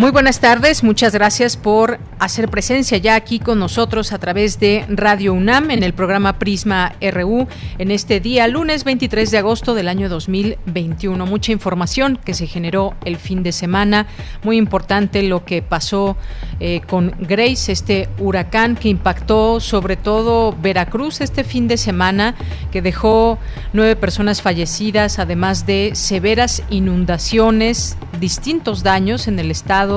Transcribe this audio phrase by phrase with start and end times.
[0.00, 4.86] Muy buenas tardes, muchas gracias por hacer presencia ya aquí con nosotros a través de
[4.88, 9.88] Radio UNAM en el programa Prisma RU en este día, lunes 23 de agosto del
[9.88, 11.26] año 2021.
[11.26, 14.06] Mucha información que se generó el fin de semana,
[14.42, 16.16] muy importante lo que pasó
[16.60, 22.36] eh, con Grace, este huracán que impactó sobre todo Veracruz este fin de semana,
[22.72, 23.38] que dejó
[23.74, 29.89] nueve personas fallecidas, además de severas inundaciones, distintos daños en el estado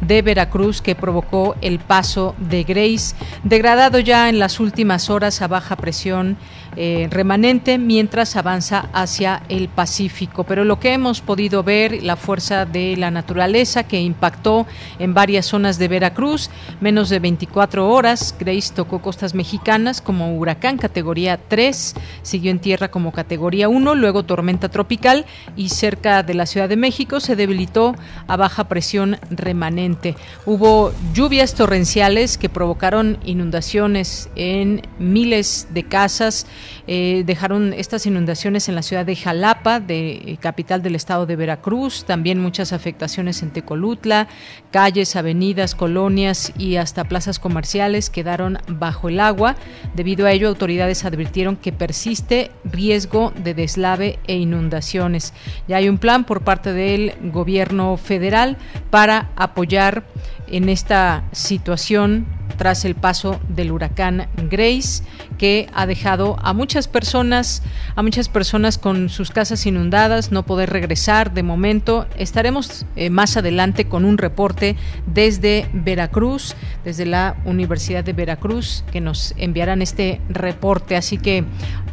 [0.00, 5.48] de Veracruz que provocó el paso de Grace, degradado ya en las últimas horas a
[5.48, 6.36] baja presión
[6.76, 10.44] eh, remanente mientras avanza hacia el Pacífico.
[10.44, 14.66] Pero lo que hemos podido ver, la fuerza de la naturaleza que impactó
[14.98, 20.76] en varias zonas de Veracruz, menos de 24 horas, Grace tocó costas mexicanas como huracán
[20.78, 25.24] categoría 3, siguió en tierra como categoría 1, luego tormenta tropical
[25.56, 27.94] y cerca de la Ciudad de México se debilitó
[28.26, 30.16] a baja presión remanente.
[30.44, 36.46] Hubo lluvias torrenciales que provocaron inundaciones en miles de casas,
[36.86, 41.36] eh, dejaron estas inundaciones en la ciudad de Jalapa, de eh, capital del estado de
[41.36, 44.28] Veracruz, también muchas afectaciones en Tecolutla,
[44.70, 49.56] calles, avenidas, colonias y hasta plazas comerciales quedaron bajo el agua.
[49.94, 55.32] Debido a ello, autoridades advirtieron que persiste riesgo de deslave e inundaciones.
[55.68, 58.56] Ya hay un plan por parte del gobierno federal
[58.90, 60.04] para apoyar
[60.48, 65.02] en esta situación tras el paso del huracán Grace
[65.38, 67.62] que ha dejado a muchas personas
[67.94, 72.06] a muchas personas con sus casas inundadas no poder regresar de momento.
[72.16, 79.00] Estaremos eh, más adelante con un reporte desde Veracruz desde la Universidad de Veracruz que
[79.00, 80.96] nos enviarán este reporte.
[80.96, 81.44] Así que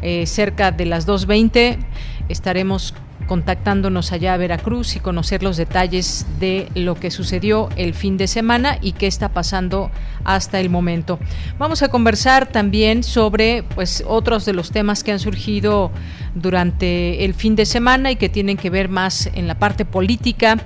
[0.02, 1.78] eh, cerca de las 2.20
[2.28, 2.94] estaremos
[3.26, 8.26] contactándonos allá a Veracruz y conocer los detalles de lo que sucedió el fin de
[8.26, 9.90] semana y qué está pasando
[10.24, 11.18] hasta el momento.
[11.58, 15.90] Vamos a conversar también sobre pues otros de los temas que han surgido
[16.34, 20.58] durante el fin de semana y que tienen que ver más en la parte política.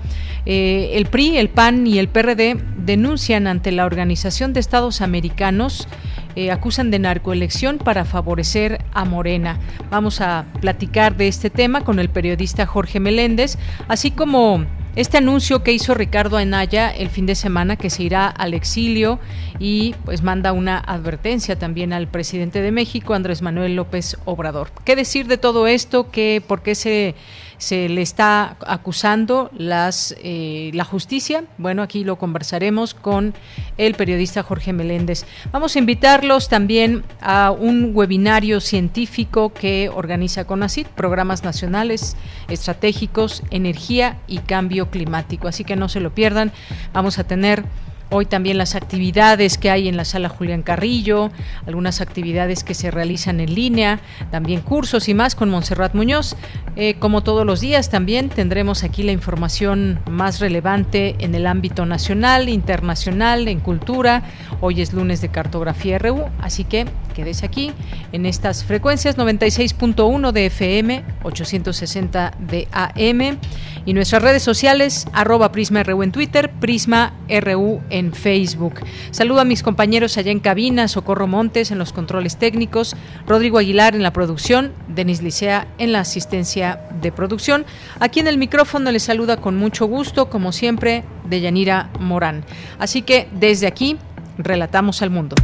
[0.47, 5.89] Eh, el PRI, el PAN y el PRD denuncian ante la Organización de Estados Americanos
[6.39, 9.59] eh, acusan de narcoelección para favorecer a Morena.
[9.91, 15.65] Vamos a platicar de este tema con el periodista Jorge Meléndez, así como este anuncio
[15.65, 19.19] que hizo Ricardo Anaya el fin de semana que se irá al exilio
[19.59, 24.71] y pues manda una advertencia también al presidente de México, Andrés Manuel López Obrador.
[24.85, 26.13] ¿Qué decir de todo esto?
[26.13, 27.17] ¿Qué, ¿Por qué se
[27.59, 31.45] se le está acusando las, eh, la justicia.
[31.59, 33.35] Bueno, aquí lo conversaremos con
[33.77, 35.27] el periodista Jorge Meléndez.
[35.53, 42.17] Vamos a invitarlos también a un webinario científico que organiza CONACIT, Programas Nacionales
[42.49, 45.49] Estratégicos, Energía y Cambio Climático.
[45.49, 46.53] Así que no se lo pierdan.
[46.93, 47.65] Vamos a tener
[48.11, 51.31] Hoy también las actividades que hay en la sala Julián Carrillo,
[51.67, 56.35] algunas actividades que se realizan en línea, también cursos y más con Montserrat Muñoz.
[56.77, 61.85] Eh, como todos los días también tendremos aquí la información más relevante en el ámbito
[61.85, 64.23] nacional, internacional, en cultura.
[64.63, 67.73] Hoy es lunes de cartografía RU, así que quédese aquí
[68.13, 73.39] en estas frecuencias 96.1 de FM, 860 de AM
[73.89, 78.75] y nuestras redes sociales arroba Prisma RU en Twitter, Prisma RU en en Facebook.
[79.11, 82.97] Saludo a mis compañeros allá en cabina, Socorro Montes en los controles técnicos,
[83.27, 87.65] Rodrigo Aguilar en la producción, Denis Licea en la asistencia de producción.
[87.99, 92.45] Aquí en el micrófono les saluda con mucho gusto, como siempre, Deyanira Morán.
[92.79, 93.99] Así que desde aquí,
[94.39, 95.35] relatamos al mundo.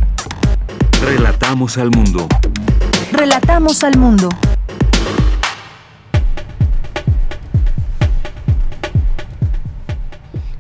[1.03, 2.29] Relatamos al mundo.
[3.13, 4.29] Relatamos al mundo.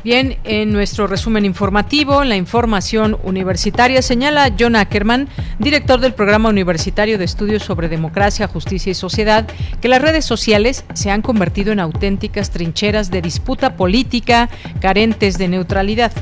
[0.04, 7.16] Bien, en nuestro resumen informativo, la información universitaria señala John Ackerman, director del Programa Universitario
[7.16, 9.48] de Estudios sobre Democracia, Justicia y Sociedad,
[9.80, 15.48] que las redes sociales se han convertido en auténticas trincheras de disputa política carentes de
[15.48, 16.12] neutralidad.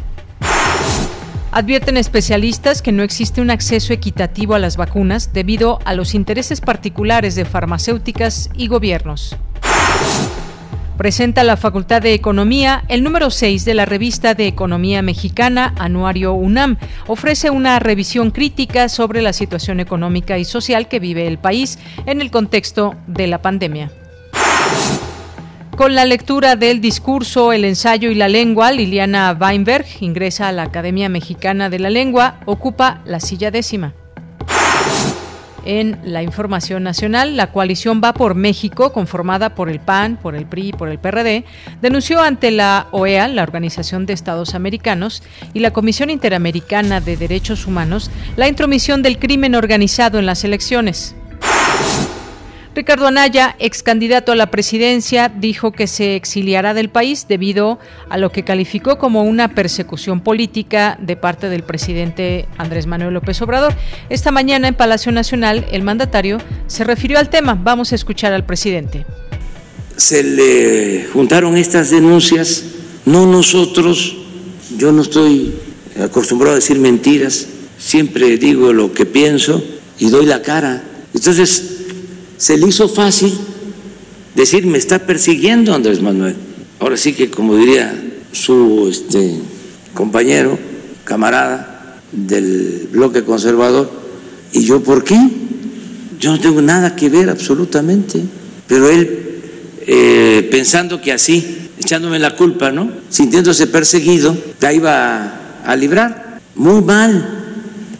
[1.50, 6.60] Advierten especialistas que no existe un acceso equitativo a las vacunas debido a los intereses
[6.60, 9.36] particulares de farmacéuticas y gobiernos.
[10.96, 16.34] Presenta la Facultad de Economía el número 6 de la revista de Economía Mexicana, Anuario
[16.34, 16.76] UNAM.
[17.06, 22.20] Ofrece una revisión crítica sobre la situación económica y social que vive el país en
[22.20, 23.90] el contexto de la pandemia.
[25.76, 30.64] Con la lectura del discurso, el ensayo y la lengua, Liliana Weinberg ingresa a la
[30.64, 33.94] Academia Mexicana de la Lengua, ocupa la silla décima.
[35.64, 40.46] En la información nacional, la coalición Va por México, conformada por el PAN, por el
[40.46, 41.44] PRI y por el PRD,
[41.80, 45.22] denunció ante la OEA, la Organización de Estados Americanos,
[45.54, 51.14] y la Comisión Interamericana de Derechos Humanos, la intromisión del crimen organizado en las elecciones.
[52.74, 57.78] Ricardo Anaya, ex candidato a la presidencia, dijo que se exiliará del país debido
[58.08, 63.42] a lo que calificó como una persecución política de parte del presidente Andrés Manuel López
[63.42, 63.74] Obrador.
[64.08, 67.58] Esta mañana en Palacio Nacional, el mandatario se refirió al tema.
[67.62, 69.04] Vamos a escuchar al presidente.
[69.98, 72.64] Se le juntaron estas denuncias,
[73.04, 74.16] no nosotros,
[74.78, 75.52] yo no estoy
[76.02, 77.46] acostumbrado a decir mentiras,
[77.76, 79.62] siempre digo lo que pienso
[79.98, 80.82] y doy la cara.
[81.12, 81.81] Entonces,
[82.42, 83.32] se le hizo fácil
[84.34, 86.34] decir me está persiguiendo Andrés Manuel.
[86.80, 87.94] Ahora sí que como diría
[88.32, 89.36] su este,
[89.94, 90.58] compañero,
[91.04, 93.88] camarada del bloque conservador,
[94.50, 95.16] ¿y yo por qué?
[96.18, 98.20] Yo no tengo nada que ver absolutamente,
[98.66, 99.40] pero él
[99.86, 102.90] eh, pensando que así, echándome la culpa, ¿no?
[103.08, 106.40] Sintiéndose perseguido, la iba a librar.
[106.56, 107.54] Muy mal,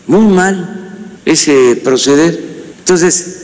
[0.09, 2.41] muy mal ese proceder.
[2.81, 3.42] Entonces,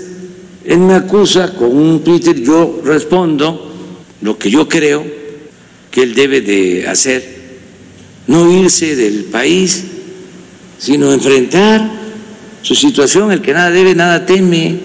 [0.68, 3.72] él me acusa con un Twitter, yo respondo
[4.20, 5.02] lo que yo creo
[5.90, 7.24] que él debe de hacer,
[8.26, 9.82] no irse del país,
[10.76, 11.90] sino enfrentar
[12.60, 14.78] su situación, el que nada debe, nada teme,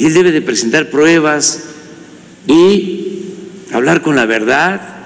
[0.00, 1.62] él debe de presentar pruebas
[2.48, 3.26] y
[3.72, 5.04] hablar con la verdad,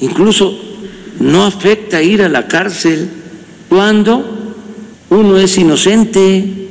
[0.00, 0.58] incluso
[1.20, 3.06] no afecta ir a la cárcel
[3.68, 4.54] cuando
[5.10, 6.62] uno es inocente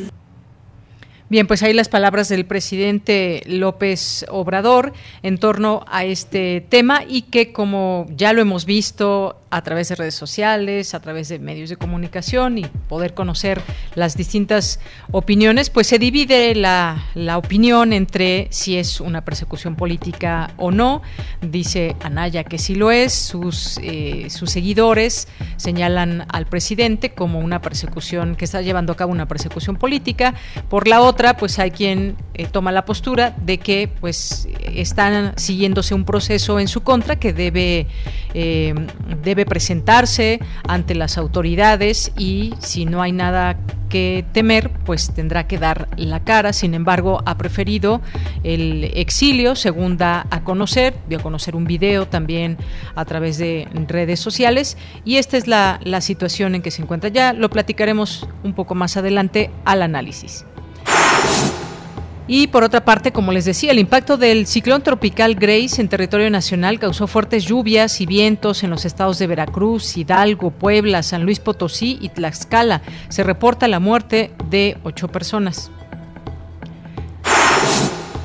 [1.31, 4.92] Bien, pues ahí las palabras del presidente López Obrador
[5.24, 9.95] en torno a este tema y que como ya lo hemos visto a través de
[9.95, 13.62] redes sociales, a través de medios de comunicación y poder conocer
[13.95, 14.80] las distintas
[15.12, 17.03] opiniones, pues se divide la,
[17.38, 21.01] opinión entre si es una persecución política o no.
[21.42, 25.27] Dice Anaya que sí lo es, sus, eh, sus seguidores
[25.57, 30.33] señalan al presidente como una persecución, que está llevando a cabo una persecución política.
[30.69, 35.94] Por la otra, pues hay quien eh, toma la postura de que pues están siguiéndose
[35.94, 37.88] un proceso en su contra que debe,
[38.33, 38.74] eh,
[39.24, 43.58] debe presentarse ante las autoridades y si no hay nada
[43.90, 46.54] que temer, pues tendrá que dar la cara.
[46.54, 48.02] Sin embargo, ha preferido
[48.44, 52.58] el exilio, según da a conocer, dio a conocer un video también
[52.96, 57.10] a través de redes sociales y esta es la, la situación en que se encuentra.
[57.10, 60.46] Ya lo platicaremos un poco más adelante al análisis.
[62.33, 66.30] Y por otra parte, como les decía, el impacto del ciclón tropical Grace en territorio
[66.30, 71.42] nacional causó fuertes lluvias y vientos en los estados de Veracruz, Hidalgo, Puebla, San Luis
[71.42, 72.83] Potosí y Tlaxcala.
[73.10, 75.72] Se reporta la muerte de ocho personas.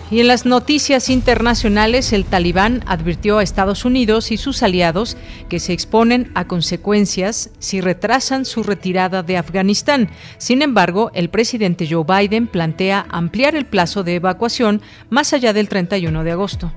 [0.09, 5.17] Y en las noticias internacionales, el talibán advirtió a Estados Unidos y sus aliados
[5.49, 10.11] que se exponen a consecuencias si retrasan su retirada de Afganistán.
[10.39, 15.69] Sin embargo, el presidente Joe Biden plantea ampliar el plazo de evacuación más allá del
[15.69, 16.73] 31 de agosto.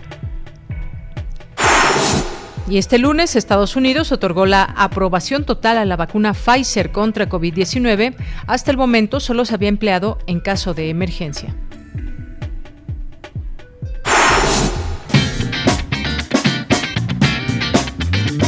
[2.68, 8.16] Y este lunes Estados Unidos otorgó la aprobación total a la vacuna Pfizer contra COVID-19.
[8.48, 11.56] Hasta el momento solo se había empleado en caso de emergencia.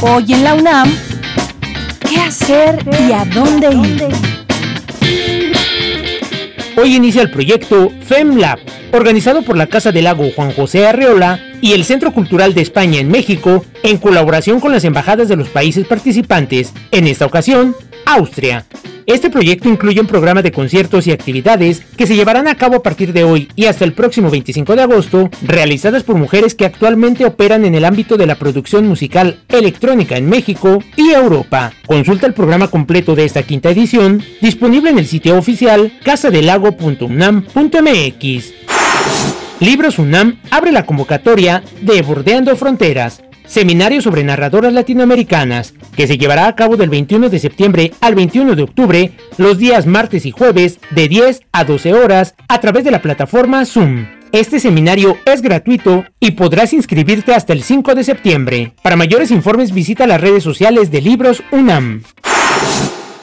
[0.04, 0.92] Hoy en la UNAM,
[2.08, 4.08] ¿qué hacer y a dónde ir?
[6.76, 8.58] Hoy inicia el proyecto FEMLAB,
[8.90, 12.98] organizado por la Casa del Lago Juan José Arreola y el Centro Cultural de España
[12.98, 17.76] en México, en colaboración con las embajadas de los países participantes, en esta ocasión,
[18.12, 18.66] Austria.
[19.06, 22.82] Este proyecto incluye un programa de conciertos y actividades que se llevarán a cabo a
[22.82, 27.24] partir de hoy y hasta el próximo 25 de agosto, realizadas por mujeres que actualmente
[27.24, 31.72] operan en el ámbito de la producción musical electrónica en México y Europa.
[31.86, 38.52] Consulta el programa completo de esta quinta edición, disponible en el sitio oficial casadelago.unam.mx.
[39.60, 46.46] Libros UNAM abre la convocatoria de Bordeando Fronteras seminario sobre narradoras latinoamericanas, que se llevará
[46.46, 50.78] a cabo del 21 de septiembre al 21 de octubre, los días martes y jueves,
[50.90, 54.06] de 10 a 12 horas, a través de la plataforma Zoom.
[54.32, 58.72] Este seminario es gratuito y podrás inscribirte hasta el 5 de septiembre.
[58.82, 62.02] Para mayores informes visita las redes sociales de Libros UNAM.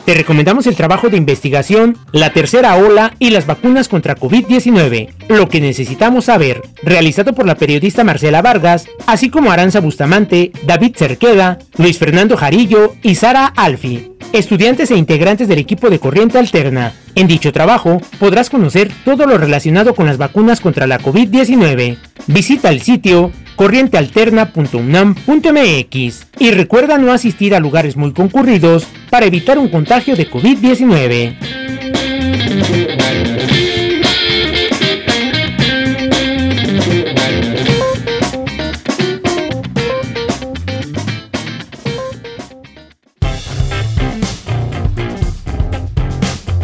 [0.09, 5.47] Te recomendamos el trabajo de investigación, la tercera ola y las vacunas contra COVID-19, lo
[5.49, 11.59] que necesitamos saber, realizado por la periodista Marcela Vargas, así como Aranza Bustamante, David Cerqueda,
[11.77, 16.91] Luis Fernando Jarillo y Sara Alfi, estudiantes e integrantes del equipo de Corriente Alterna.
[17.19, 21.97] En dicho trabajo podrás conocer todo lo relacionado con las vacunas contra la COVID-19.
[22.27, 29.67] Visita el sitio corrientealterna.unam.mx y recuerda no asistir a lugares muy concurridos para evitar un
[29.67, 32.78] contagio de COVID-19.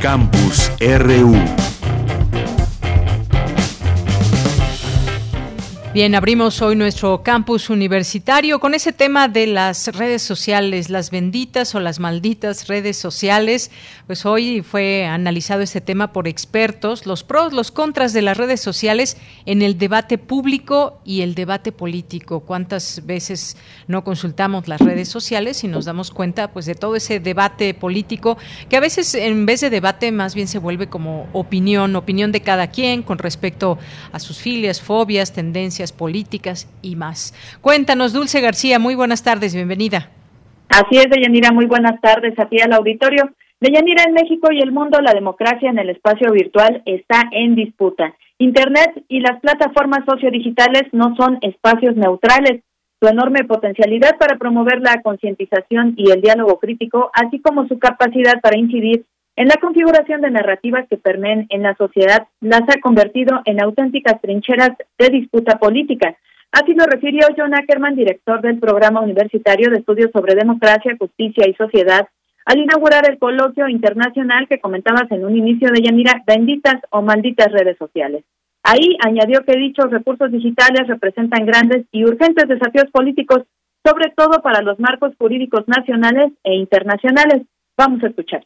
[0.06, 1.65] Campus RU.
[5.96, 11.74] Bien, abrimos hoy nuestro campus universitario con ese tema de las redes sociales, las benditas
[11.74, 13.72] o las malditas redes sociales.
[14.06, 18.60] Pues hoy fue analizado este tema por expertos, los pros, los contras de las redes
[18.60, 22.42] sociales en el debate público y el debate político.
[22.42, 23.56] ¿Cuántas veces
[23.88, 28.38] no consultamos las redes sociales y nos damos cuenta pues de todo ese debate político
[28.68, 32.42] que a veces en vez de debate más bien se vuelve como opinión, opinión de
[32.42, 33.78] cada quien con respecto
[34.12, 37.34] a sus filias, fobias, tendencias políticas y más.
[37.62, 40.10] Cuéntanos, Dulce García, muy buenas tardes, bienvenida.
[40.70, 43.32] Así es, Deyanira, muy buenas tardes a ti al auditorio.
[43.60, 48.14] Deyanira, en México y el mundo, la democracia en el espacio virtual está en disputa.
[48.38, 52.62] Internet y las plataformas sociodigitales no son espacios neutrales.
[53.02, 58.42] Su enorme potencialidad para promover la concientización y el diálogo crítico, así como su capacidad
[58.42, 59.06] para incidir
[59.38, 64.22] en la configuración de narrativas que permeen en la sociedad, las ha convertido en auténticas
[64.22, 66.16] trincheras de disputa política.
[66.52, 71.54] Así lo refirió John Ackerman, director del Programa Universitario de Estudios sobre Democracia, Justicia y
[71.56, 72.08] Sociedad,
[72.46, 77.52] al inaugurar el coloquio internacional que comentabas en un inicio de Yanira, benditas o malditas
[77.52, 78.24] redes sociales.
[78.64, 83.44] Ahí añadió que dichos recursos digitales representan grandes y urgentes desafíos políticos,
[83.84, 87.42] sobre todo para los marcos jurídicos nacionales e internacionales.
[87.78, 88.46] Vamos a escuchar.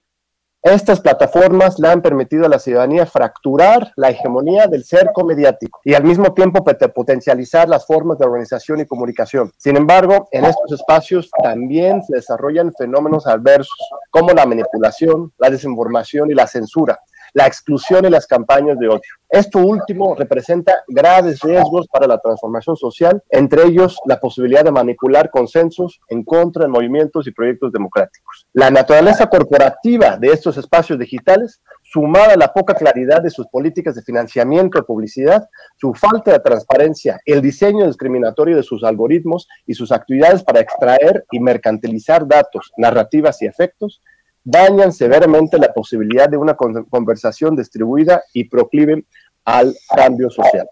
[0.62, 5.94] Estas plataformas le han permitido a la ciudadanía fracturar la hegemonía del cerco mediático y
[5.94, 9.54] al mismo tiempo potencializar las formas de organización y comunicación.
[9.58, 13.78] Sin embargo, en estos espacios también se desarrollan fenómenos adversos
[14.12, 17.00] como la manipulación, la desinformación y la censura,
[17.34, 19.02] la exclusión y las campañas de odio.
[19.30, 25.30] Esto último representa graves riesgos para la transformación social, entre ellos la posibilidad de manipular
[25.30, 28.48] consensos en contra de movimientos y proyectos democráticos.
[28.54, 33.94] La naturaleza corporativa de estos espacios digitales, sumada a la poca claridad de sus políticas
[33.94, 39.76] de financiamiento y publicidad, su falta de transparencia, el diseño discriminatorio de sus algoritmos y
[39.76, 44.02] sus actividades para extraer y mercantilizar datos, narrativas y efectos,
[44.50, 49.06] dañan severamente la posibilidad de una conversación distribuida y proclive
[49.46, 50.68] al cambio social.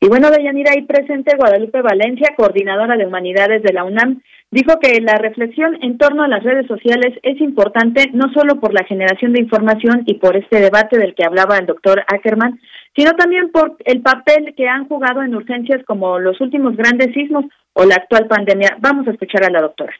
[0.00, 5.00] Y bueno, Deyanira, ahí presente Guadalupe Valencia, coordinadora de humanidades de la UNAM, dijo que
[5.00, 9.32] la reflexión en torno a las redes sociales es importante no solo por la generación
[9.32, 12.60] de información y por este debate del que hablaba el doctor Ackerman,
[12.94, 17.46] sino también por el papel que han jugado en urgencias como los últimos grandes sismos
[17.72, 18.76] o la actual pandemia.
[18.80, 19.92] Vamos a escuchar a la doctora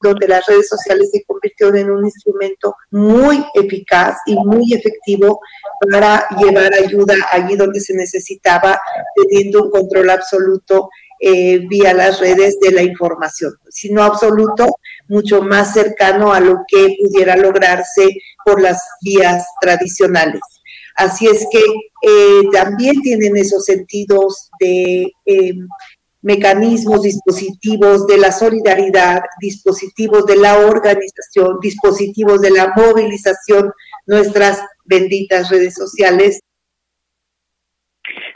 [0.00, 5.40] donde las redes sociales se convirtieron en un instrumento muy eficaz y muy efectivo
[5.90, 8.80] para llevar ayuda allí donde se necesitaba,
[9.16, 14.76] teniendo un control absoluto eh, vía las redes de la información, sino absoluto,
[15.08, 18.08] mucho más cercano a lo que pudiera lograrse
[18.44, 20.42] por las vías tradicionales.
[20.96, 21.62] Así es que
[22.02, 25.54] eh, también tienen esos sentidos de eh,
[26.24, 33.70] mecanismos, dispositivos de la solidaridad, dispositivos de la organización, dispositivos de la movilización,
[34.06, 36.40] nuestras benditas redes sociales.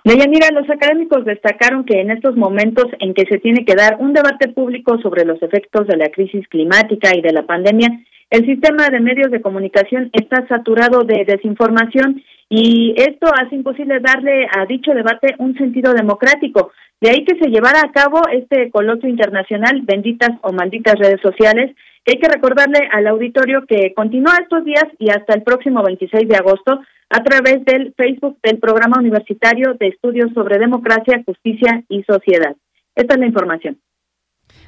[0.04, 4.12] Deyanira, los académicos destacaron que en estos momentos en que se tiene que dar un
[4.12, 7.88] debate público sobre los efectos de la crisis climática y de la pandemia,
[8.30, 14.46] el sistema de medios de comunicación está saturado de desinformación y esto hace imposible darle
[14.54, 16.72] a dicho debate un sentido democrático.
[17.00, 21.74] De ahí que se llevara a cabo este coloquio internacional, benditas o malditas redes sociales,
[22.04, 26.28] que hay que recordarle al auditorio que continúa estos días y hasta el próximo 26
[26.28, 32.02] de agosto a través del Facebook del Programa Universitario de Estudios sobre Democracia, Justicia y
[32.02, 32.56] Sociedad.
[32.94, 33.78] Esta es la información.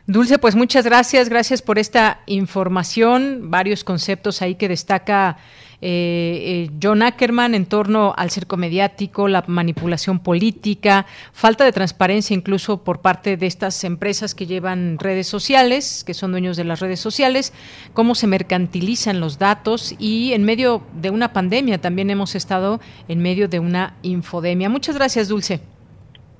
[0.06, 5.36] Dulce, pues muchas gracias, gracias por esta información, varios conceptos ahí que destaca
[5.82, 12.34] eh, eh, John Ackerman en torno al cerco mediático, la manipulación política, falta de transparencia
[12.34, 16.80] incluso por parte de estas empresas que llevan redes sociales, que son dueños de las
[16.80, 17.54] redes sociales,
[17.94, 23.20] cómo se mercantilizan los datos y en medio de una pandemia también hemos estado en
[23.20, 24.68] medio de una infodemia.
[24.68, 25.60] Muchas gracias, Dulce.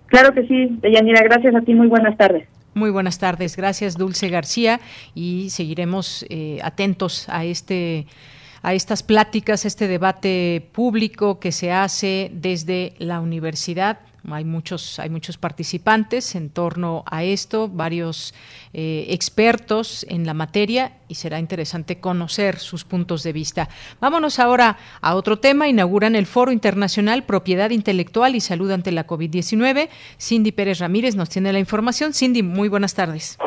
[0.07, 2.49] Claro que sí, Deyanira, gracias a ti, muy buenas tardes.
[2.75, 4.81] Muy buenas tardes, gracias Dulce García
[5.15, 8.07] y seguiremos eh, atentos a este
[8.63, 13.99] a estas pláticas, este debate público que se hace desde la universidad.
[14.31, 18.35] Hay muchos, hay muchos participantes en torno a esto, varios
[18.75, 23.69] eh, expertos en la materia y será interesante conocer sus puntos de vista.
[23.99, 25.69] Vámonos ahora a otro tema.
[25.69, 29.89] Inauguran el Foro Internacional Propiedad Intelectual y Salud ante la COVID-19.
[30.19, 32.13] Cindy Pérez Ramírez nos tiene la información.
[32.13, 33.39] Cindy, muy buenas tardes.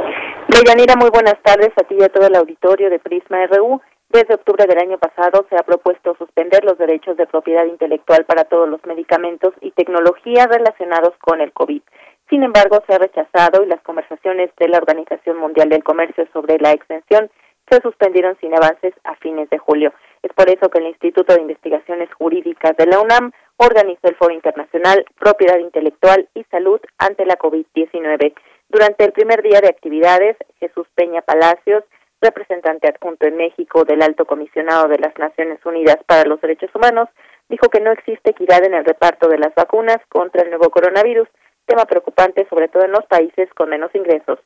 [0.47, 3.81] Deyanira, muy buenas tardes a ti y a todo el auditorio de Prisma RU.
[4.13, 8.43] Desde octubre del año pasado se ha propuesto suspender los derechos de propiedad intelectual para
[8.43, 11.81] todos los medicamentos y tecnología relacionados con el COVID.
[12.29, 16.59] Sin embargo, se ha rechazado y las conversaciones de la Organización Mundial del Comercio sobre
[16.59, 17.31] la extensión
[17.71, 19.91] se suspendieron sin avances a fines de julio.
[20.21, 24.35] Es por eso que el Instituto de Investigaciones Jurídicas de la UNAM organizó el Foro
[24.35, 28.35] Internacional Propiedad Intelectual y Salud ante la COVID-19.
[28.69, 31.83] Durante el primer día de actividades, Jesús Peña Palacios,
[32.23, 37.09] representante adjunto en México del Alto Comisionado de las Naciones Unidas para los Derechos Humanos,
[37.49, 41.27] dijo que no existe equidad en el reparto de las vacunas contra el nuevo coronavirus,
[41.67, 44.39] tema preocupante sobre todo en los países con menos ingresos.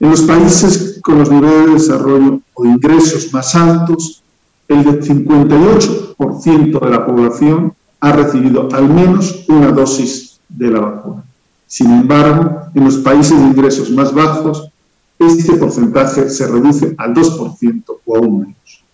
[0.00, 4.24] En los países con los niveles de desarrollo o ingresos más altos,
[4.66, 11.24] el 58% de la población ha recibido al menos una dosis de la vacuna.
[11.66, 14.69] Sin embargo, en los países de ingresos más bajos,
[15.20, 18.84] este porcentaje se reduce al 2% o aún menos.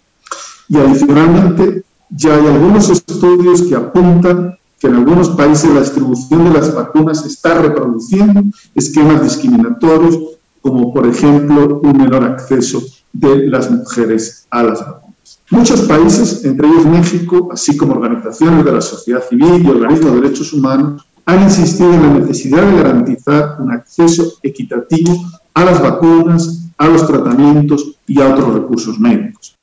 [0.69, 6.59] Y adicionalmente, ya hay algunos estudios que apuntan que en algunos países la distribución de
[6.59, 8.43] las vacunas está reproduciendo
[8.75, 10.19] esquemas discriminatorios,
[10.61, 15.07] como por ejemplo un menor acceso de las mujeres a las vacunas.
[15.51, 20.21] Muchos países, entre ellos México, así como organizaciones de la sociedad civil y organismos de
[20.21, 25.25] derechos humanos, han insistido en la necesidad de garantizar un acceso equitativo
[25.57, 29.57] a las vacunas, a los tratamientos y a otros recursos médicos.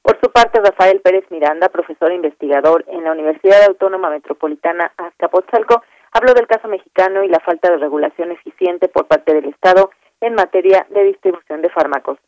[0.00, 5.82] Por su parte, Rafael Pérez Miranda, profesor e investigador en la Universidad Autónoma Metropolitana Azcapotzalco,
[6.12, 9.90] habló del caso mexicano y la falta de regulación eficiente por parte del Estado
[10.22, 12.18] en materia de distribución de fármacos.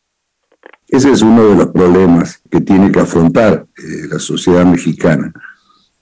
[0.87, 5.33] Ese es uno de los problemas que tiene que afrontar eh, la sociedad mexicana,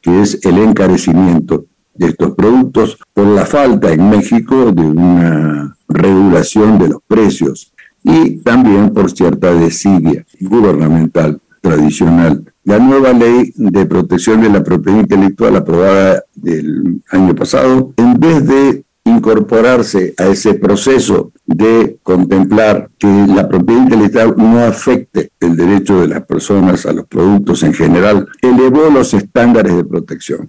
[0.00, 6.78] que es el encarecimiento de estos productos por la falta en México de una regulación
[6.78, 12.44] de los precios y también por cierta desidia gubernamental tradicional.
[12.64, 18.46] La nueva ley de protección de la propiedad intelectual aprobada del año pasado, en vez
[18.46, 26.00] de incorporarse a ese proceso de contemplar que la propiedad intelectual no afecte el derecho
[26.00, 30.48] de las personas a los productos en general, elevó los estándares de protección.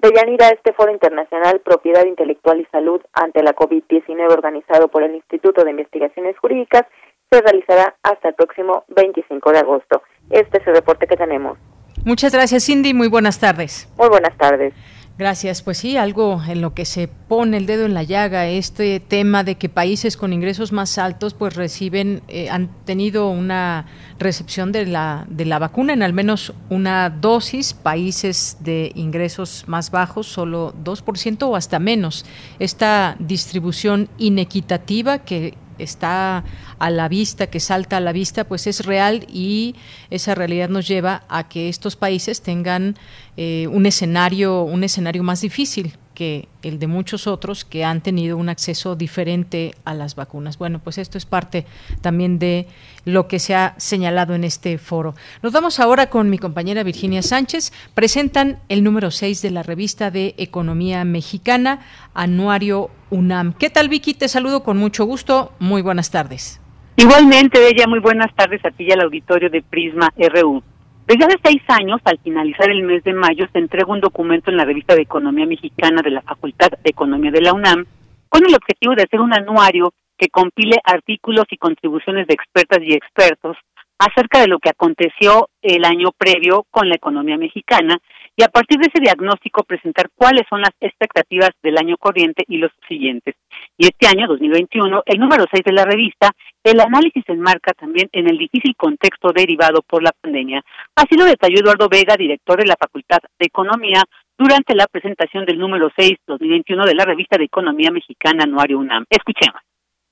[0.00, 5.62] Deyanira, este foro internacional Propiedad Intelectual y Salud ante la COVID-19 organizado por el Instituto
[5.62, 6.86] de Investigaciones Jurídicas
[7.30, 10.02] se realizará hasta el próximo 25 de agosto.
[10.30, 11.58] Este es el reporte que tenemos.
[12.04, 12.94] Muchas gracias, Cindy.
[12.94, 13.88] Muy buenas tardes.
[13.98, 14.72] Muy buenas tardes.
[15.20, 15.60] Gracias.
[15.60, 19.44] Pues sí, algo en lo que se pone el dedo en la llaga, este tema
[19.44, 23.84] de que países con ingresos más altos pues reciben, eh, han tenido una
[24.18, 29.90] recepción de la, de la vacuna en al menos una dosis, países de ingresos más
[29.90, 32.24] bajos solo 2% o hasta menos.
[32.58, 36.44] Esta distribución inequitativa que está
[36.78, 39.74] a la vista, que salta a la vista, pues es real y
[40.10, 42.96] esa realidad nos lleva a que estos países tengan
[43.36, 48.36] eh, un escenario, un escenario más difícil que el de muchos otros que han tenido
[48.36, 50.58] un acceso diferente a las vacunas.
[50.58, 51.66] Bueno, pues esto es parte
[52.00, 52.66] también de
[53.04, 55.14] lo que se ha señalado en este foro.
[55.42, 57.72] Nos vamos ahora con mi compañera Virginia Sánchez.
[57.94, 61.80] Presentan el número 6 de la revista de Economía Mexicana,
[62.14, 63.54] Anuario UNAM.
[63.54, 64.14] ¿Qué tal, Vicky?
[64.14, 65.52] Te saludo con mucho gusto.
[65.58, 66.60] Muy buenas tardes.
[66.96, 70.62] Igualmente, Bella, muy buenas tardes a ti y al auditorio de Prisma RU.
[71.10, 74.56] Desde hace seis años, al finalizar el mes de mayo, se entrega un documento en
[74.56, 77.84] la revista de Economía Mexicana de la Facultad de Economía de la UNAM
[78.28, 82.94] con el objetivo de hacer un anuario que compile artículos y contribuciones de expertas y
[82.94, 83.56] expertos
[83.98, 87.98] acerca de lo que aconteció el año previo con la economía mexicana
[88.36, 92.58] y a partir de ese diagnóstico presentar cuáles son las expectativas del año corriente y
[92.58, 93.34] los siguientes.
[93.80, 96.30] Y este año, 2021, el número 6 de la revista,
[96.62, 100.62] el análisis se enmarca también en el difícil contexto derivado por la pandemia.
[100.94, 104.02] Así lo detalló Eduardo Vega, director de la Facultad de Economía,
[104.36, 109.06] durante la presentación del número 6 2021 de la revista de Economía Mexicana Anuario UNAM.
[109.08, 109.62] Escuchemos.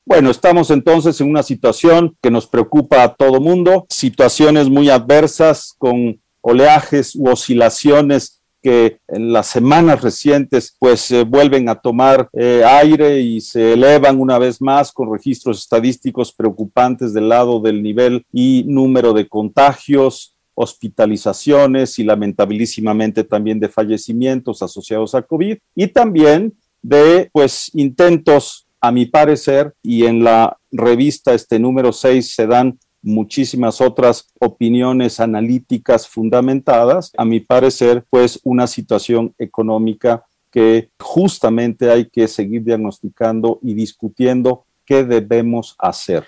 [0.07, 5.75] Bueno, estamos entonces en una situación que nos preocupa a todo mundo, situaciones muy adversas
[5.77, 8.38] con oleajes u oscilaciones
[8.69, 14.39] que en las semanas recientes pues vuelven a tomar eh, aire y se elevan una
[14.39, 21.99] vez más con registros estadísticos preocupantes del lado del nivel y número de contagios, hospitalizaciones
[21.99, 26.53] y lamentabilísimamente también de fallecimientos asociados a COVID y también
[26.83, 32.79] de pues intentos a mi parecer y en la revista este número 6 se dan
[33.03, 42.09] muchísimas otras opiniones analíticas fundamentadas, a mi parecer, pues una situación económica que justamente hay
[42.09, 46.27] que seguir diagnosticando y discutiendo qué debemos hacer.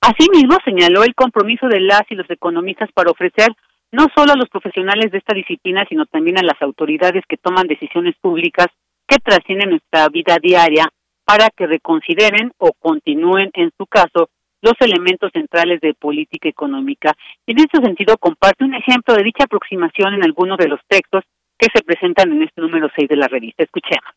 [0.00, 3.48] Asimismo, señaló el compromiso de las y los economistas para ofrecer
[3.92, 7.66] no solo a los profesionales de esta disciplina, sino también a las autoridades que toman
[7.66, 8.66] decisiones públicas
[9.06, 10.88] que trascienden nuestra vida diaria
[11.24, 14.30] para que reconsideren o continúen, en su caso,
[14.66, 17.12] los elementos centrales de política económica.
[17.46, 21.22] En este sentido, comparte un ejemplo de dicha aproximación en algunos de los textos
[21.56, 23.62] que se presentan en este número 6 de la revista.
[23.62, 24.10] Escuchemos.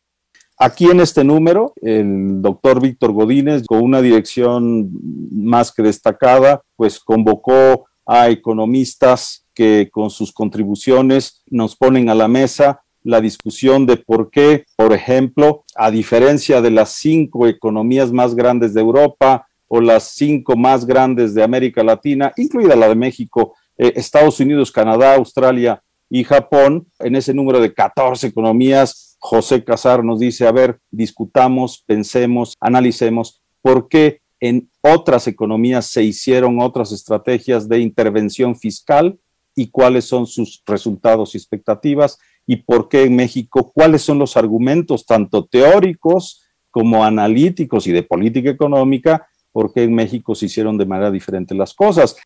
[0.58, 4.90] Aquí en este número, el doctor Víctor Godínez, con una dirección
[5.32, 12.28] más que destacada, pues convocó a economistas que con sus contribuciones nos ponen a la
[12.28, 18.34] mesa la discusión de por qué, por ejemplo, a diferencia de las cinco economías más
[18.34, 23.54] grandes de Europa, o las cinco más grandes de América Latina, incluida la de México,
[23.78, 25.80] eh, Estados Unidos, Canadá, Australia
[26.10, 31.84] y Japón, en ese número de 14 economías, José Casar nos dice, a ver, discutamos,
[31.86, 39.20] pensemos, analicemos por qué en otras economías se hicieron otras estrategias de intervención fiscal
[39.54, 44.36] y cuáles son sus resultados y expectativas y por qué en México, cuáles son los
[44.36, 50.76] argumentos tanto teóricos como analíticos y de política económica por qué en México se hicieron
[50.78, 52.16] de manera diferente las cosas.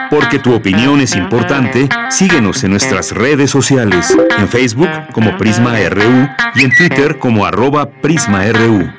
[0.10, 6.28] Porque tu opinión es importante, síguenos en nuestras redes sociales, en Facebook como Prisma RU
[6.56, 8.92] y en Twitter como arroba PrismaRU.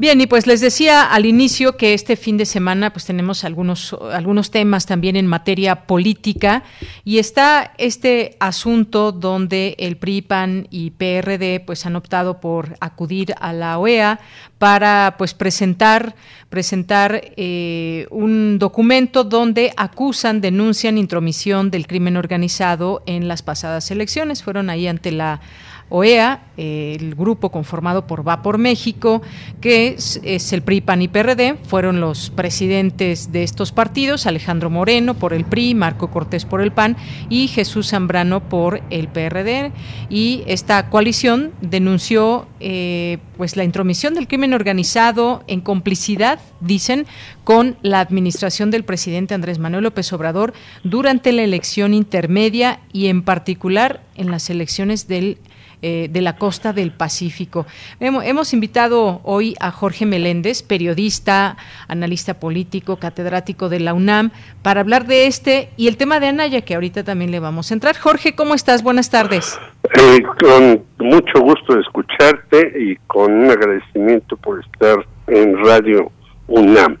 [0.00, 3.94] Bien, y pues les decía al inicio que este fin de semana pues tenemos algunos,
[4.14, 6.62] algunos temas también en materia política
[7.04, 13.34] y está este asunto donde el PRI, PAN y PRD pues han optado por acudir
[13.42, 14.20] a la OEA
[14.56, 16.14] para pues presentar
[16.48, 24.42] presentar eh, un documento donde acusan, denuncian intromisión del crimen organizado en las pasadas elecciones.
[24.42, 25.42] Fueron ahí ante la
[25.90, 29.22] OEA, el grupo conformado por Va por México,
[29.60, 35.14] que es, el PRI, PAN y PRD, fueron los presidentes de estos partidos, Alejandro Moreno
[35.14, 36.96] por el PRI, Marco Cortés por el PAN
[37.28, 39.72] y Jesús Zambrano por el PRD.
[40.08, 47.06] Y esta coalición denunció eh, pues la intromisión del crimen organizado en complicidad, dicen,
[47.42, 50.52] con la administración del presidente Andrés Manuel López Obrador
[50.84, 55.38] durante la elección intermedia y en particular en las elecciones del
[55.82, 57.66] eh, de la costa del Pacífico.
[58.00, 61.56] Hemos, invitado hoy a Jorge Meléndez, periodista,
[61.88, 64.30] analista político, catedrático de la UNAM,
[64.62, 67.74] para hablar de este y el tema de Anaya, que ahorita también le vamos a
[67.74, 67.96] entrar.
[67.96, 68.82] Jorge, ¿cómo estás?
[68.82, 69.58] Buenas tardes.
[69.94, 76.12] Eh, con mucho gusto de escucharte y con un agradecimiento por estar en Radio
[76.46, 76.98] UNAM.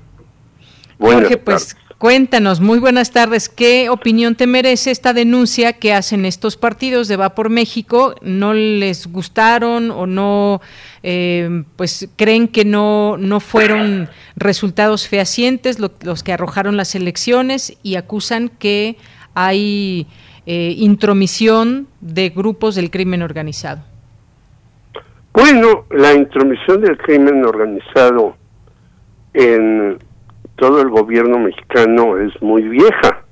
[0.98, 3.50] Buenas Jorge, pues Cuéntanos, muy buenas tardes.
[3.50, 8.14] ¿Qué opinión te merece esta denuncia que hacen estos partidos de Va por México?
[8.22, 10.62] ¿No les gustaron o no,
[11.02, 17.96] eh, pues creen que no, no fueron resultados fehacientes los que arrojaron las elecciones y
[17.96, 18.96] acusan que
[19.34, 20.06] hay
[20.46, 23.82] eh, intromisión de grupos del crimen organizado?
[25.34, 28.38] Bueno, la intromisión del crimen organizado
[29.34, 29.98] en
[30.60, 33.22] todo el gobierno mexicano es muy vieja.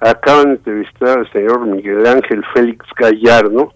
[0.00, 3.72] Acaban de entrevistar al señor Miguel Ángel Félix Gallardo,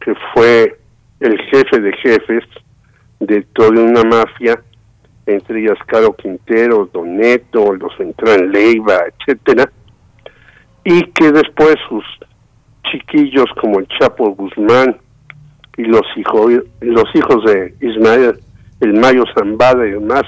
[0.00, 0.76] que fue
[1.20, 2.44] el jefe de jefes
[3.20, 4.60] de toda una mafia,
[5.26, 9.70] entre ellas Caro Quintero, Doneto, los Central Leiva, etcétera,
[10.82, 12.04] y que después sus
[12.90, 14.96] chiquillos como el Chapo Guzmán
[15.76, 18.40] y los hijos los hijos de Ismael
[18.80, 20.24] el Mayo Zambada y demás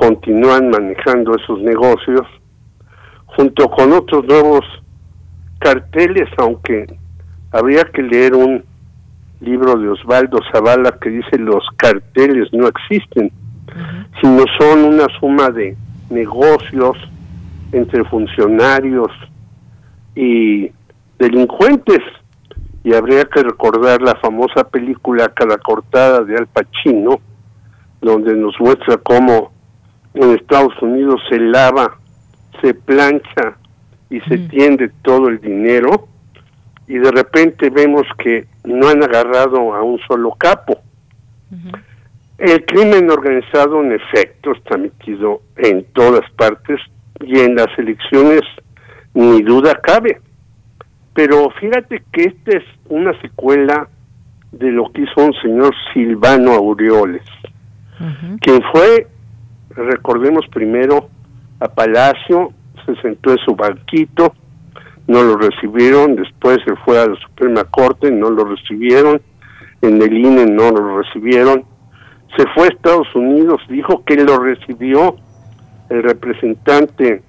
[0.00, 2.26] continúan manejando esos negocios
[3.26, 4.64] junto con otros nuevos
[5.58, 6.86] carteles, aunque
[7.52, 8.64] habría que leer un
[9.40, 13.30] libro de Osvaldo Zavala que dice los carteles no existen,
[14.22, 15.76] sino son una suma de
[16.08, 16.96] negocios
[17.72, 19.12] entre funcionarios
[20.14, 20.70] y
[21.18, 22.00] delincuentes.
[22.82, 27.20] Y habría que recordar la famosa película Cada cortada de Al Pacino,
[28.00, 29.52] donde nos muestra cómo
[30.14, 31.98] en Estados Unidos se lava,
[32.60, 33.56] se plancha
[34.08, 36.08] y se tiende todo el dinero
[36.88, 40.80] y de repente vemos que no han agarrado a un solo capo.
[42.36, 46.80] El crimen organizado en efecto está metido en todas partes
[47.20, 48.42] y en las elecciones
[49.14, 50.20] ni duda cabe.
[51.14, 53.88] Pero fíjate que esta es una secuela
[54.52, 57.22] de lo que hizo un señor Silvano Aureoles,
[58.40, 59.06] quien fue
[59.70, 61.08] recordemos primero
[61.60, 62.52] a Palacio,
[62.86, 64.34] se sentó en su banquito,
[65.06, 69.20] no lo recibieron, después se fue a la Suprema Corte, no lo recibieron,
[69.82, 71.64] en el INE no lo recibieron,
[72.36, 75.16] se fue a Estados Unidos, dijo que lo recibió
[75.88, 77.22] el representante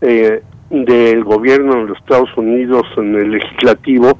[0.00, 4.16] eh, del gobierno de los Estados Unidos en el legislativo,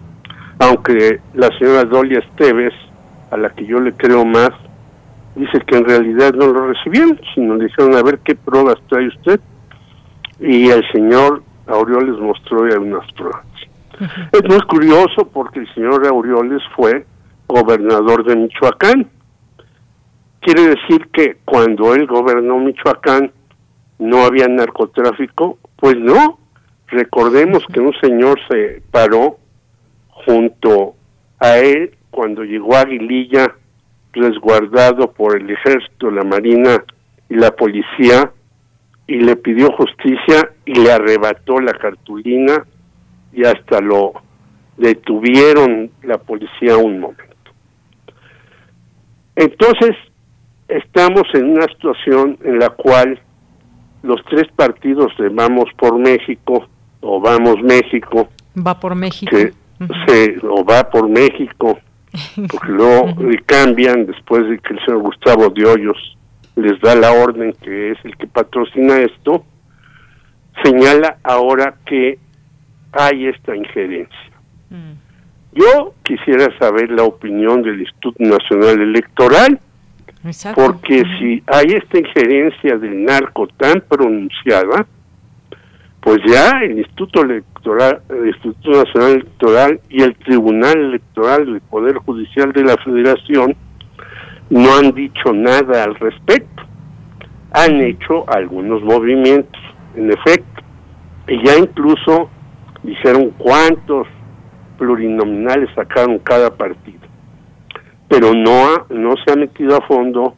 [0.59, 2.75] aunque la señora Dolia Esteves,
[3.31, 4.51] a la que yo le creo más,
[5.40, 9.09] dice que en realidad no lo recibieron, sino le dijeron a ver qué pruebas trae
[9.09, 9.40] usted
[10.38, 13.44] y el señor Aureoles mostró unas pruebas.
[14.33, 17.07] Es muy curioso porque el señor Aureoles fue
[17.46, 19.11] gobernador de Michoacán.
[20.40, 23.33] Quiere decir que cuando él gobernó Michoacán
[23.98, 26.38] no había narcotráfico, pues no.
[26.88, 29.38] Recordemos que un señor se paró
[30.09, 30.94] junto
[31.38, 33.55] a él cuando llegó a Aguililla
[34.12, 36.85] resguardado por el ejército, la marina
[37.29, 38.33] y la policía
[39.07, 42.64] y le pidió justicia y le arrebató la cartulina
[43.33, 44.12] y hasta lo
[44.77, 47.25] detuvieron la policía un momento.
[49.37, 49.96] Entonces,
[50.68, 53.20] estamos en una situación en la cual
[54.03, 56.68] los tres partidos de Vamos por México
[57.01, 59.53] o Vamos México, va por México, que
[60.07, 61.79] se, o va por México,
[62.51, 66.16] porque luego le cambian después de que el señor Gustavo de Hoyos
[66.57, 69.44] les da la orden que es el que patrocina esto,
[70.62, 72.18] señala ahora que
[72.92, 74.31] hay esta injerencia.
[74.68, 74.92] Mm.
[75.53, 79.59] Yo quisiera saber la opinión del Instituto Nacional Electoral,
[80.55, 84.87] porque si hay esta injerencia del narco tan pronunciada,
[86.01, 91.97] pues ya el Instituto Electoral, el Instituto Nacional Electoral y el Tribunal Electoral del Poder
[91.97, 93.55] Judicial de la Federación
[94.49, 96.63] no han dicho nada al respecto.
[97.53, 99.61] Han hecho algunos movimientos,
[99.95, 100.63] en efecto,
[101.29, 102.31] y ya incluso
[102.83, 104.07] dijeron cuántos
[104.79, 107.01] plurinominales sacaron cada partido.
[108.09, 110.35] Pero no, no se ha metido a fondo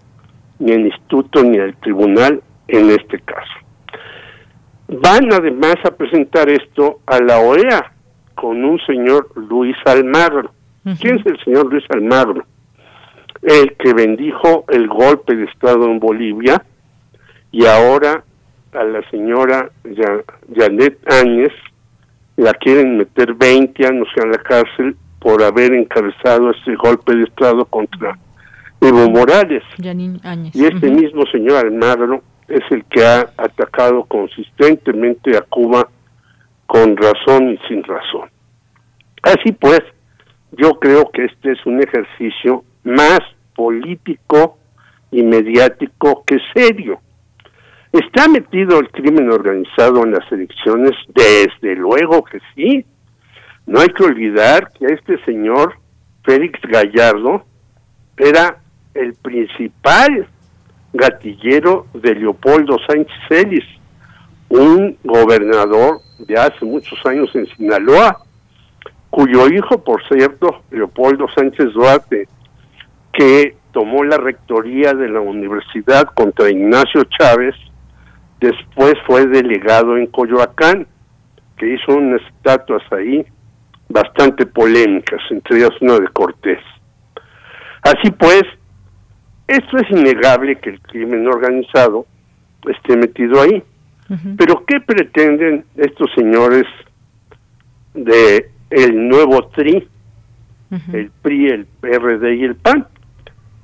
[0.58, 3.61] ni el instituto ni el tribunal en este caso.
[5.00, 7.92] Van además a presentar esto a la OEA
[8.34, 10.52] con un señor Luis Almagro.
[11.00, 12.44] ¿Quién es el señor Luis Almagro?
[13.40, 16.62] El que bendijo el golpe de Estado en Bolivia
[17.50, 18.24] y ahora
[18.72, 19.70] a la señora
[20.54, 21.52] Janet Áñez
[22.36, 27.64] la quieren meter 20 años en la cárcel por haber encabezado este golpe de Estado
[27.66, 28.18] contra
[28.80, 29.62] Evo Morales.
[30.52, 35.88] Y este mismo señor Almagro es el que ha atacado consistentemente a Cuba
[36.66, 38.30] con razón y sin razón.
[39.22, 39.80] Así pues,
[40.50, 43.20] yo creo que este es un ejercicio más
[43.56, 44.58] político
[45.10, 47.00] y mediático que serio.
[47.90, 50.92] ¿Está metido el crimen organizado en las elecciones?
[51.08, 52.84] Desde luego que sí.
[53.66, 55.78] No hay que olvidar que este señor,
[56.24, 57.44] Félix Gallardo,
[58.18, 58.58] era
[58.92, 60.26] el principal
[60.92, 63.64] gatillero de Leopoldo Sánchez Celis,
[64.48, 68.18] un gobernador de hace muchos años en Sinaloa,
[69.10, 72.28] cuyo hijo, por cierto, Leopoldo Sánchez Duarte,
[73.12, 77.54] que tomó la rectoría de la universidad contra Ignacio Chávez,
[78.40, 80.86] después fue delegado en Coyoacán,
[81.56, 83.24] que hizo unas estatuas ahí
[83.88, 86.60] bastante polémicas, entre ellas una de Cortés.
[87.82, 88.44] Así pues,
[89.46, 92.06] esto es innegable que el crimen organizado
[92.68, 93.62] esté metido ahí.
[94.36, 96.64] Pero ¿qué pretenden estos señores
[97.94, 99.88] de el nuevo TRI,
[100.92, 102.86] el PRI, el PRD y el PAN?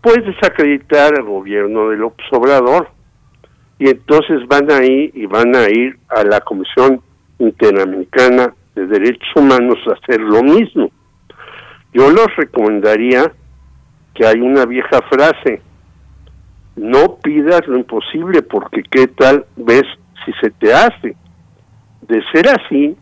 [0.01, 2.91] Pues desacreditar al gobierno del Obrador.
[3.79, 7.01] Y entonces van ahí y van a ir a la Comisión
[7.39, 10.91] Interamericana de Derechos Humanos a hacer lo mismo.
[11.93, 13.33] Yo los recomendaría
[14.15, 15.63] que hay una vieja frase,
[16.79, 19.85] no pidas lo imposible porque qué tal ves
[20.25, 21.17] si se te hace.
[22.03, 22.97] De ser así,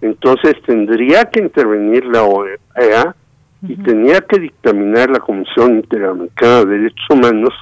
[0.00, 3.16] entonces tendría que intervenir la OEA
[3.62, 7.54] y tenía que dictaminar la Comisión Interamericana de Derechos Humanos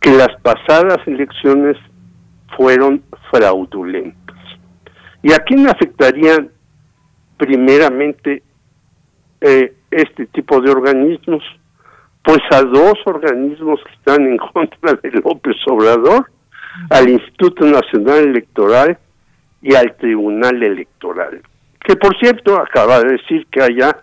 [0.00, 1.76] que las pasadas elecciones
[2.56, 4.36] fueron fraudulentas.
[5.22, 6.50] ¿Y a quién afectarían
[7.36, 8.42] primeramente
[9.40, 11.42] eh, este tipo de organismos?
[12.26, 16.28] Pues a dos organismos que están en contra de López Obrador,
[16.90, 18.98] al Instituto Nacional Electoral
[19.62, 21.40] y al Tribunal Electoral,
[21.84, 23.98] que por cierto acaba de decir que haya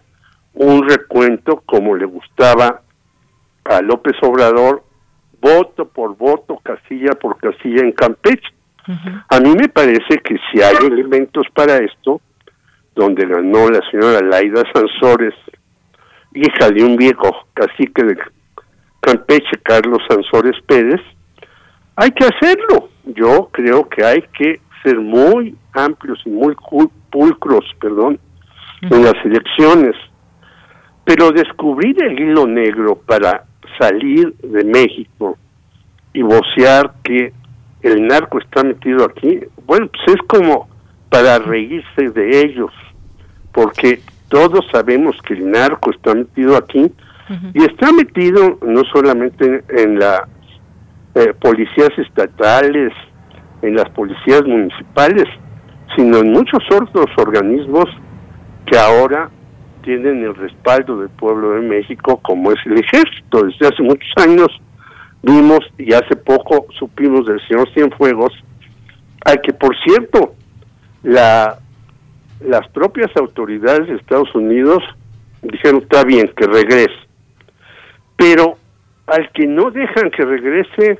[0.53, 2.81] un recuento como le gustaba
[3.65, 4.83] a López Obrador,
[5.41, 8.53] voto por voto, casilla por casilla en Campeche.
[9.29, 12.21] A mí me parece que si hay elementos para esto,
[12.95, 15.33] donde ganó la señora Laida Sansores,
[16.33, 18.17] hija de un viejo cacique de
[18.99, 21.01] Campeche, Carlos Sansores Pérez,
[21.95, 22.89] hay que hacerlo.
[23.05, 26.55] Yo creo que hay que ser muy amplios y muy
[27.11, 28.19] pulcros, perdón,
[28.81, 29.95] en las elecciones.
[31.05, 33.45] Pero descubrir el hilo negro para
[33.79, 35.37] salir de México
[36.13, 37.33] y vocear que
[37.81, 40.69] el narco está metido aquí, bueno, pues es como
[41.09, 42.71] para reírse de ellos,
[43.51, 43.99] porque
[44.33, 46.91] todos sabemos que el narco está metido aquí
[47.53, 50.21] y está metido no solamente en las
[51.13, 52.91] eh, policías estatales,
[53.61, 55.25] en las policías municipales,
[55.95, 57.85] sino en muchos otros organismos
[58.65, 59.29] que ahora
[59.83, 63.43] tienen el respaldo del pueblo de México, como es el ejército.
[63.43, 64.47] Desde hace muchos años
[65.21, 68.33] vimos y hace poco supimos del señor Cienfuegos,
[69.25, 70.33] al que por cierto,
[71.03, 71.59] la
[72.45, 74.83] las propias autoridades de Estados Unidos
[75.41, 76.93] dijeron, está bien, que regrese.
[78.15, 78.57] Pero
[79.07, 80.99] al que no dejan que regrese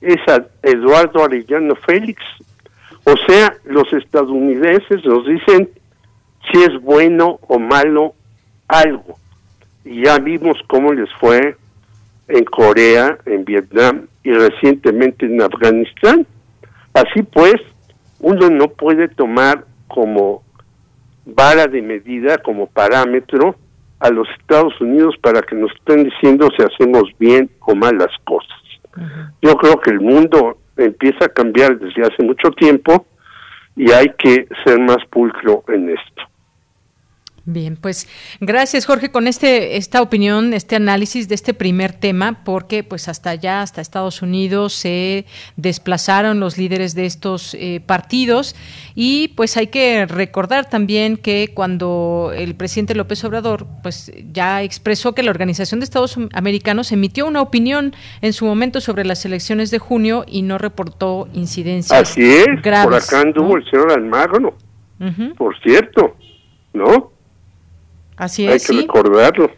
[0.00, 2.22] es a Eduardo Arellano Félix.
[3.04, 5.70] O sea, los estadounidenses nos dicen
[6.50, 8.14] si es bueno o malo
[8.68, 9.16] algo.
[9.84, 11.56] Y ya vimos cómo les fue
[12.28, 16.26] en Corea, en Vietnam y recientemente en Afganistán.
[16.94, 17.56] Así pues,
[18.20, 20.42] uno no puede tomar como
[21.26, 23.56] vara de medida como parámetro
[23.98, 28.14] a los Estados Unidos para que nos estén diciendo si hacemos bien o mal las
[28.24, 28.56] cosas.
[29.42, 33.06] Yo creo que el mundo empieza a cambiar desde hace mucho tiempo
[33.74, 36.22] y hay que ser más pulcro en esto.
[37.48, 38.08] Bien, pues
[38.40, 43.30] gracias Jorge con este esta opinión, este análisis de este primer tema, porque pues hasta
[43.30, 48.56] allá, hasta Estados Unidos se desplazaron los líderes de estos eh, partidos.
[48.96, 55.14] Y pues hay que recordar también que cuando el presidente López Obrador pues ya expresó
[55.14, 59.70] que la Organización de Estados Americanos emitió una opinión en su momento sobre las elecciones
[59.70, 64.56] de junio y no reportó incidencias Así es, por acá anduvo el señor Almagro,
[65.36, 66.16] por cierto,
[66.72, 67.15] ¿no?
[68.16, 68.68] Así es.
[68.68, 69.50] Hay que recordarlo.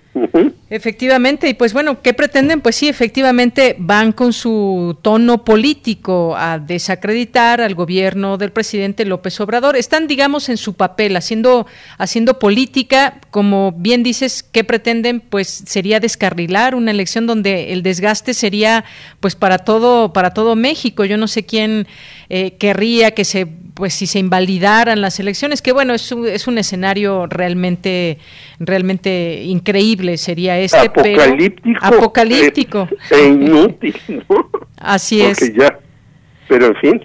[0.71, 2.61] Efectivamente, y pues bueno, ¿qué pretenden?
[2.61, 9.41] Pues sí, efectivamente van con su tono político a desacreditar al gobierno del presidente López
[9.41, 9.77] Obrador.
[9.77, 11.67] Están, digamos, en su papel, haciendo,
[11.97, 15.21] haciendo política, como bien dices, ¿qué pretenden?
[15.21, 18.85] Pues sería descarrilar una elección donde el desgaste sería
[19.21, 21.05] pues para todo, para todo México.
[21.05, 21.87] Yo no sé quién
[22.29, 23.47] eh, querría que se
[23.79, 28.19] pues si se invalidaran las elecciones, que bueno, es un, es un escenario realmente,
[28.59, 32.89] realmente increíble sería este, apocalíptico, apocalíptico.
[33.11, 33.95] E, inútil,
[34.77, 35.39] Así es.
[35.55, 35.79] ya
[36.49, 37.05] Pero en fin.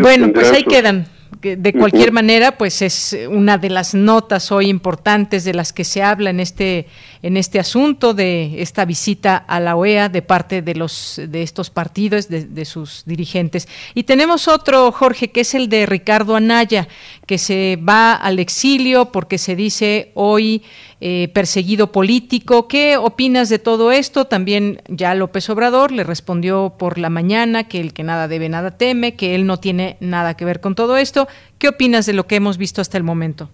[0.00, 1.06] bueno, pues ahí quedan
[1.44, 6.02] de cualquier manera, pues es una de las notas hoy importantes de las que se
[6.02, 6.86] habla en este
[7.22, 11.70] en este asunto de esta visita a la OEA de parte de los de estos
[11.70, 13.68] partidos de, sus dirigentes.
[13.94, 16.88] Y tenemos otro Jorge que es el de Ricardo Anaya
[17.26, 20.62] que se va al exilio porque se dice hoy
[21.00, 22.68] eh, perseguido político.
[22.68, 24.26] ¿Qué opinas de todo esto?
[24.26, 28.76] También ya López Obrador le respondió por la mañana que el que nada debe, nada
[28.76, 31.26] teme, que él no tiene nada que ver con todo esto.
[31.58, 33.48] ¿Qué opinas de lo que hemos visto hasta el momento?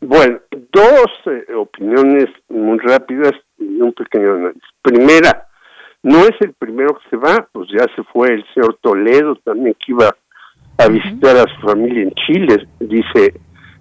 [0.00, 0.38] Bueno,
[0.72, 4.62] dos eh, opiniones muy rápidas y un pequeño análisis.
[4.82, 5.48] Primera,
[6.02, 9.74] no es el primero que se va, pues ya se fue el señor Toledo también
[9.74, 10.14] que iba
[10.78, 13.34] a visitar a su familia en Chile, dice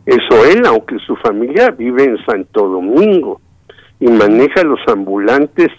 [0.06, 3.42] eso él, aunque su familia vive en Santo Domingo
[4.00, 5.70] y maneja los ambulantes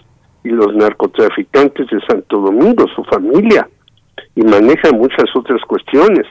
[0.43, 3.67] y los narcotraficantes de Santo Domingo, su familia,
[4.35, 6.25] y maneja muchas otras cuestiones.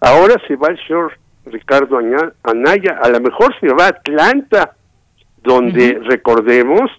[0.00, 1.12] Ahora se va el señor
[1.46, 4.76] Ricardo Anaya, a lo mejor se va a Atlanta,
[5.42, 6.90] donde recordemos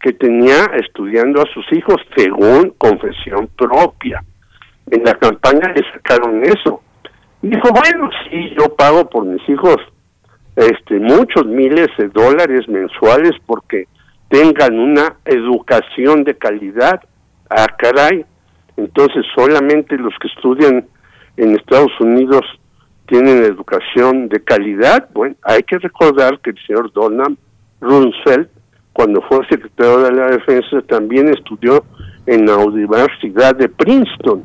[0.00, 4.22] que tenía estudiando a sus hijos según confesión propia.
[4.90, 6.82] En la campaña le sacaron eso.
[7.42, 9.76] Y dijo, bueno, sí, yo pago por mis hijos
[10.56, 13.88] este muchos miles de dólares mensuales porque
[14.28, 17.02] tengan una educación de calidad.
[17.50, 18.24] Ah, caray.
[18.76, 20.86] Entonces solamente los que estudian
[21.36, 22.42] en Estados Unidos
[23.06, 25.08] tienen educación de calidad.
[25.12, 27.36] Bueno, hay que recordar que el señor Donald
[27.80, 28.48] Rumsfeld,
[28.92, 31.84] cuando fue secretario de la Defensa, también estudió
[32.26, 34.44] en la Universidad de Princeton.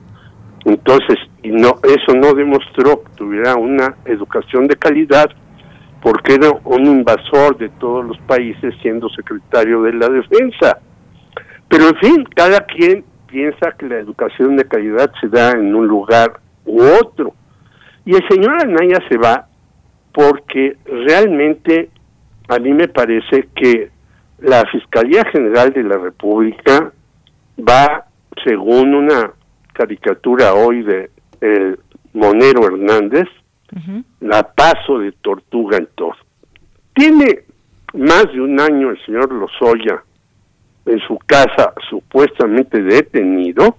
[0.65, 5.29] Entonces, no, eso no demostró que tuviera una educación de calidad
[6.01, 10.79] porque era un invasor de todos los países siendo secretario de la defensa.
[11.67, 15.87] Pero en fin, cada quien piensa que la educación de calidad se da en un
[15.87, 17.33] lugar u otro.
[18.05, 19.47] Y el señor Anaya se va
[20.13, 21.89] porque realmente
[22.47, 23.91] a mí me parece que
[24.39, 26.91] la Fiscalía General de la República
[27.59, 28.05] va,
[28.43, 29.31] según una
[29.79, 31.09] caricatura hoy de
[32.11, 33.29] Monero Hernández,
[34.19, 36.15] la paso de tortuga en todo.
[36.93, 37.43] Tiene
[37.93, 40.03] más de un año el señor Lozoya
[40.85, 43.77] en su casa supuestamente detenido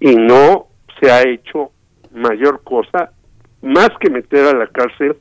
[0.00, 1.72] y no se ha hecho
[2.14, 3.10] mayor cosa
[3.60, 5.16] más que meter a la cárcel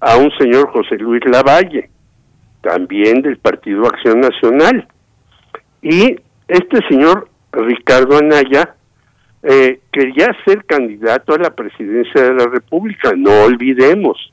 [0.00, 1.88] a un señor José Luis Lavalle,
[2.60, 4.86] también del Partido Acción Nacional.
[5.80, 6.16] Y
[6.48, 8.76] este señor Ricardo Anaya
[9.48, 14.32] eh, quería ser candidato a la presidencia de la República, no olvidemos.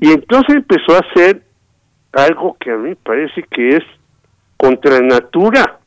[0.00, 1.42] Y entonces empezó a hacer
[2.12, 3.84] algo que a mí parece que es
[4.56, 5.80] contra natura,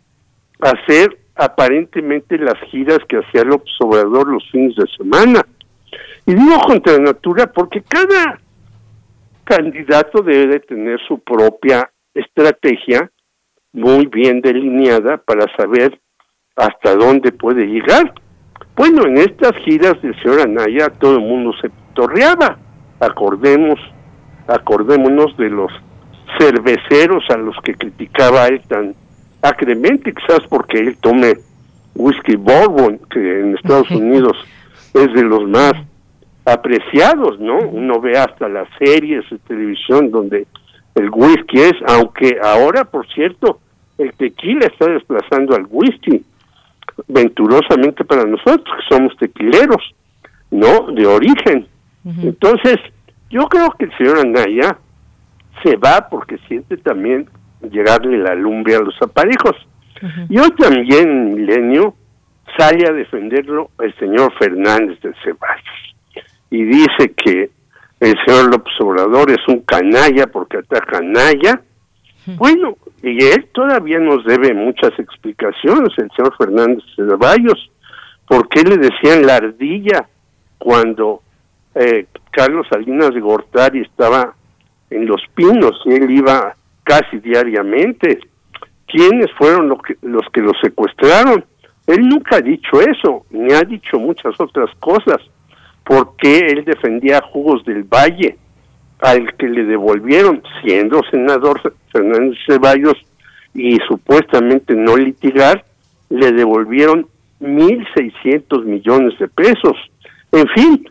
[0.59, 5.41] hacer aparentemente las giras que hacía el Obrador los fines de semana.
[6.27, 8.39] Y digo contra natura porque cada
[9.43, 13.09] candidato debe de tener su propia estrategia
[13.73, 15.99] muy bien delineada para saber
[16.55, 18.13] hasta dónde puede llegar.
[18.75, 22.57] Bueno, en estas giras del señor Anaya todo el mundo se torreaba.
[22.99, 23.79] Acordemos,
[24.47, 25.71] acordémonos de los
[26.39, 28.95] cerveceros a los que criticaba él tan
[29.41, 31.33] acremente, quizás porque él tome
[31.95, 34.37] whisky bourbon, que en Estados Unidos
[34.93, 35.73] es de los más
[36.45, 37.59] apreciados, ¿no?
[37.59, 40.47] Uno ve hasta las series de televisión donde
[40.95, 43.59] el whisky es, aunque ahora, por cierto,
[43.97, 46.23] el tequila está desplazando al whisky
[47.07, 49.93] venturosamente para nosotros, que somos tequileros,
[50.49, 50.91] ¿no?
[50.91, 51.67] De origen.
[52.03, 52.77] Entonces,
[53.29, 54.77] yo creo que el señor Anaya
[55.63, 57.29] se va porque siente también
[57.69, 59.55] llegarle la lumbre a los aparejos.
[60.29, 61.95] Y hoy también, Milenio,
[62.57, 65.95] sale a defenderlo el señor Fernández de Ceballos.
[66.49, 67.51] Y dice que
[67.99, 71.61] el señor López Obrador es un canalla porque ataca canalla.
[72.25, 77.71] Bueno, y él todavía nos debe muchas explicaciones, el señor Fernández de Ceballos.
[78.27, 80.07] ¿Por qué le decían la ardilla
[80.57, 81.21] cuando
[81.73, 84.35] eh, Carlos Salinas de Gortari estaba
[84.89, 88.19] en Los Pinos y él iba casi diariamente?
[88.85, 91.43] ¿Quiénes fueron los que, los que lo secuestraron?
[91.87, 95.17] Él nunca ha dicho eso, ni ha dicho muchas otras cosas.
[95.83, 98.37] ¿Por qué él defendía Jugos del Valle?
[99.01, 102.95] Al que le devolvieron, siendo senador Fernández Ceballos
[103.53, 105.65] y supuestamente no litigar,
[106.09, 107.07] le devolvieron
[107.41, 109.75] 1.600 millones de pesos.
[110.31, 110.89] En fin,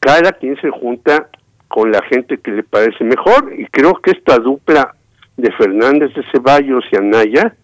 [0.00, 1.28] cada quien se junta
[1.68, 4.94] con la gente que le parece mejor y creo que esta dupla
[5.36, 7.54] de Fernández de Ceballos y Anaya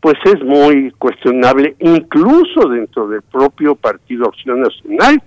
[0.00, 5.22] pues es muy cuestionable, incluso dentro del propio Partido Acción Nacional,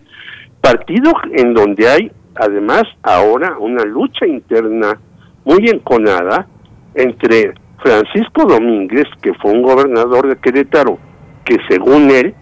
[0.59, 4.99] partido en donde hay además ahora una lucha interna
[5.43, 6.47] muy enconada
[6.93, 10.97] entre Francisco Domínguez, que fue un gobernador de Querétaro,
[11.43, 12.33] que según él,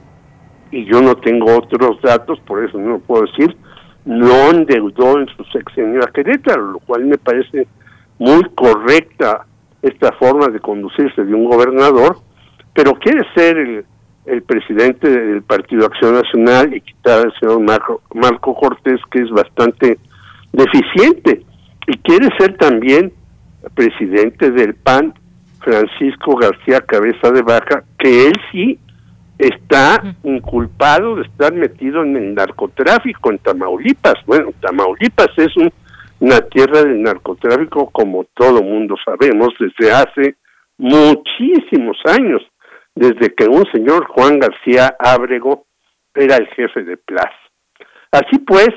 [0.71, 3.55] y yo no tengo otros datos, por eso no lo puedo decir,
[4.05, 7.67] no endeudó en su sexenio a Querétaro, lo cual me parece
[8.19, 9.45] muy correcta
[9.81, 12.17] esta forma de conducirse de un gobernador,
[12.73, 13.85] pero quiere ser el,
[14.45, 19.97] presidente del Partido Acción Nacional y quitar al señor Marco, Marco Cortés, que es bastante
[20.51, 21.43] deficiente,
[21.87, 23.11] y quiere ser también
[23.75, 25.13] presidente del PAN,
[25.59, 28.79] Francisco García Cabeza de Baja, que él sí
[29.37, 34.15] está inculpado de estar metido en el narcotráfico en Tamaulipas.
[34.25, 35.51] Bueno, Tamaulipas es
[36.19, 40.35] una tierra del narcotráfico como todo mundo sabemos desde hace
[40.77, 42.41] muchísimos años,
[42.95, 45.65] desde que un señor Juan García Ábrego
[46.13, 47.31] era el jefe de Plaza.
[48.11, 48.69] Así pues,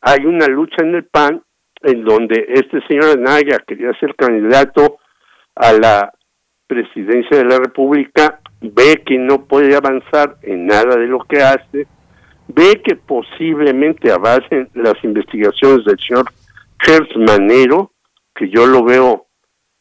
[0.00, 1.42] hay una lucha en el PAN
[1.82, 4.98] en donde este señor Anaya quería ser candidato
[5.54, 6.12] a la
[6.66, 11.86] presidencia de la República, ve que no puede avanzar en nada de lo que hace,
[12.48, 16.26] ve que posiblemente avancen las investigaciones del señor
[16.86, 17.92] Hertz Manero,
[18.34, 19.26] que yo lo veo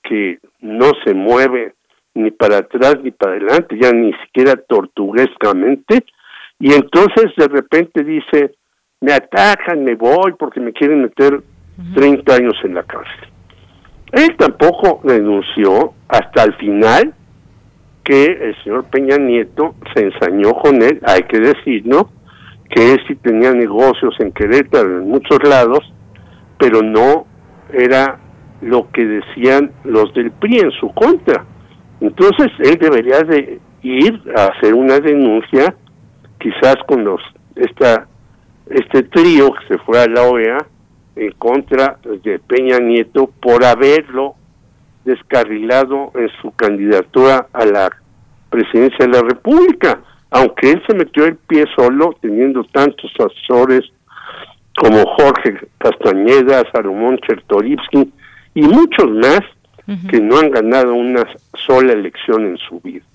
[0.03, 1.73] que no se mueve
[2.15, 6.05] ni para atrás ni para adelante, ya ni siquiera tortuguescamente,
[6.59, 8.55] y entonces de repente dice,
[9.01, 11.41] me atacan, me voy porque me quieren meter
[11.93, 13.29] 30 años en la cárcel.
[14.13, 17.13] Él tampoco denunció hasta el final
[18.03, 22.11] que el señor Peña Nieto se ensañó con él, hay que decirlo,
[22.69, 25.79] que él sí tenía negocios en Querétaro, en muchos lados,
[26.57, 27.25] pero no
[27.73, 28.19] era
[28.61, 31.45] lo que decían los del PRI en su contra.
[32.07, 35.75] Entonces él debería de ir a hacer una denuncia,
[36.39, 37.19] quizás con los
[37.55, 38.07] esta
[38.67, 40.57] este trío que se fue a la OEA
[41.15, 44.35] en contra de Peña Nieto por haberlo
[45.03, 47.89] descarrilado en su candidatura a la
[48.49, 49.99] presidencia de la República,
[50.29, 53.81] aunque él se metió el pie solo teniendo tantos asesores
[54.77, 58.11] como Jorge Castañeda, Salomón Chertorivsky
[58.55, 59.41] y muchos más
[60.09, 63.05] que no han ganado una sola elección en su vida.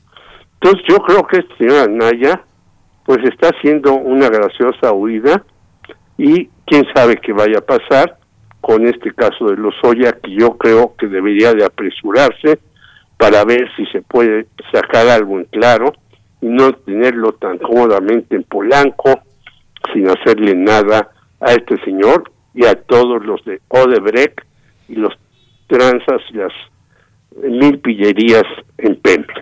[0.55, 2.43] Entonces yo creo que este señor Anaya
[3.05, 5.43] pues está haciendo una graciosa huida
[6.17, 8.19] y quién sabe qué vaya a pasar
[8.61, 12.61] con este caso de los Lozoya que yo creo que debería de apresurarse
[13.17, 15.93] para ver si se puede sacar algo en claro
[16.41, 19.21] y no tenerlo tan cómodamente en Polanco
[19.93, 21.11] sin hacerle nada
[21.41, 24.41] a este señor y a todos los de Odebrecht
[24.89, 25.15] y los
[25.71, 26.53] tranzas y las
[27.43, 28.45] mil pillerías
[28.79, 29.41] en Pemex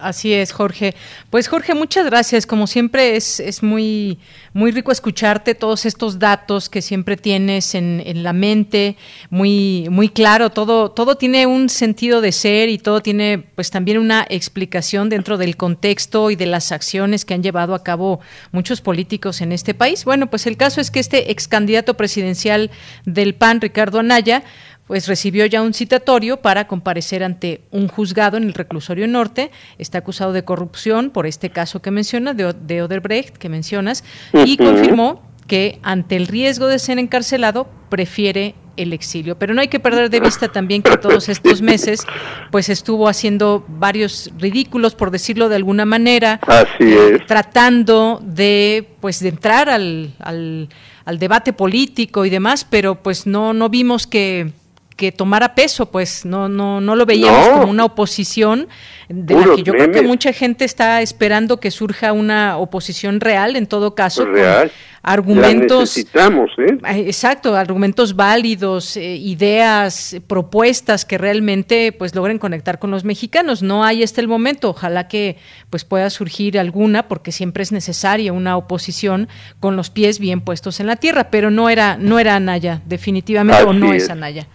[0.00, 0.94] así es, Jorge.
[1.30, 2.46] Pues Jorge, muchas gracias.
[2.46, 4.18] Como siempre es, es muy,
[4.52, 8.96] muy rico escucharte todos estos datos que siempre tienes en, en, la mente,
[9.30, 10.50] muy, muy claro.
[10.50, 15.38] Todo, todo tiene un sentido de ser y todo tiene pues también una explicación dentro
[15.38, 18.20] del contexto y de las acciones que han llevado a cabo
[18.52, 20.04] muchos políticos en este país.
[20.04, 22.70] Bueno, pues el caso es que este ex candidato presidencial
[23.04, 24.42] del PAN, Ricardo Anaya,
[24.86, 29.50] pues recibió ya un citatorio para comparecer ante un juzgado en el reclusorio norte.
[29.78, 34.56] Está acusado de corrupción por este caso que mencionas, de, de Oderbrecht, que mencionas, y
[34.56, 39.38] confirmó que ante el riesgo de ser encarcelado prefiere el exilio.
[39.38, 42.04] Pero no hay que perder de vista también que todos estos meses
[42.50, 46.40] pues estuvo haciendo varios ridículos, por decirlo de alguna manera,
[46.78, 50.68] eh, tratando de pues de entrar al, al,
[51.04, 54.52] al debate político y demás, pero pues no, no vimos que
[54.96, 58.66] que tomara peso, pues no no no lo veíamos como una oposición
[59.08, 63.56] de la que yo creo que mucha gente está esperando que surja una oposición real
[63.56, 64.72] en todo caso real.
[65.02, 66.78] argumentos necesitamos, ¿eh?
[67.06, 73.62] Exacto, argumentos válidos, eh, ideas, propuestas que realmente pues logren conectar con los mexicanos.
[73.62, 75.36] No hay este el momento, ojalá que
[75.68, 79.28] pues pueda surgir alguna porque siempre es necesaria una oposición
[79.60, 83.62] con los pies bien puestos en la tierra, pero no era no era Anaya, definitivamente
[83.62, 84.48] o no es Anaya.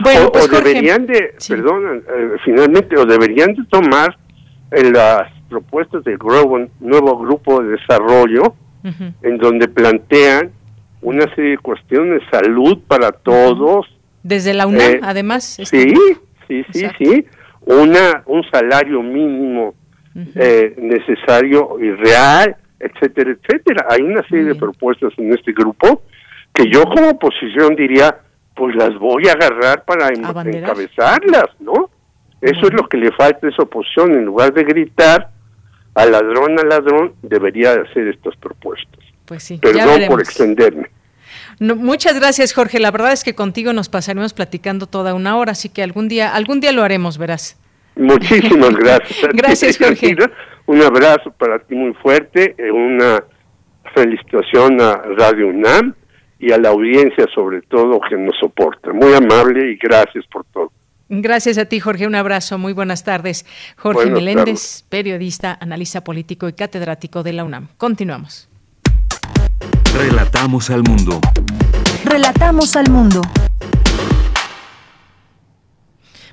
[0.00, 4.16] Bueno, o, pues, deberían de, perdón, eh, finalmente, o deberían de tomar
[4.70, 8.54] en las propuestas del nuevo, nuevo grupo de desarrollo,
[9.22, 10.52] en donde plantean
[11.02, 13.86] una serie de cuestiones, de salud para todos.
[14.22, 15.44] Desde la UNAM, eh, además.
[15.44, 15.94] Sí,
[16.46, 17.26] sí, sí, sí.
[17.62, 19.74] Una, un salario mínimo
[20.34, 23.86] eh, necesario y real, etcétera, etcétera.
[23.90, 26.02] Hay una serie de propuestas en este grupo
[26.52, 28.16] que yo como oposición diría,
[28.56, 31.90] pues las voy a agarrar para encabezarlas, ¿no?
[32.40, 34.12] Eso es lo que le falta a esa oposición.
[34.12, 35.30] En lugar de gritar
[35.94, 39.04] al ladrón, al ladrón, debería hacer estas propuestas.
[39.26, 39.58] Pues sí.
[39.58, 40.90] Perdón por extenderme.
[41.60, 42.80] muchas gracias, Jorge.
[42.80, 46.34] La verdad es que contigo nos pasaremos platicando toda una hora, así que algún día,
[46.34, 47.58] algún día lo haremos, verás.
[47.94, 49.32] Muchísimas gracias.
[49.32, 50.16] gracias, Jorge.
[50.66, 53.22] Un abrazo para ti muy fuerte, eh, una
[53.94, 55.94] felicitación a Radio UNAM
[56.38, 58.92] y a la audiencia sobre todo que nos soporta.
[58.92, 60.70] Muy amable y gracias por todo.
[61.08, 62.06] Gracias a ti, Jorge.
[62.06, 62.58] Un abrazo.
[62.58, 63.46] Muy buenas tardes.
[63.76, 67.68] Jorge Meléndez, periodista, analista político y catedrático de la UNAM.
[67.76, 68.48] Continuamos.
[69.96, 71.20] Relatamos al mundo.
[72.04, 73.22] Relatamos al mundo.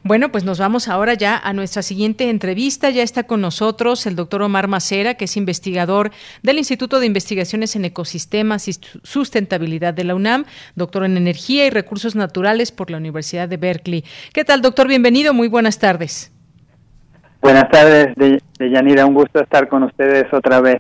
[0.06, 2.90] Bueno, pues nos vamos ahora ya a nuestra siguiente entrevista.
[2.90, 7.78] Ya está con nosotros el doctor Omar Macera, que es investigador del Instituto de Investigaciones
[7.78, 8.74] en Ecosistemas y
[9.04, 10.44] Sustentabilidad de la UNAM,
[10.76, 14.04] doctor en Energía y Recursos Naturales por la Universidad de Berkeley.
[14.34, 14.90] ¿Qué tal, doctor?
[14.90, 15.34] Bienvenido.
[15.34, 16.34] Muy buenas tardes.
[17.42, 18.14] Buenas tardes,
[18.60, 19.06] Deyanira.
[19.06, 20.80] Un gusto estar con ustedes otra vez.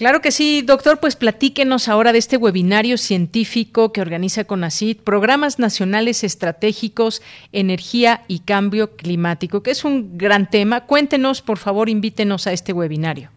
[0.00, 5.58] Claro que sí, doctor, pues platíquenos ahora de este webinario científico que organiza CONACIT, Programas
[5.58, 7.20] Nacionales Estratégicos,
[7.52, 10.86] Energía y Cambio Climático, que es un gran tema.
[10.86, 13.28] Cuéntenos, por favor, invítenos a este webinario.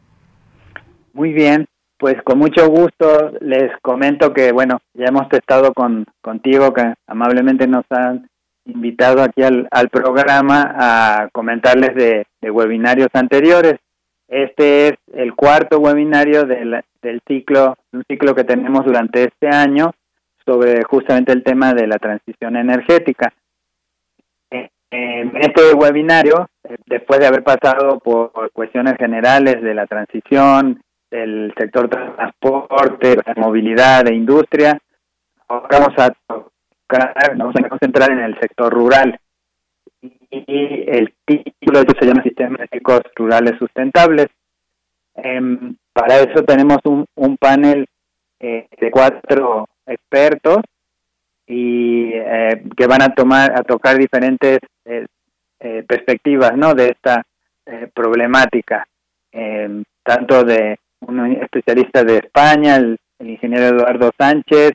[1.11, 1.66] Muy bien,
[1.97, 7.68] pues con mucho gusto les comento que, bueno, ya hemos estado con, contigo, que amablemente
[7.68, 8.30] nos han
[8.64, 13.82] invitado aquí al, programa a comentarles de webinarios anteriores.
[14.28, 16.84] Este es el cuarto webinario del,
[17.28, 19.91] ciclo, un ciclo que tenemos durante este año
[20.45, 23.34] sobre justamente el tema de la transición energética.
[24.95, 31.53] En este webinario, eh, después de haber pasado por cuestiones generales de la transición, del
[31.57, 34.78] sector transporte, movilidad, de industria,
[35.47, 36.11] vamos a,
[37.36, 39.19] vamos a concentrar en el sector rural
[40.48, 44.28] y el título de se llama Sistemas Energéticos Rurales Sustentables.
[45.16, 47.86] Em, para eso tenemos un, un panel
[48.40, 50.58] eh, de cuatro expertos
[51.46, 55.06] y eh, que van a tomar a tocar diferentes eh,
[55.88, 57.24] perspectivas no de esta
[57.94, 58.86] problemática
[59.32, 60.78] em, tanto de
[61.08, 64.74] un especialista de España el, ingeniero Eduardo Sánchez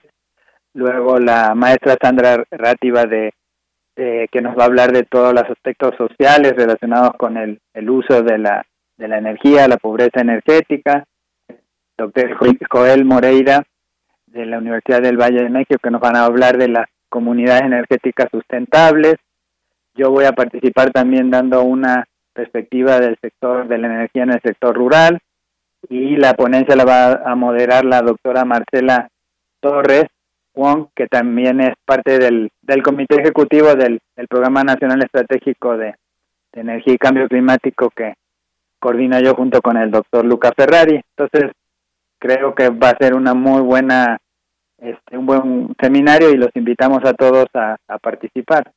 [0.72, 3.34] luego la maestra Sandra Rátiva de
[4.00, 7.90] eh, que nos va a hablar de todos los aspectos sociales relacionados con el, el
[7.90, 8.64] uso de la,
[8.96, 11.04] de la energía, la pobreza energética,
[11.96, 12.38] doctor
[12.70, 13.64] Joel Moreira
[14.28, 17.62] de la Universidad del Valle de México que nos van a hablar de las comunidades
[17.62, 19.16] energéticas sustentables.
[19.96, 24.42] Yo voy a participar también dando una perspectiva del sector de la energía en el
[24.42, 25.18] sector rural
[25.88, 29.08] y la ponencia la va a moderar la doctora Marcela
[29.58, 30.06] Torres
[30.94, 35.94] que también es parte del, del comité ejecutivo del, Programa Nacional Estratégico de,
[36.52, 38.14] Energía y Cambio Climático que
[38.80, 41.00] coordina yo junto con el doctor Luca Ferrari.
[41.16, 41.52] Entonces,
[42.18, 44.18] creo que va a ser una muy buena,
[44.78, 48.72] este, un buen seminario y los invitamos a todos a, participar.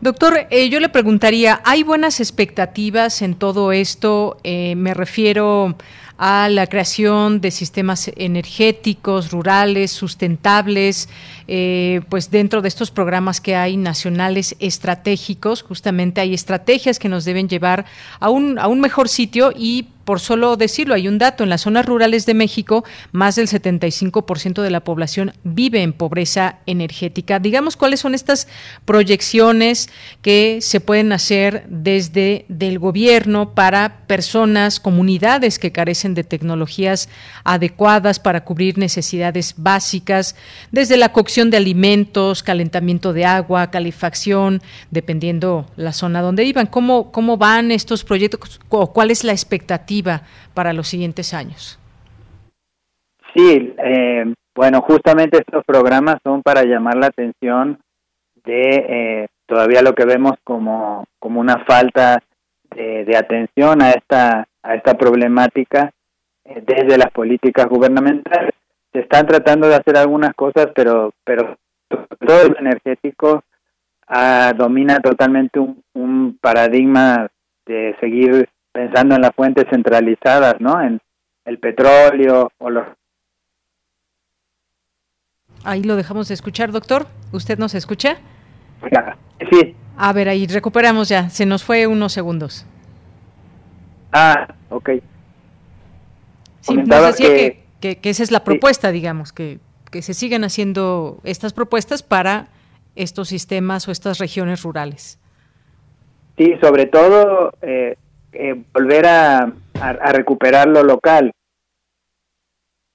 [0.00, 4.36] Doctor, eh, yo le preguntaría, ¿hay buenas expectativas en todo esto?
[4.44, 5.74] Eh, me refiero
[6.18, 11.08] a la creación de sistemas energéticos, rurales, sustentables,
[11.54, 17.26] eh, pues dentro de estos programas que hay nacionales estratégicos, justamente hay estrategias que nos
[17.26, 17.84] deben llevar
[18.20, 21.62] a un, a un mejor sitio y por solo decirlo, hay un dato, en las
[21.62, 27.38] zonas rurales de México, más del 75% de la población vive en pobreza energética.
[27.38, 28.48] Digamos, ¿cuáles son estas
[28.84, 29.88] proyecciones
[30.20, 37.08] que se pueden hacer desde del gobierno para personas, comunidades que carecen de tecnologías
[37.44, 40.36] adecuadas para cubrir necesidades básicas,
[40.70, 46.66] desde la cocción de alimentos, calentamiento de agua, calefacción, dependiendo la zona donde vivan?
[46.66, 50.22] ¿Cómo, cómo van estos proyectos o cuál es la expectativa?
[50.54, 51.78] para los siguientes años?
[53.34, 57.78] Sí, eh, bueno, justamente estos programas son para llamar la atención
[58.44, 62.22] de eh, todavía lo que vemos como, como una falta
[62.74, 65.92] de, atención a esta, a esta problemática
[66.44, 68.54] eh, desde las políticas gubernamentales.
[68.92, 71.56] Se están tratando de hacer algunas cosas, pero, pero
[71.88, 73.42] todo el energético
[74.06, 77.28] ah, domina totalmente un, un paradigma
[77.66, 80.80] de seguir pensando en las fuentes centralizadas, ¿no?
[80.80, 81.00] En
[81.44, 82.86] el petróleo o los...
[85.64, 87.06] Ahí lo dejamos de escuchar, doctor.
[87.32, 88.16] ¿Usted nos escucha?
[89.50, 89.76] Sí.
[89.96, 91.30] A ver, ahí recuperamos ya.
[91.30, 92.66] Se nos fue unos segundos.
[94.12, 94.90] Ah, ok.
[96.60, 97.61] Sí, nos decía que, que,
[98.02, 99.58] esa es la propuesta, digamos, que,
[99.90, 102.48] que se sigan haciendo estas propuestas para
[102.96, 105.18] estos sistemas o estas regiones rurales.
[106.36, 107.96] Sí, sobre todo eh,
[108.32, 109.52] eh, volver a,
[110.12, 111.32] recuperar lo local.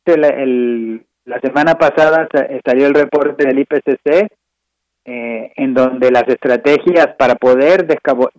[0.06, 2.28] la semana pasada
[2.66, 4.32] salió el reporte del IPCC
[5.06, 8.30] eh, en donde las estrategias para poder descabo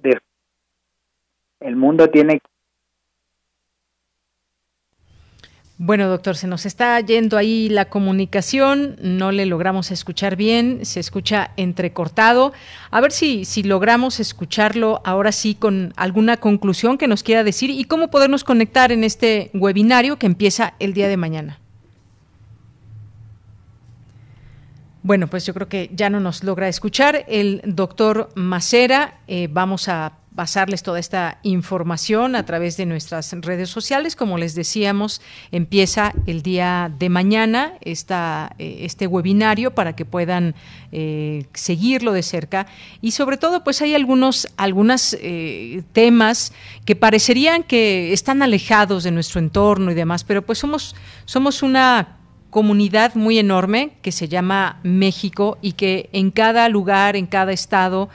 [1.61, 2.41] el mundo tiene
[5.81, 10.99] Bueno, doctor, se nos está yendo ahí la comunicación, no le logramos escuchar bien, se
[10.99, 12.53] escucha entrecortado.
[12.91, 17.71] A ver si, si logramos escucharlo ahora sí con alguna conclusión que nos quiera decir
[17.71, 21.61] y cómo podernos conectar en este webinario que empieza el día de mañana.
[25.05, 29.21] Bueno, pues yo creo que ya no nos logra escuchar el doctor Macera.
[29.29, 34.15] Eh, vamos a pasarles toda esta información a través de nuestras redes sociales.
[34.15, 35.21] Como les decíamos,
[35.51, 37.97] empieza el día de mañana eh,
[38.61, 40.55] este webinario para que puedan
[40.93, 42.69] eh, seguirlo de cerca.
[43.01, 46.53] Y sobre todo, pues hay algunos algunas, eh, temas
[46.85, 52.19] que parecerían que están alejados de nuestro entorno y demás, pero pues somos, somos una
[52.51, 58.09] comunidad muy enorme que se llama México y que en cada lugar, en cada estado,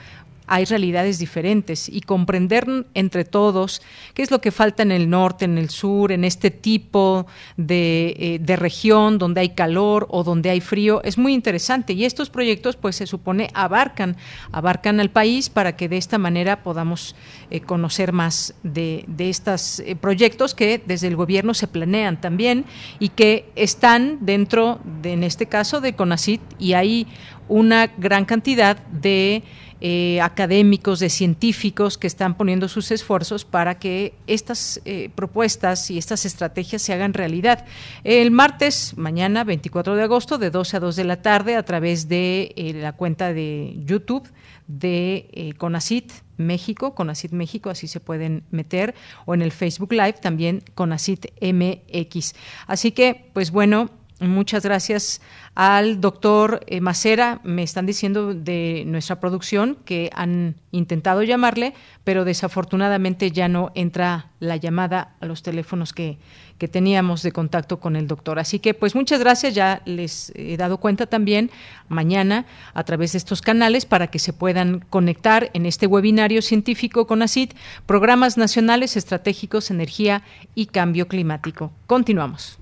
[0.46, 3.82] hay realidades diferentes y comprender entre todos
[4.14, 7.26] qué es lo que falta en el norte, en el sur, en este tipo
[7.56, 11.92] de, eh, de, región donde hay calor o donde hay frío, es muy interesante.
[11.92, 14.16] Y estos proyectos, pues se supone, abarcan,
[14.52, 17.16] abarcan al país para que de esta manera podamos
[17.50, 22.64] eh, conocer más de, de estos eh, proyectos que desde el gobierno se planean también
[22.98, 27.06] y que están dentro, de, en este caso, de CONACIT y hay
[27.48, 29.42] una gran cantidad de
[29.80, 35.98] eh, académicos, de científicos que están poniendo sus esfuerzos para que estas eh, propuestas y
[35.98, 37.64] estas estrategias se hagan realidad.
[38.04, 42.08] El martes, mañana, 24 de agosto, de 12 a 2 de la tarde, a través
[42.08, 44.28] de eh, la cuenta de YouTube
[44.66, 48.94] de CONACIT México, CONACIT México, así se pueden meter,
[49.26, 52.34] o en el Facebook Live también CONACIT MX.
[52.66, 53.90] Así que, pues bueno,
[54.28, 55.20] Muchas gracias
[55.54, 57.40] al doctor eh, Macera.
[57.44, 64.30] Me están diciendo de nuestra producción que han intentado llamarle, pero desafortunadamente ya no entra
[64.40, 66.18] la llamada a los teléfonos que,
[66.58, 68.38] que teníamos de contacto con el doctor.
[68.38, 69.54] Así que, pues muchas gracias.
[69.54, 71.50] Ya les he dado cuenta también
[71.88, 77.06] mañana a través de estos canales para que se puedan conectar en este webinario científico
[77.06, 77.50] con ACID,
[77.86, 80.22] Programas Nacionales Estratégicos, Energía
[80.54, 81.72] y Cambio Climático.
[81.86, 82.58] Continuamos.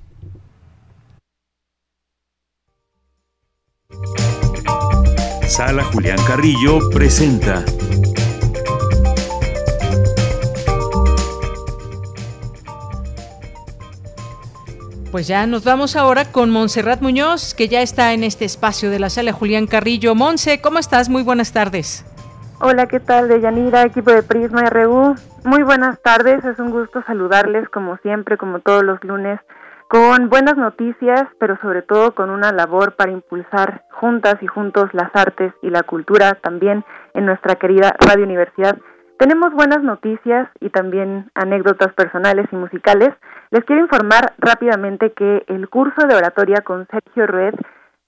[5.49, 7.64] Sala Julián Carrillo presenta.
[15.11, 18.99] Pues ya nos vamos ahora con Montserrat Muñoz, que ya está en este espacio de
[18.99, 20.14] la Sala Julián Carrillo.
[20.14, 21.11] Monse, ¿cómo estás?
[21.11, 22.07] Muy buenas tardes.
[22.61, 23.28] Hola, ¿qué tal?
[23.28, 25.14] De Yanira, equipo de Prisma RU.
[25.45, 29.38] Muy buenas tardes, es un gusto saludarles como siempre, como todos los lunes
[29.93, 35.14] con buenas noticias, pero sobre todo con una labor para impulsar juntas y juntos las
[35.14, 36.82] artes y la cultura también
[37.12, 38.78] en nuestra querida Radio Universidad.
[39.18, 43.11] Tenemos buenas noticias y también anécdotas personales y musicales.
[43.51, 47.57] Les quiero informar rápidamente que el curso de oratoria con Sergio Red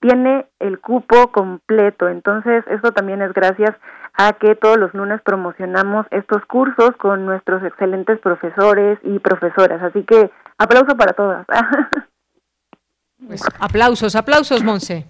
[0.00, 4.03] tiene el cupo completo, entonces esto también es gracias a
[4.40, 9.82] que todos los lunes promocionamos estos cursos con nuestros excelentes profesores y profesoras.
[9.82, 11.46] Así que aplauso para todas.
[13.26, 15.06] Pues, aplausos, aplausos, Monse.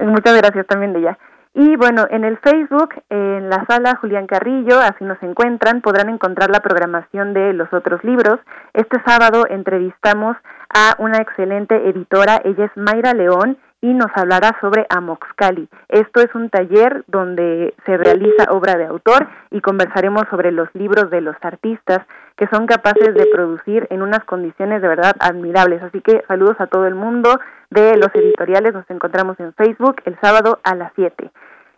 [0.00, 1.18] Muchas gracias también de ella.
[1.54, 6.50] Y bueno, en el Facebook, en la sala Julián Carrillo, así nos encuentran, podrán encontrar
[6.50, 8.38] la programación de los otros libros.
[8.74, 10.36] Este sábado entrevistamos
[10.72, 15.68] a una excelente editora, ella es Mayra León, y nos hablará sobre Amoxcali.
[15.88, 21.10] Esto es un taller donde se realiza obra de autor y conversaremos sobre los libros
[21.10, 22.00] de los artistas
[22.36, 25.82] que son capaces de producir en unas condiciones de verdad admirables.
[25.82, 27.38] Así que saludos a todo el mundo
[27.70, 28.74] de los editoriales.
[28.74, 31.30] Nos encontramos en Facebook el sábado a las 7.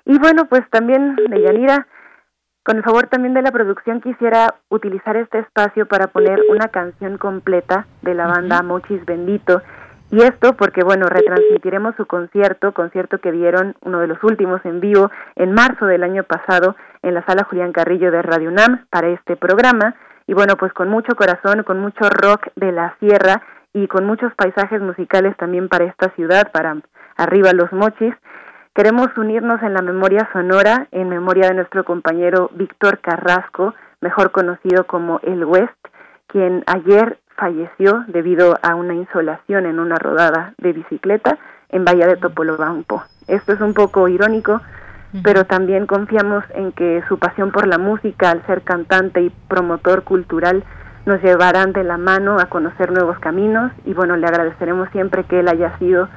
[0.07, 1.87] Y bueno, pues también de Yanira,
[2.65, 7.19] con el favor también de la producción quisiera utilizar este espacio para poner una canción
[7.19, 9.63] completa de la banda Mochis Bendito
[10.11, 14.81] y esto porque, bueno, retransmitiremos su concierto, concierto que dieron uno de los últimos en
[14.81, 19.09] vivo en marzo del año pasado en la sala Julián Carrillo de Radio UNAM para
[19.09, 19.95] este programa.
[20.27, 23.43] Y bueno, pues con mucho corazón, con mucho rock de la sierra
[23.73, 26.77] y con muchos paisajes musicales también para esta ciudad, para
[27.17, 28.15] arriba los mochis.
[28.75, 34.87] Queremos unirnos en la memoria sonora, en memoria de nuestro compañero Víctor Carrasco, mejor conocido
[34.89, 35.71] como El West,
[36.27, 41.39] quien ayer falleció debido a una insolación en una rodada de bicicleta
[41.71, 43.03] en Bahía de Topolobampo.
[43.27, 44.61] Esto es un poco irónico,
[45.25, 50.05] pero también confiamos en que su pasión por la música, al ser cantante y promotor
[50.05, 50.63] cultural,
[51.07, 53.73] nos llevarán de la mano a conocer nuevos caminos.
[53.87, 56.09] Y bueno, le agradeceremos siempre que él haya sido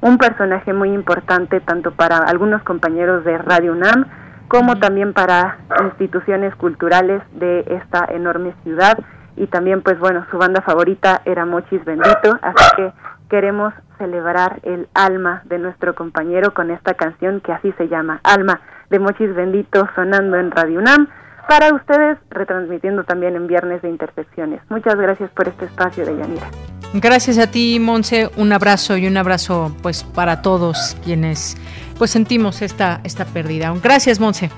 [0.00, 4.06] un personaje muy importante tanto para algunos compañeros de Radio UNAM
[4.48, 8.98] como también para instituciones culturales de esta enorme ciudad
[9.36, 12.92] y también pues bueno, su banda favorita era Mochis Bendito, así que
[13.28, 18.60] queremos celebrar el alma de nuestro compañero con esta canción que así se llama, Alma
[18.90, 21.08] de Mochis Bendito sonando en Radio UNAM
[21.48, 24.60] para ustedes, retransmitiendo también en Viernes de Intersecciones.
[24.68, 26.46] Muchas gracias por este espacio de Yanira.
[26.94, 28.30] Gracias a ti, Monse.
[28.36, 31.56] Un abrazo y un abrazo pues para todos quienes
[31.98, 33.72] pues sentimos esta, esta pérdida.
[33.82, 34.50] Gracias, Monse.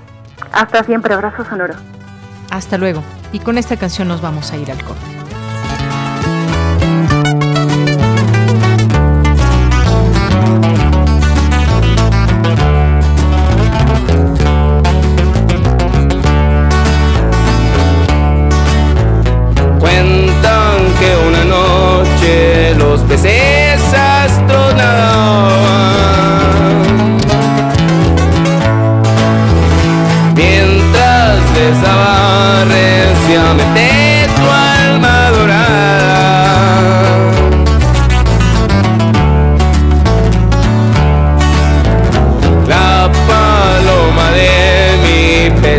[0.52, 1.74] Hasta siempre, abrazo sonoro.
[2.50, 3.02] Hasta luego.
[3.32, 5.23] Y con esta canción nos vamos a ir al corte.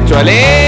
[0.08, 0.65] 这里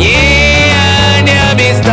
[0.00, 1.90] compañía de amistad.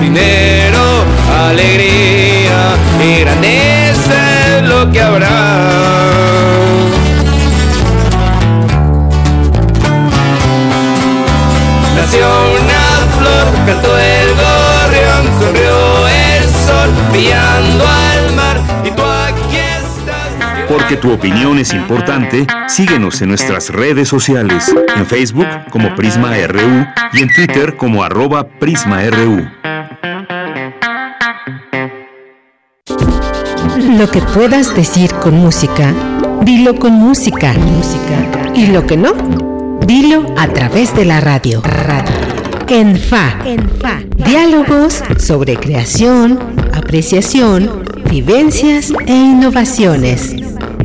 [0.00, 0.84] Dinero,
[1.48, 2.60] alegría
[3.02, 5.30] y grandeza es lo que habrá.
[11.96, 12.26] Nació
[12.60, 12.84] una
[13.18, 17.93] flor, cantó el gorrión, sonrió el sol, pillando a
[21.04, 27.22] tu opinión es importante, síguenos en nuestras redes sociales, en Facebook como Prisma RU y
[27.22, 29.48] en Twitter como arroba PrismaRU.
[33.98, 35.92] Lo que puedas decir con música,
[36.42, 37.54] dilo con música.
[38.54, 39.12] Y lo que no,
[39.86, 41.62] dilo a través de la radio.
[42.68, 43.38] En FA.
[43.44, 44.02] En FA.
[44.16, 46.38] Diálogos sobre creación,
[46.72, 50.43] apreciación, vivencias e innovaciones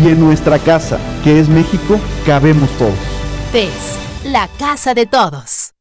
[0.00, 2.94] Y en nuestra casa, que es México, cabemos todos.
[3.52, 5.72] PES, la casa de todos.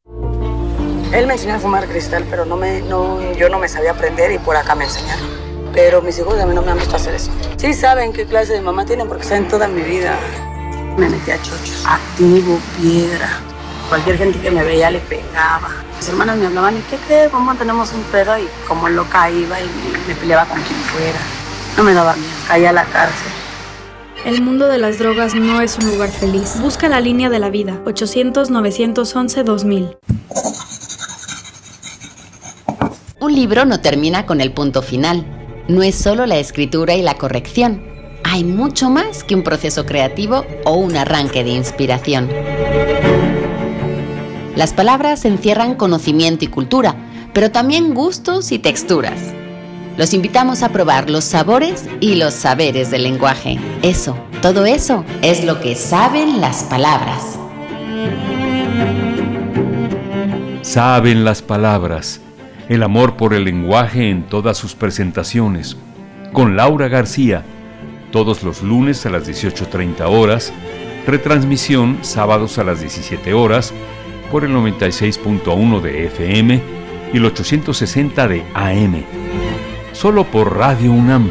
[1.12, 4.32] Él me enseñó a fumar cristal, pero no me, no, yo no me sabía aprender
[4.32, 5.28] y por acá me enseñaron.
[5.74, 7.32] Pero mis hijos a mí no me han visto hacer eso.
[7.58, 10.16] Sí saben qué clase de mamá tienen porque saben toda mi vida.
[10.98, 13.30] Me metí a chochos, activo, piedra.
[13.90, 15.70] Cualquier gente que me veía le pegaba.
[15.98, 17.32] Mis hermanas me hablaban, ¿y qué crees?
[17.32, 18.38] ¿Cómo tenemos un pedo?
[18.38, 21.20] Y como loca iba y me, me peleaba con quien fuera.
[21.78, 23.43] No me daba miedo, caía a la cárcel.
[24.26, 26.54] El mundo de las drogas no es un lugar feliz.
[26.62, 27.82] Busca la línea de la vida.
[27.84, 29.98] 800-911-2000.
[33.20, 35.26] Un libro no termina con el punto final.
[35.68, 37.84] No es solo la escritura y la corrección.
[38.24, 42.30] Hay mucho más que un proceso creativo o un arranque de inspiración.
[44.56, 46.96] Las palabras encierran conocimiento y cultura,
[47.34, 49.20] pero también gustos y texturas.
[49.98, 53.60] Los invitamos a probar los sabores y los saberes del lenguaje.
[53.82, 57.38] Eso, todo eso es lo que saben las palabras.
[60.62, 62.22] Saben las palabras
[62.70, 65.78] el amor por el lenguaje en todas sus presentaciones,
[66.32, 67.44] con Laura García,
[68.12, 70.54] todos los lunes a las 18.30 horas,
[71.06, 73.74] retransmisión sábados a las 17 horas
[74.32, 76.62] por el 96.1 de FM
[77.14, 79.33] y el 860 de AM.
[79.94, 81.30] Solo por Radio UNAM,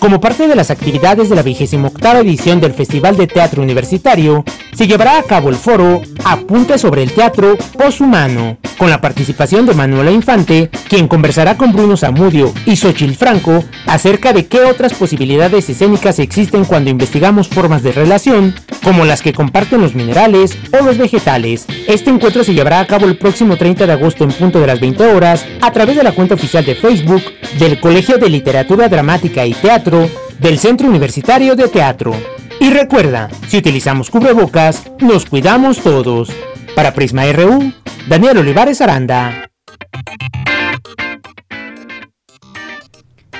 [0.00, 4.44] Como parte de las actividades de la 28 edición del Festival de Teatro Universitario,
[4.76, 9.74] se llevará a cabo el foro Apunte sobre el teatro poshumano, con la participación de
[9.74, 15.70] Manuela Infante, quien conversará con Bruno Zamudio y Xochil Franco acerca de qué otras posibilidades
[15.70, 18.54] escénicas existen cuando investigamos formas de relación,
[18.84, 21.64] como las que comparten los minerales o los vegetales.
[21.88, 24.80] Este encuentro se llevará a cabo el próximo 30 de agosto en punto de las
[24.80, 27.22] 20 horas a través de la cuenta oficial de Facebook
[27.58, 32.35] del Colegio de Literatura Dramática y Teatro del Centro Universitario de Teatro.
[32.60, 36.30] Y recuerda, si utilizamos cubrebocas, nos cuidamos todos.
[36.74, 37.72] Para Prisma RU,
[38.08, 39.50] Daniel Olivares Aranda.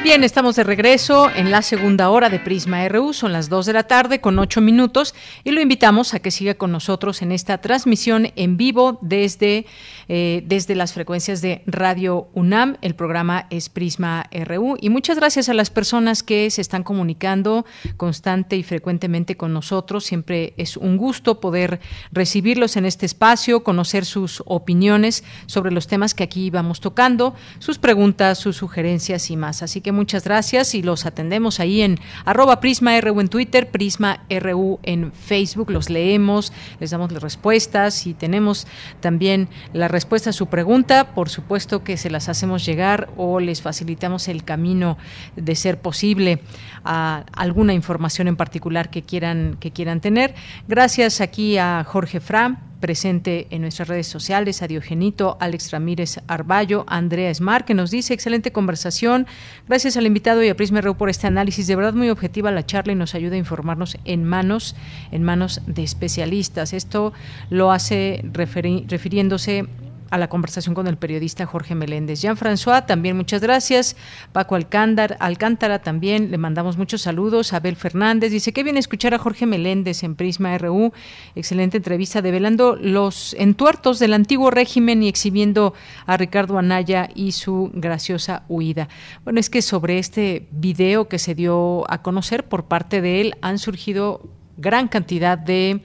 [0.07, 3.13] Bien, estamos de regreso en la segunda hora de Prisma RU.
[3.13, 6.55] Son las 2 de la tarde con 8 minutos y lo invitamos a que siga
[6.55, 9.67] con nosotros en esta transmisión en vivo desde,
[10.07, 12.77] eh, desde las frecuencias de Radio UNAM.
[12.83, 14.77] El programa es Prisma RU.
[14.81, 20.05] Y muchas gracias a las personas que se están comunicando constante y frecuentemente con nosotros.
[20.05, 21.81] Siempre es un gusto poder
[22.13, 27.79] recibirlos en este espacio, conocer sus opiniones sobre los temas que aquí vamos tocando, sus
[27.79, 29.65] preguntas, sus sugerencias y más.
[29.65, 34.21] Así que muchas gracias y los atendemos ahí en arroba Prisma RU en Twitter, Prisma
[34.31, 38.67] RU en Facebook, los leemos, les damos las respuestas y tenemos
[39.01, 43.63] también la respuesta a su pregunta, por supuesto que se las hacemos llegar o les
[43.63, 44.99] facilitamos el camino
[45.35, 46.41] de ser posible
[46.85, 50.35] a alguna información en particular que quieran, que quieran tener.
[50.69, 56.85] Gracias aquí a Jorge Fram presente en nuestras redes sociales, a Diogenito, Alex Ramírez Arballo,
[56.89, 59.27] Andrea Esmar, que nos dice excelente conversación.
[59.68, 61.66] Gracias al invitado y a Prisma RU por este análisis.
[61.66, 64.77] De verdad muy objetiva la charla y nos ayuda a informarnos en manos,
[65.11, 66.72] en manos de especialistas.
[66.72, 67.12] Esto
[67.51, 69.66] lo hace refiriéndose
[70.11, 72.21] a la conversación con el periodista Jorge Meléndez.
[72.23, 73.97] Jean-François, también muchas gracias.
[74.33, 77.53] Paco Alcántara, también, le mandamos muchos saludos.
[77.53, 80.93] Abel Fernández dice, qué bien escuchar a Jorge Meléndez en Prisma RU.
[81.35, 85.75] Excelente entrevista, develando los entuertos del antiguo régimen y exhibiendo
[86.07, 88.89] a Ricardo Anaya y su graciosa huida.
[89.25, 93.35] Bueno, es que sobre este video que se dio a conocer por parte de él
[93.41, 95.83] han surgido gran cantidad de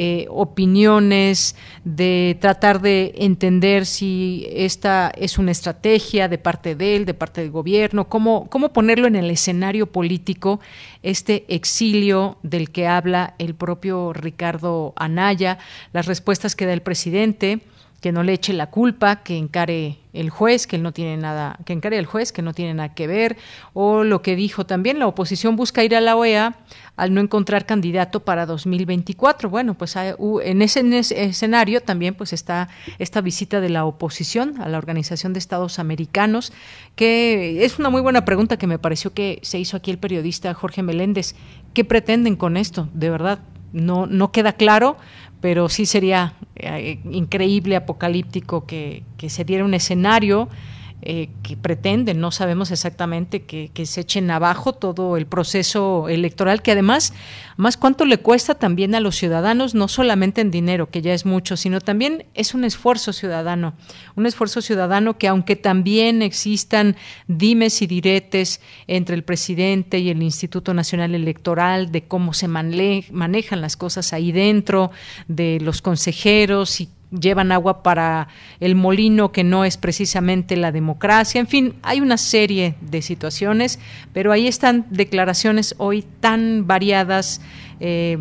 [0.00, 7.04] eh, opiniones, de tratar de entender si esta es una estrategia de parte de él,
[7.04, 10.60] de parte del gobierno, cómo, cómo ponerlo en el escenario político,
[11.02, 15.58] este exilio del que habla el propio Ricardo Anaya,
[15.92, 17.60] las respuestas que da el presidente
[18.00, 21.58] que no le eche la culpa, que encare el juez, que él no tiene nada,
[21.64, 23.36] que encare el juez, que no tiene nada que ver,
[23.72, 26.56] o lo que dijo también, la oposición busca ir a la OEA
[26.96, 29.50] al no encontrar candidato para 2024.
[29.50, 32.68] Bueno, pues en ese, en ese escenario también pues está
[32.98, 36.52] esta visita de la oposición a la Organización de Estados Americanos,
[36.94, 40.54] que es una muy buena pregunta que me pareció que se hizo aquí el periodista
[40.54, 41.34] Jorge Meléndez.
[41.74, 42.88] ¿Qué pretenden con esto?
[42.94, 43.40] De verdad,
[43.72, 44.96] no, no queda claro,
[45.40, 50.48] pero sí sería eh, increíble, apocalíptico que, que se diera un escenario
[51.00, 56.72] eh, que pretenden, no sabemos exactamente que, se echen abajo todo el proceso electoral, que
[56.72, 57.12] además,
[57.56, 61.24] más cuánto le cuesta también a los ciudadanos, no solamente en dinero, que ya es
[61.24, 63.74] mucho, sino también es un esfuerzo ciudadano,
[64.16, 66.96] un esfuerzo ciudadano que aunque también existan
[67.28, 73.60] dimes y diretes entre el presidente y el Instituto Nacional Electoral de cómo se manejan
[73.60, 74.90] las cosas ahí dentro,
[75.28, 78.28] de los consejeros y llevan agua para
[78.60, 81.40] el molino que no es precisamente la democracia.
[81.40, 83.78] En fin, hay una serie de situaciones,
[84.12, 87.40] pero ahí están declaraciones hoy tan variadas
[87.80, 88.18] eh,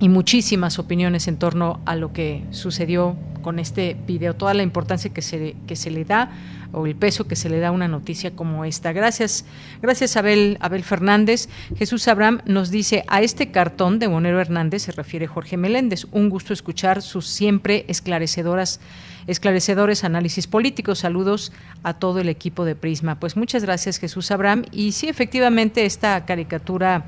[0.00, 5.12] y muchísimas opiniones en torno a lo que sucedió con este video, toda la importancia
[5.12, 6.30] que se, que se le da
[6.72, 8.92] o el peso que se le da a una noticia como esta.
[8.92, 9.44] Gracias,
[9.80, 11.48] gracias Abel, Abel Fernández.
[11.76, 16.06] Jesús Abraham nos dice, a este cartón de Monero Hernández se refiere Jorge Meléndez.
[16.10, 18.80] Un gusto escuchar sus siempre esclarecedoras
[19.26, 21.00] esclarecedores análisis políticos.
[21.00, 21.52] Saludos
[21.82, 23.20] a todo el equipo de Prisma.
[23.20, 24.64] Pues muchas gracias Jesús Abraham.
[24.72, 27.04] Y sí, efectivamente, esta caricatura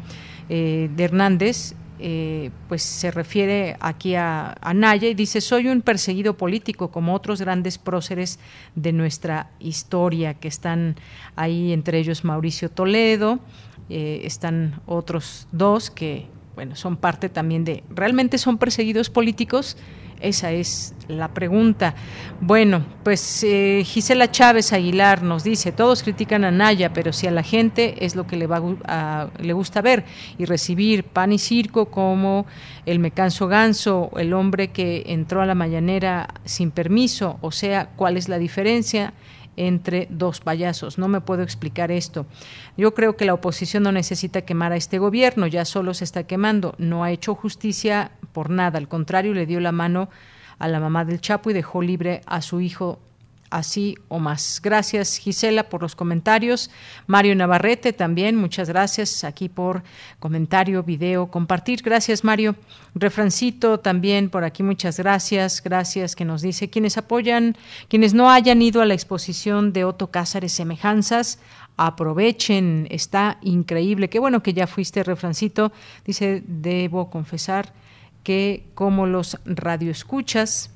[0.49, 1.75] eh, de Hernández
[2.07, 7.41] eh, pues se refiere aquí a, Naya y dice, soy un perseguido político como otros
[7.41, 8.39] grandes próceres
[8.75, 10.97] de nuestra historia, que están
[11.35, 13.39] ahí, entre ellos Mauricio Toledo,
[13.89, 19.79] eh, están otros dos que, bueno, son parte también de, ¿realmente son perseguidos políticos?
[20.21, 21.95] Esa es la pregunta.
[22.41, 27.31] Bueno, pues eh, Gisela Chávez Aguilar nos dice, todos critican a Naya, pero si a
[27.31, 30.05] la gente es lo que le, va a, le gusta ver
[30.39, 32.47] y recibir pan y circo como
[32.87, 38.17] el mecanso ganso, el hombre que entró a la mañanera sin permiso, o sea, ¿cuál
[38.17, 39.13] es la diferencia?
[39.57, 40.99] entre dos payasos.
[40.99, 42.27] No me puedo explicar esto.
[42.77, 46.25] Yo creo que la oposición no necesita quemar a este gobierno, ya solo se está
[46.25, 46.75] quemando.
[46.79, 50.11] No ha hecho justicia por nada, al contrario, le dio la mano
[50.59, 52.99] a la mamá del Chapo y dejó libre a su hijo
[53.55, 54.61] así o más.
[54.63, 56.71] Gracias Gisela por los comentarios.
[57.07, 59.85] Mario Navarrete también, muchas gracias aquí por
[60.19, 61.81] comentario, video, compartir.
[61.83, 62.57] Gracias Mario.
[62.97, 65.63] Refrancito también por aquí, muchas gracias.
[65.63, 67.57] Gracias que nos dice quienes apoyan,
[67.89, 71.39] quienes no hayan ido a la exposición de Otto Cázares Semejanzas,
[71.77, 74.11] aprovechen, está increíble.
[74.11, 75.73] Qué bueno que ya fuiste, Refrancito.
[76.05, 77.73] Dice, debo confesar
[78.25, 80.71] que como los radioescuchas,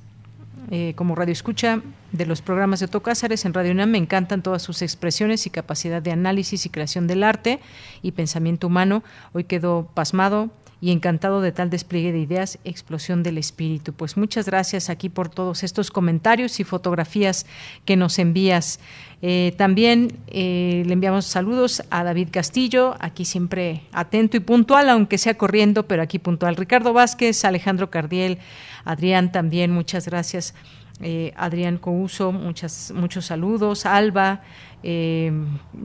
[0.71, 1.81] eh, como radioescucha
[2.11, 5.49] de los programas de Otto Cázares en Radio UNAM, me encantan todas sus expresiones y
[5.49, 7.59] capacidad de análisis y creación del arte
[8.01, 9.03] y pensamiento humano.
[9.33, 13.93] Hoy quedó pasmado y encantado de tal despliegue de ideas, explosión del espíritu.
[13.93, 17.45] Pues muchas gracias aquí por todos estos comentarios y fotografías
[17.85, 18.79] que nos envías.
[19.21, 25.17] Eh, también eh, le enviamos saludos a David Castillo, aquí siempre atento y puntual, aunque
[25.17, 26.55] sea corriendo, pero aquí puntual.
[26.55, 28.37] Ricardo Vázquez, Alejandro Cardiel,
[28.85, 30.53] Adrián también, muchas gracias.
[31.01, 33.85] Eh, Adrián Couso, muchas, muchos saludos.
[33.85, 34.41] Alba,
[34.83, 35.31] eh,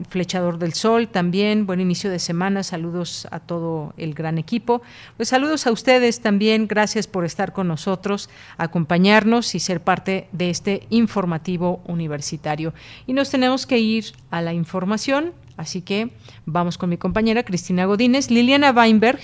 [0.09, 4.81] Flechador del Sol también, buen inicio de semana, saludos a todo el gran equipo.
[5.17, 10.49] Pues saludos a ustedes también, gracias por estar con nosotros, acompañarnos y ser parte de
[10.49, 12.73] este informativo universitario.
[13.07, 16.09] Y nos tenemos que ir a la información, así que
[16.45, 18.31] vamos con mi compañera Cristina Godínez.
[18.31, 19.19] Liliana Weinberg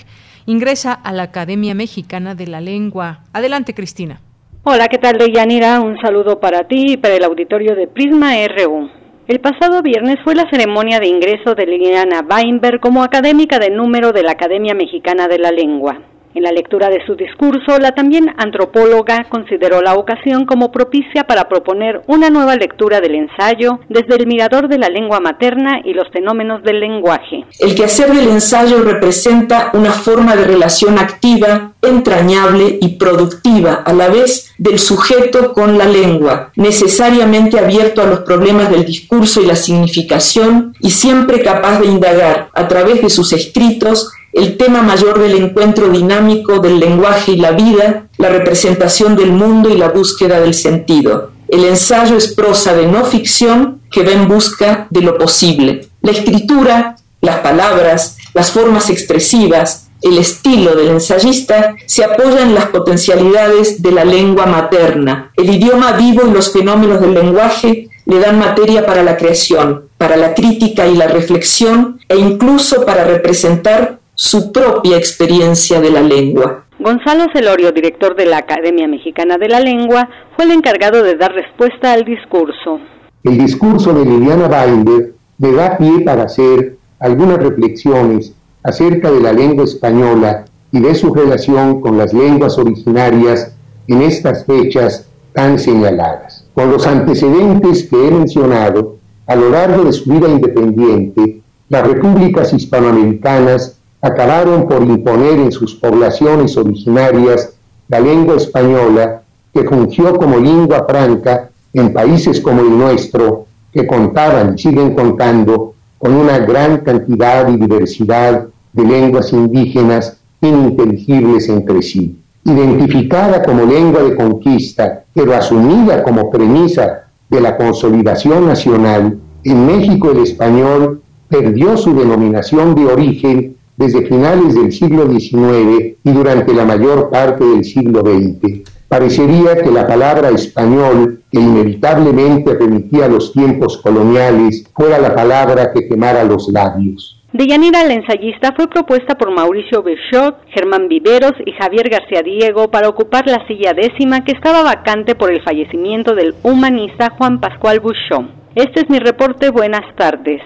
[0.46, 3.20] ingresa a la Academia Mexicana de la Lengua.
[3.32, 4.20] Adelante, Cristina.
[4.64, 5.80] Hola, ¿qué tal, Deyanira?
[5.80, 9.01] Un saludo para ti y para el auditorio de Prisma RU.
[9.28, 14.10] El pasado viernes fue la ceremonia de ingreso de Liliana Weinberg como académica de número
[14.10, 16.00] de la Academia Mexicana de la Lengua.
[16.34, 21.46] En la lectura de su discurso, la también antropóloga consideró la ocasión como propicia para
[21.46, 26.08] proponer una nueva lectura del ensayo desde el mirador de la lengua materna y los
[26.10, 27.44] fenómenos del lenguaje.
[27.58, 34.08] El quehacer del ensayo representa una forma de relación activa, entrañable y productiva a la
[34.08, 39.56] vez del sujeto con la lengua, necesariamente abierto a los problemas del discurso y la
[39.56, 45.34] significación y siempre capaz de indagar a través de sus escritos el tema mayor del
[45.34, 50.54] encuentro dinámico del lenguaje y la vida, la representación del mundo y la búsqueda del
[50.54, 51.30] sentido.
[51.48, 55.88] El ensayo es prosa de no ficción que va en busca de lo posible.
[56.00, 62.66] La escritura, las palabras, las formas expresivas, el estilo del ensayista se apoya en las
[62.66, 65.30] potencialidades de la lengua materna.
[65.36, 70.16] El idioma vivo y los fenómenos del lenguaje le dan materia para la creación, para
[70.16, 76.64] la crítica y la reflexión e incluso para representar su propia experiencia de la lengua.
[76.78, 81.32] Gonzalo Celorio, director de la Academia Mexicana de la Lengua, fue el encargado de dar
[81.32, 82.78] respuesta al discurso.
[83.24, 88.32] El discurso de Liliana Binder me da pie para hacer algunas reflexiones
[88.62, 93.56] acerca de la lengua española y de su relación con las lenguas originarias
[93.88, 96.46] en estas fechas tan señaladas.
[96.54, 102.52] Con los antecedentes que he mencionado, a lo largo de su vida independiente, las repúblicas
[102.52, 107.54] hispanoamericanas acabaron por imponer en sus poblaciones originarias
[107.88, 109.22] la lengua española
[109.54, 115.74] que fungió como lengua franca en países como el nuestro, que contaban y siguen contando
[115.98, 122.18] con una gran cantidad y diversidad de lenguas indígenas ininteligibles entre sí.
[122.44, 130.10] Identificada como lengua de conquista, pero asumida como premisa de la consolidación nacional, en México
[130.10, 136.64] el español perdió su denominación de origen desde finales del siglo XIX y durante la
[136.64, 138.70] mayor parte del siglo XX.
[138.88, 145.72] Parecería que la palabra español, que inevitablemente remitía a los tiempos coloniales, fuera la palabra
[145.72, 147.18] que quemara los labios.
[147.32, 152.90] Deyanira, la ensayista, fue propuesta por Mauricio Bechot, Germán Viveros y Javier García Diego para
[152.90, 158.28] ocupar la silla décima que estaba vacante por el fallecimiento del humanista Juan Pascual Bouchot.
[158.54, 159.48] Este es mi reporte.
[159.48, 160.42] Buenas tardes.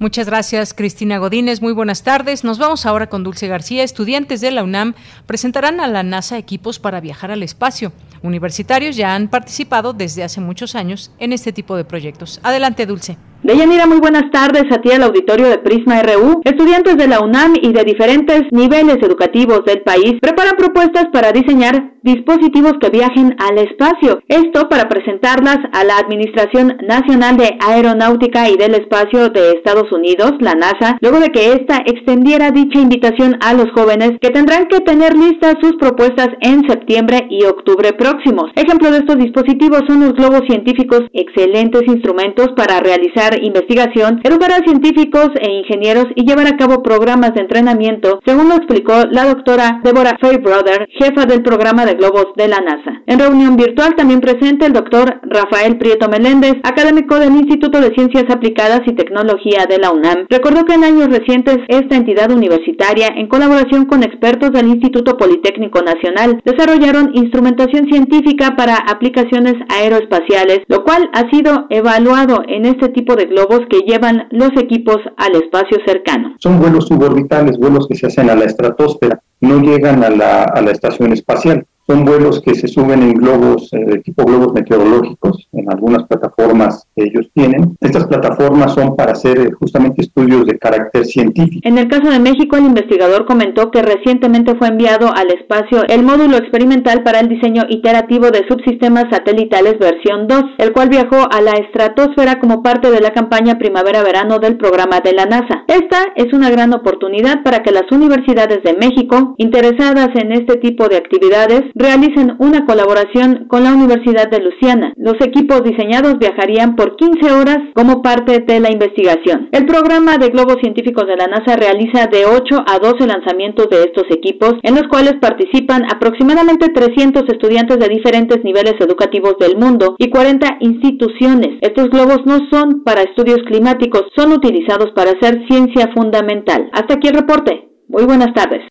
[0.00, 1.60] Muchas gracias, Cristina Godínez.
[1.60, 2.42] Muy buenas tardes.
[2.42, 3.84] Nos vamos ahora con Dulce García.
[3.84, 4.94] Estudiantes de la UNAM
[5.26, 7.92] presentarán a la NASA equipos para viajar al espacio.
[8.22, 12.40] Universitarios ya han participado desde hace muchos años en este tipo de proyectos.
[12.42, 13.18] Adelante, Dulce.
[13.42, 16.42] Deyanira, muy buenas tardes a ti al auditorio de Prisma RU.
[16.44, 21.94] Estudiantes de la UNAM y de diferentes niveles educativos del país preparan propuestas para diseñar
[22.02, 24.20] dispositivos que viajen al espacio.
[24.28, 30.32] Esto para presentarlas a la Administración Nacional de Aeronáutica y del Espacio de Estados Unidos,
[30.40, 34.80] la NASA, luego de que ésta extendiera dicha invitación a los jóvenes que tendrán que
[34.80, 38.50] tener listas sus propuestas en septiembre y octubre próximos.
[38.54, 44.64] Ejemplo de estos dispositivos son los globos científicos, excelentes instrumentos para realizar investigación, educar a
[44.64, 49.80] científicos e ingenieros y llevar a cabo programas de entrenamiento, según lo explicó la doctora
[49.82, 53.02] Deborah Fairbrother, jefa del programa de globos de la NASA.
[53.06, 58.24] En reunión virtual también presente el doctor Rafael Prieto Meléndez, académico del Instituto de Ciencias
[58.30, 60.26] Aplicadas y Tecnología de la UNAM.
[60.28, 65.80] Recordó que en años recientes esta entidad universitaria, en colaboración con expertos del Instituto Politécnico
[65.82, 73.14] Nacional, desarrollaron instrumentación científica para aplicaciones aeroespaciales, lo cual ha sido evaluado en este tipo
[73.16, 76.34] de de globos que llevan los equipos al espacio cercano.
[76.38, 80.60] Son vuelos suborbitales, vuelos que se hacen a la estratosfera, no llegan a la, a
[80.62, 81.66] la estación espacial.
[81.90, 87.06] Son vuelos que se suben en globos, eh, tipo globos meteorológicos, en algunas plataformas que
[87.06, 87.76] ellos tienen.
[87.80, 91.58] Estas plataformas son para hacer eh, justamente estudios de carácter científico.
[91.64, 96.04] En el caso de México, el investigador comentó que recientemente fue enviado al espacio el
[96.04, 101.40] módulo experimental para el diseño iterativo de subsistemas satelitales versión 2, el cual viajó a
[101.40, 105.64] la estratosfera como parte de la campaña primavera-verano del programa de la NASA.
[105.66, 110.86] Esta es una gran oportunidad para que las universidades de México, interesadas en este tipo
[110.86, 114.92] de actividades, realicen una colaboración con la Universidad de Luciana.
[114.96, 119.48] Los equipos diseñados viajarían por 15 horas como parte de la investigación.
[119.52, 123.82] El programa de globos científicos de la NASA realiza de 8 a 12 lanzamientos de
[123.84, 129.96] estos equipos, en los cuales participan aproximadamente 300 estudiantes de diferentes niveles educativos del mundo
[129.98, 131.58] y 40 instituciones.
[131.62, 136.68] Estos globos no son para estudios climáticos, son utilizados para hacer ciencia fundamental.
[136.72, 137.68] Hasta aquí el reporte.
[137.88, 138.62] Muy buenas tardes.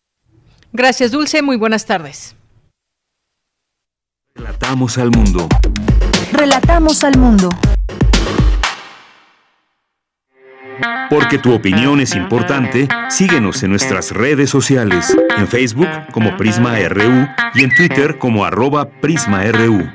[0.72, 1.42] Gracias, Dulce.
[1.42, 2.39] Muy buenas tardes.
[4.40, 5.48] Relatamos al mundo.
[6.32, 7.50] Relatamos al mundo.
[11.10, 17.28] Porque tu opinión es importante, síguenos en nuestras redes sociales, en Facebook como Prisma RU
[17.52, 19.90] y en Twitter como arroba PrismaRU.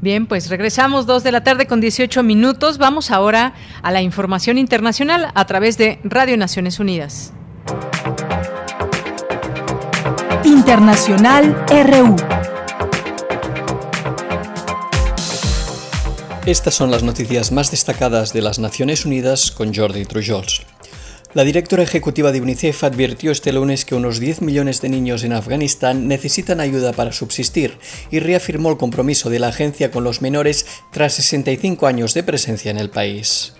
[0.00, 2.78] Bien, pues regresamos dos de la tarde con 18 minutos.
[2.78, 3.52] Vamos ahora
[3.82, 7.32] a la información internacional a través de Radio Naciones Unidas.
[10.44, 12.16] Internacional RU.
[16.46, 20.62] Estas son las noticias más destacadas de las Naciones Unidas con Jordi Trujols.
[21.34, 25.34] La directora ejecutiva de UNICEF advirtió este lunes que unos 10 millones de niños en
[25.34, 27.78] Afganistán necesitan ayuda para subsistir
[28.10, 32.70] y reafirmó el compromiso de la agencia con los menores tras 65 años de presencia
[32.70, 33.52] en el país.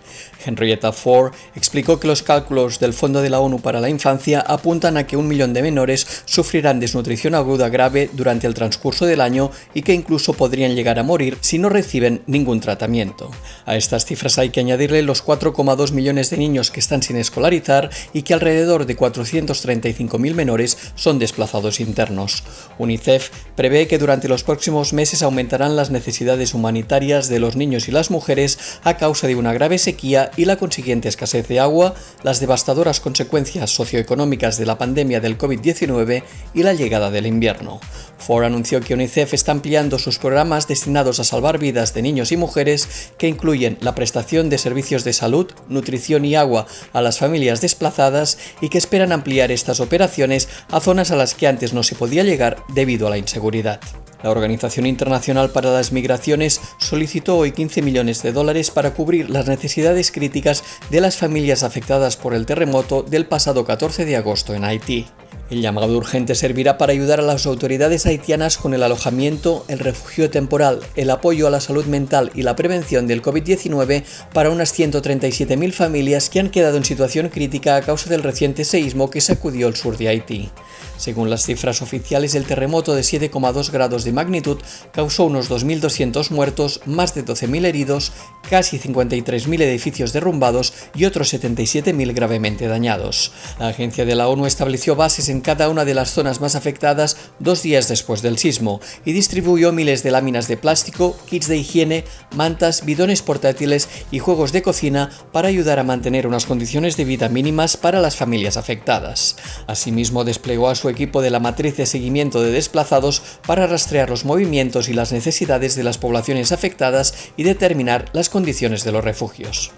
[0.44, 4.96] Henrietta Ford explicó que los cálculos del Fondo de la ONU para la Infancia apuntan
[4.96, 9.50] a que un millón de menores sufrirán desnutrición aguda grave durante el transcurso del año
[9.74, 13.30] y que incluso podrían llegar a morir si no reciben ningún tratamiento.
[13.66, 17.90] A estas cifras hay que añadirle los 4,2 millones de niños que están sin escolarizar
[18.12, 22.44] y que alrededor de 435.000 menores son desplazados internos.
[22.78, 27.92] UNICEF prevé que durante los próximos meses aumentarán las necesidades humanitarias de los niños y
[27.92, 32.40] las mujeres a causa de una grave sequía y la consiguiente escasez de agua, las
[32.40, 36.22] devastadoras consecuencias socioeconómicas de la pandemia del COVID-19
[36.54, 37.80] y la llegada del invierno.
[38.18, 42.36] Ford anunció que UNICEF está ampliando sus programas destinados a salvar vidas de niños y
[42.36, 47.60] mujeres que incluyen la prestación de servicios de salud, nutrición y agua a las familias
[47.60, 51.94] desplazadas y que esperan ampliar estas operaciones a zonas a las que antes no se
[51.94, 53.80] podía llegar debido a la inseguridad.
[54.22, 59.46] La Organización Internacional para las Migraciones solicitó hoy 15 millones de dólares para cubrir las
[59.46, 64.64] necesidades críticas de las familias afectadas por el terremoto del pasado 14 de agosto en
[64.64, 65.06] Haití.
[65.50, 70.28] El llamado urgente servirá para ayudar a las autoridades haitianas con el alojamiento, el refugio
[70.28, 74.04] temporal, el apoyo a la salud mental y la prevención del COVID-19
[74.34, 79.10] para unas 137.000 familias que han quedado en situación crítica a causa del reciente seísmo
[79.10, 80.50] que sacudió el sur de Haití.
[80.98, 84.58] Según las cifras oficiales, el terremoto de 7,2 grados de magnitud
[84.92, 88.12] causó unos 2.200 muertos, más de 12.000 heridos,
[88.48, 93.32] casi 53.000 edificios derrumbados y otros 77.000 gravemente dañados.
[93.58, 97.16] La agencia de la ONU estableció bases en cada una de las zonas más afectadas
[97.38, 102.04] dos días después del sismo y distribuyó miles de láminas de plástico, kits de higiene,
[102.34, 107.28] mantas, bidones portátiles y juegos de cocina para ayudar a mantener unas condiciones de vida
[107.28, 109.36] mínimas para las familias afectadas.
[109.66, 114.24] Asimismo, desplegó a su equipo de la matriz de seguimiento de desplazados para rastrear los
[114.24, 119.72] movimientos y las necesidades de las poblaciones afectadas y determinar las condiciones de los refugios.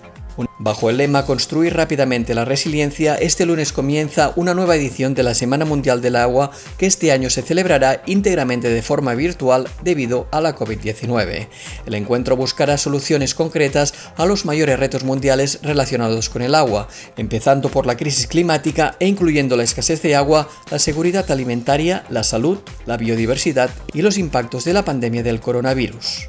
[0.62, 5.32] Bajo el lema Construir rápidamente la resiliencia, este lunes comienza una nueva edición de la
[5.32, 10.42] Semana Mundial del Agua que este año se celebrará íntegramente de forma virtual debido a
[10.42, 11.48] la COVID-19.
[11.86, 17.70] El encuentro buscará soluciones concretas a los mayores retos mundiales relacionados con el agua, empezando
[17.70, 22.58] por la crisis climática e incluyendo la escasez de agua, la seguridad alimentaria, la salud,
[22.84, 26.28] la biodiversidad y los impactos de la pandemia del coronavirus.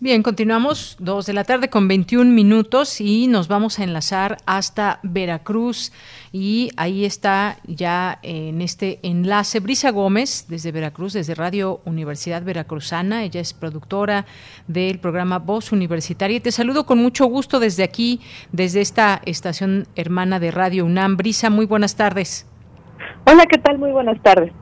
[0.00, 5.00] Bien, continuamos dos de la tarde con 21 minutos y nos vamos a enlazar hasta
[5.02, 5.90] Veracruz
[6.30, 13.24] y ahí está ya en este enlace Brisa Gómez desde Veracruz, desde Radio Universidad Veracruzana.
[13.24, 14.24] Ella es productora
[14.68, 18.20] del programa Voz Universitaria y te saludo con mucho gusto desde aquí,
[18.52, 21.16] desde esta estación hermana de Radio UNAM.
[21.16, 22.46] Brisa, muy buenas tardes.
[23.26, 23.78] Hola, ¿qué tal?
[23.78, 24.52] Muy buenas tardes.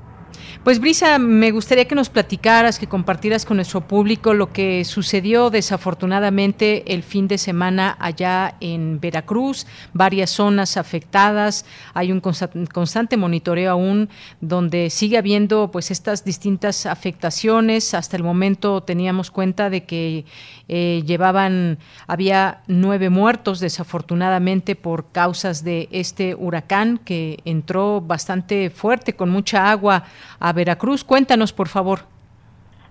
[0.65, 5.51] Pues Brisa, me gustaría que nos platicaras, que compartieras con nuestro público lo que sucedió
[5.51, 13.71] desafortunadamente el fin de semana allá en Veracruz, varias zonas afectadas, hay un constante monitoreo
[13.71, 14.09] aún
[14.41, 17.95] donde sigue habiendo pues estas distintas afectaciones.
[17.95, 20.25] Hasta el momento teníamos cuenta de que
[20.69, 21.79] eh, llevaban,
[22.09, 29.71] había nueve muertos desafortunadamente por causas de este huracán que entró bastante fuerte con mucha
[29.71, 30.05] agua
[30.41, 31.05] a Veracruz.
[31.05, 32.01] Cuéntanos, por favor.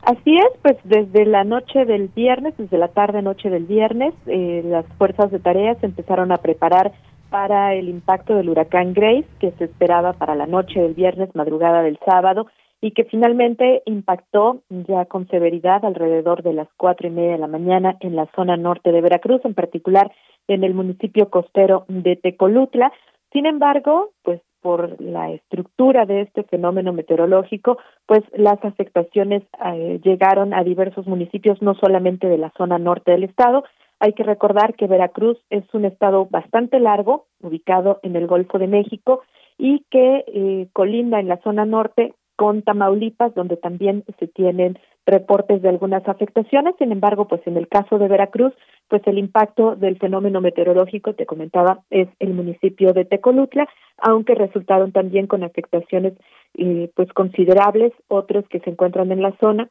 [0.04, 4.62] Así es, pues desde la noche del viernes, desde la tarde noche del viernes, eh,
[4.64, 6.94] las fuerzas de tareas empezaron a preparar
[7.32, 11.82] para el impacto del huracán Grace, que se esperaba para la noche del viernes, madrugada
[11.82, 12.46] del sábado,
[12.82, 17.48] y que finalmente impactó ya con severidad alrededor de las cuatro y media de la
[17.48, 20.12] mañana en la zona norte de Veracruz, en particular
[20.48, 22.92] en el municipio costero de Tecolutla.
[23.34, 27.78] Sin embargo, pues por la estructura de este fenómeno meteorológico,
[28.08, 33.26] pues las afectaciones eh, llegaron a diversos municipios, no solamente de la zona norte del
[33.26, 33.64] estado.
[34.00, 38.66] Hay que recordar que Veracruz es un estado bastante largo, ubicado en el Golfo de
[38.66, 39.22] México,
[39.60, 45.62] y que eh, colinda en la zona norte con Tamaulipas, donde también se tienen reportes
[45.62, 46.76] de algunas afectaciones.
[46.78, 48.53] Sin embargo, pues en el caso de Veracruz,
[48.88, 53.68] pues el impacto del fenómeno meteorológico, te comentaba, es el municipio de Tecolutla,
[53.98, 56.14] aunque resultaron también con afectaciones
[56.56, 59.70] eh, pues considerables otros que se encuentran en la zona,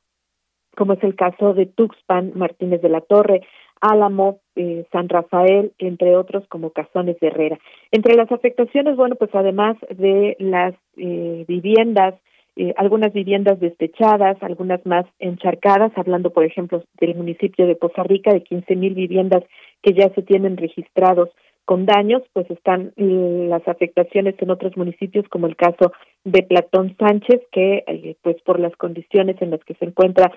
[0.77, 3.43] como es el caso de Tuxpan, Martínez de la Torre,
[3.81, 7.59] Álamo, eh, San Rafael, entre otros como Cazones de Herrera.
[7.91, 12.15] Entre las afectaciones, bueno, pues además de las eh, viviendas,
[12.57, 18.33] eh, algunas viviendas destechadas, algunas más encharcadas, hablando, por ejemplo, del municipio de Poza Rica,
[18.33, 19.43] de 15 mil viviendas
[19.83, 21.31] que ya se tienen registrados
[21.65, 27.41] con daños, pues están las afectaciones en otros municipios, como el caso de Platón Sánchez,
[27.51, 30.31] que pues por las condiciones en las que se encuentra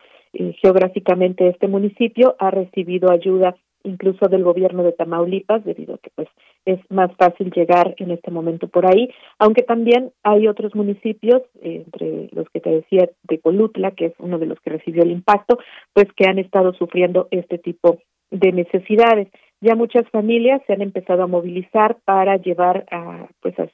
[0.62, 3.58] geográficamente este municipio, ha recibido ayuda
[3.88, 6.28] incluso del gobierno de Tamaulipas, debido a que pues
[6.66, 9.10] es más fácil llegar en este momento por ahí,
[9.40, 14.14] aunque también hay otros municipios, eh, entre los que te decía de Colutla, que es
[14.20, 15.58] uno de los que recibió el impacto,
[15.94, 18.00] pues que han estado sufriendo este tipo
[18.32, 19.30] de necesidades.
[19.62, 23.68] Ya muchas familias se han empezado a movilizar para llevar a pues a,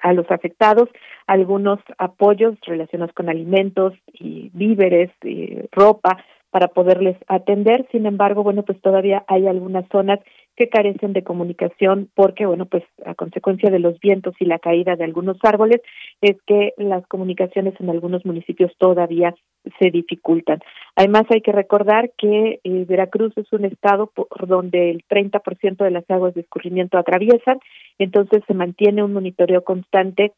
[0.00, 0.88] a los afectados
[1.26, 7.86] algunos apoyos relacionados con alimentos y víveres, y ropa, para poderles atender.
[7.92, 10.20] Sin embargo, bueno, pues todavía hay algunas zonas
[10.56, 14.94] que carecen de comunicación porque, bueno, pues a consecuencia de los vientos y la caída
[14.96, 15.80] de algunos árboles
[16.20, 19.34] es que las comunicaciones en algunos municipios todavía
[19.78, 20.60] se dificultan.
[20.96, 25.90] Además, hay que recordar que eh, Veracruz es un estado por donde el 30% de
[25.90, 27.58] las aguas de escurrimiento atraviesan,
[27.98, 30.32] entonces se mantiene un monitoreo constante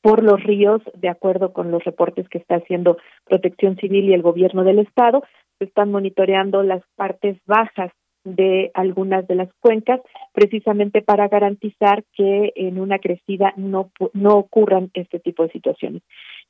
[0.00, 4.22] por los ríos, de acuerdo con los reportes que está haciendo Protección Civil y el
[4.22, 5.22] gobierno del estado,
[5.58, 7.90] se están monitoreando las partes bajas
[8.24, 10.00] de algunas de las cuencas,
[10.32, 16.02] precisamente para garantizar que en una crecida no, no ocurran este tipo de situaciones.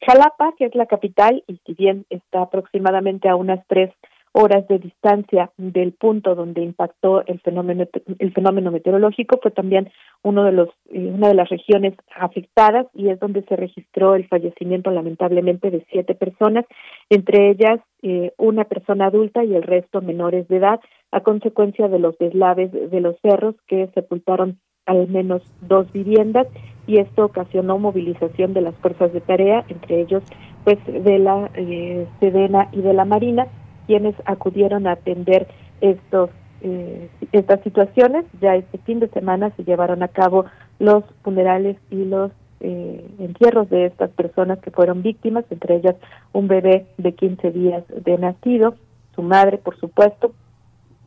[0.04, 3.90] Jalapa, que es la capital, y si bien está aproximadamente a unas tres
[4.32, 7.86] horas de distancia del punto donde impactó el fenómeno
[8.18, 9.90] el fenómeno meteorológico fue también
[10.22, 14.28] uno de los eh, una de las regiones afectadas y es donde se registró el
[14.28, 16.64] fallecimiento lamentablemente de siete personas
[17.10, 20.80] entre ellas eh, una persona adulta y el resto menores de edad
[21.10, 26.46] a consecuencia de los deslaves de los cerros que sepultaron al menos dos viviendas
[26.86, 30.22] y esto ocasionó movilización de las fuerzas de tarea entre ellos
[30.64, 33.46] pues de la eh, Sedena y de la Marina
[33.88, 35.48] quienes acudieron a atender
[35.80, 38.26] estos eh, estas situaciones.
[38.40, 40.44] Ya este fin de semana se llevaron a cabo
[40.78, 45.96] los funerales y los eh, entierros de estas personas que fueron víctimas, entre ellas
[46.32, 48.74] un bebé de 15 días de nacido,
[49.14, 50.32] su madre, por supuesto,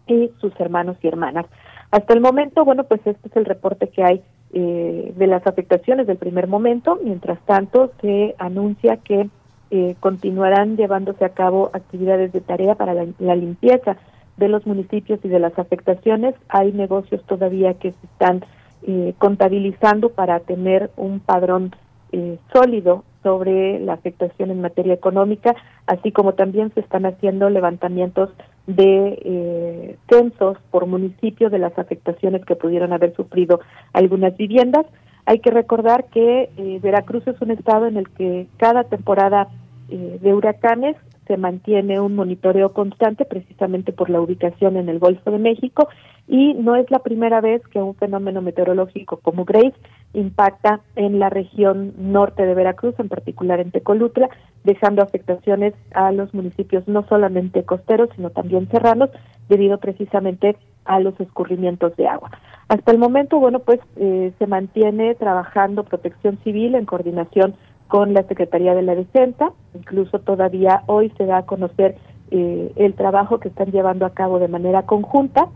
[0.07, 1.45] y sus hermanos y hermanas.
[1.91, 4.21] Hasta el momento, bueno, pues este es el reporte que hay
[4.53, 6.97] eh, de las afectaciones del primer momento.
[7.03, 9.29] Mientras tanto, se anuncia que
[9.73, 13.95] eh, continuarán llevándose a cabo actividades de tarea para la, limpieza
[14.35, 16.35] de los municipios y de las afectaciones.
[16.49, 18.43] Hay negocios todavía que se están
[18.85, 21.73] eh, contabilizando para tener un padrón
[22.11, 25.55] eh, sólido sobre la afectación en materia económica,
[25.87, 28.29] así como también se están haciendo levantamientos
[28.67, 33.61] de censos por municipio de las afectaciones que pudieron haber sufrido
[33.93, 34.85] algunas viviendas.
[35.25, 36.49] Hay que recordar que
[36.81, 39.47] Veracruz es un estado en el que cada temporada
[39.89, 40.95] eh, de huracanes
[41.27, 45.87] se mantiene un monitoreo constante precisamente por la ubicación en el Golfo de México
[46.27, 49.75] y no es la primera vez que un fenómeno meteorológico como Grace
[50.13, 54.29] impacta en la región norte de Veracruz, en particular en Tecolutla,
[54.63, 59.09] dejando afectaciones a los municipios no solamente costeros, sino también serranos,
[59.49, 62.31] debido precisamente a los escurrimientos de agua.
[62.67, 67.55] Hasta el momento, bueno, pues eh, se mantiene trabajando protección civil en coordinación
[67.87, 69.51] con la Secretaría de la Defensa.
[69.75, 71.97] Incluso todavía hoy se da a conocer
[72.31, 75.49] eh, el trabajo que están llevando a cabo de manera conjunta.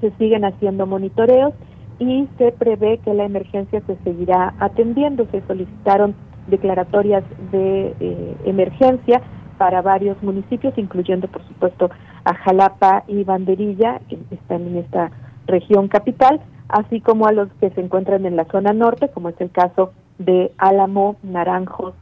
[0.00, 1.54] Se siguen haciendo monitoreos
[1.98, 5.26] y se prevé que la emergencia se seguirá atendiendo.
[5.30, 6.14] Se solicitaron
[6.46, 9.20] declaratorias de eh, emergencia
[9.58, 11.90] para varios municipios, incluyendo por supuesto
[12.24, 15.10] a Jalapa y Banderilla, que están en esta
[15.46, 19.40] región capital, así como a los que se encuentran en la zona norte, como es
[19.40, 21.94] el caso de Álamo, Naranjos,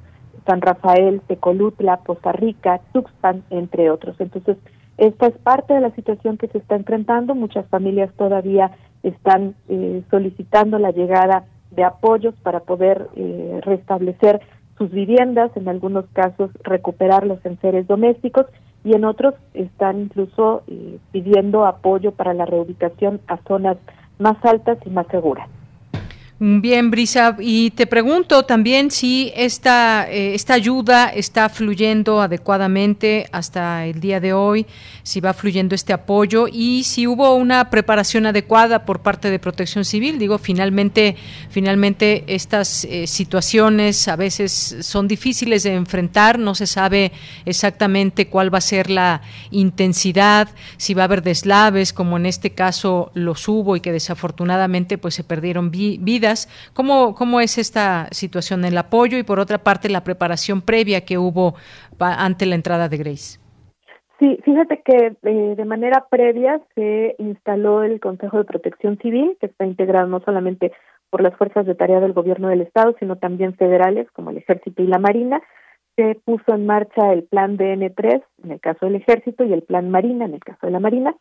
[0.46, 4.16] San Rafael, Tecolutla, Poza Rica, Tuxpan, entre otros.
[4.20, 4.58] Entonces,
[4.98, 7.34] esta es parte de la situación que se está enfrentando.
[7.34, 14.40] Muchas familias todavía están eh, solicitando la llegada de apoyos para poder eh, restablecer
[14.78, 18.46] sus viviendas, en algunos casos recuperar los enseres domésticos
[18.84, 23.78] y en otros están incluso eh, pidiendo apoyo para la reubicación a zonas
[24.18, 25.48] más altas y más seguras.
[26.38, 33.86] Bien, Brisa, y te pregunto también si esta, eh, esta ayuda está fluyendo adecuadamente hasta
[33.86, 34.66] el día de hoy,
[35.02, 39.86] si va fluyendo este apoyo y si hubo una preparación adecuada por parte de Protección
[39.86, 40.18] Civil.
[40.18, 41.16] Digo, finalmente,
[41.48, 47.12] finalmente estas eh, situaciones a veces son difíciles de enfrentar, no se sabe
[47.46, 52.50] exactamente cuál va a ser la intensidad, si va a haber deslaves, como en este
[52.50, 56.25] caso los hubo y que desafortunadamente pues se perdieron vidas
[56.74, 61.18] ¿Cómo, ¿Cómo es esta situación, el apoyo y por otra parte la preparación previa que
[61.18, 61.54] hubo
[61.98, 63.38] ante la entrada de Grace?
[64.18, 69.46] Sí, fíjate que eh, de manera previa se instaló el Consejo de Protección Civil, que
[69.46, 70.72] está integrado no solamente
[71.10, 74.82] por las fuerzas de tarea del gobierno del Estado, sino también federales como el Ejército
[74.82, 75.42] y la Marina.
[75.96, 79.90] Se puso en marcha el Plan DN3 en el caso del Ejército y el Plan
[79.90, 81.14] Marina en el caso de la Marina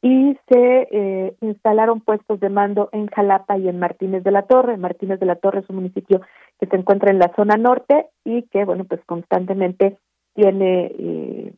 [0.00, 4.76] y se eh, instalaron puestos de mando en Jalapa y en Martínez de la Torre.
[4.76, 6.20] Martínez de la Torre es un municipio
[6.60, 9.98] que se encuentra en la zona norte y que, bueno, pues constantemente
[10.34, 11.52] tiene eh,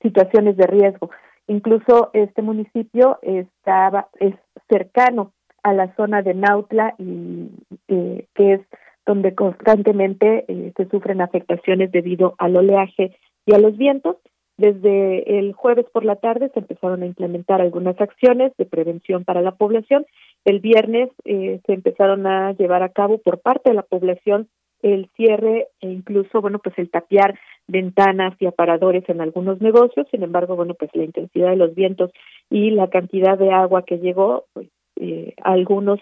[0.00, 1.10] situaciones de riesgo.
[1.48, 4.36] Incluso este municipio estaba es
[4.68, 5.32] cercano
[5.64, 7.50] a la zona de Nautla y
[7.88, 8.60] eh, que es
[9.04, 10.44] donde constantemente
[10.76, 14.16] se sufren afectaciones debido al oleaje y a los vientos
[14.60, 19.40] desde el jueves por la tarde se empezaron a implementar algunas acciones de prevención para
[19.40, 20.04] la población.
[20.44, 24.48] El viernes eh, se empezaron a llevar a cabo por parte de la población
[24.82, 27.38] el cierre e incluso, bueno, pues el tapiar
[27.68, 30.06] ventanas y aparadores en algunos negocios.
[30.10, 32.10] Sin embargo, bueno, pues la intensidad de los vientos
[32.50, 36.00] y la cantidad de agua que llegó, pues eh, a algunos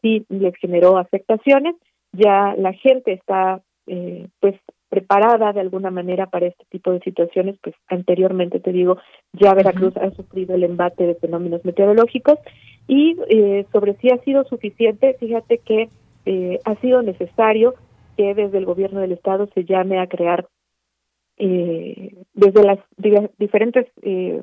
[0.00, 1.76] sí les generó afectaciones.
[2.12, 4.54] Ya la gente está, eh, pues,
[4.88, 8.98] preparada de alguna manera para este tipo de situaciones, pues anteriormente te digo,
[9.32, 12.38] ya Veracruz ha sufrido el embate de fenómenos meteorológicos
[12.86, 15.90] y eh, sobre si ha sido suficiente, fíjate que
[16.24, 17.74] eh, ha sido necesario
[18.16, 20.48] que desde el gobierno del estado se llame a crear
[21.38, 22.78] eh, desde las
[23.38, 24.42] diferentes eh,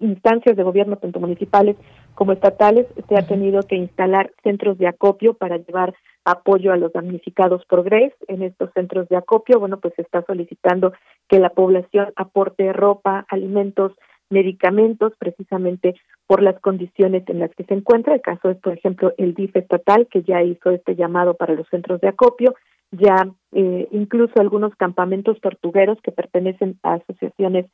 [0.00, 1.76] instancias de gobierno, tanto municipales
[2.14, 5.94] como estatales, se ha tenido que instalar centros de acopio para llevar
[6.24, 8.14] apoyo a los damnificados por Grace.
[8.28, 10.92] En estos centros de acopio, bueno, pues se está solicitando
[11.28, 13.92] que la población aporte ropa, alimentos,
[14.30, 15.94] medicamentos, precisamente
[16.26, 18.14] por las condiciones en las que se encuentra.
[18.14, 21.68] El caso es, por ejemplo, el DIF estatal, que ya hizo este llamado para los
[21.68, 22.54] centros de acopio,
[22.92, 27.66] ya eh, incluso algunos campamentos tortugueros que pertenecen a asociaciones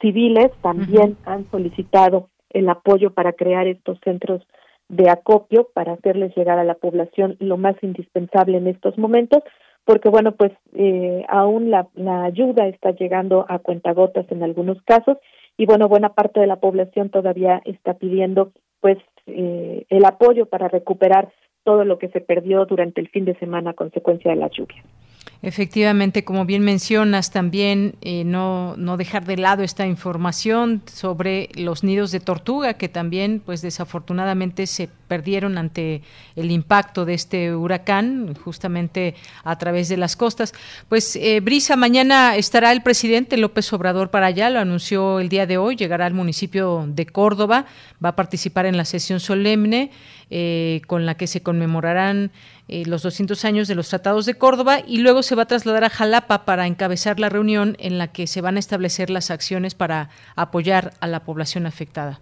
[0.00, 4.46] civiles también han solicitado el apoyo para crear estos centros
[4.88, 9.42] de acopio para hacerles llegar a la población lo más indispensable en estos momentos,
[9.84, 11.88] porque bueno, pues eh, aún la,
[12.24, 15.18] ayuda está llegando a cuentagotas en algunos casos
[15.56, 20.68] y bueno, buena parte de la población todavía está pidiendo pues eh, el apoyo para
[20.68, 21.32] recuperar
[21.64, 24.82] todo lo que se perdió durante el fin de semana a consecuencia de la lluvia.
[25.42, 31.84] Efectivamente, como bien mencionas, también eh, no, no dejar de lado esta información sobre los
[31.84, 36.02] nidos de tortuga que también, pues desafortunadamente, se perdieron ante
[36.34, 39.14] el impacto de este huracán, justamente
[39.44, 40.52] a través de las costas.
[40.88, 45.46] Pues, eh, Brisa, mañana estará el presidente López Obrador para allá, lo anunció el día
[45.46, 47.66] de hoy, llegará al municipio de Córdoba,
[48.04, 49.90] va a participar en la sesión solemne
[50.28, 52.32] eh, con la que se conmemorarán
[52.68, 55.84] eh, los 200 años de los tratados de Córdoba y luego se va a trasladar
[55.84, 59.74] a Jalapa para encabezar la reunión en la que se van a establecer las acciones
[59.74, 62.20] para apoyar a la población afectada.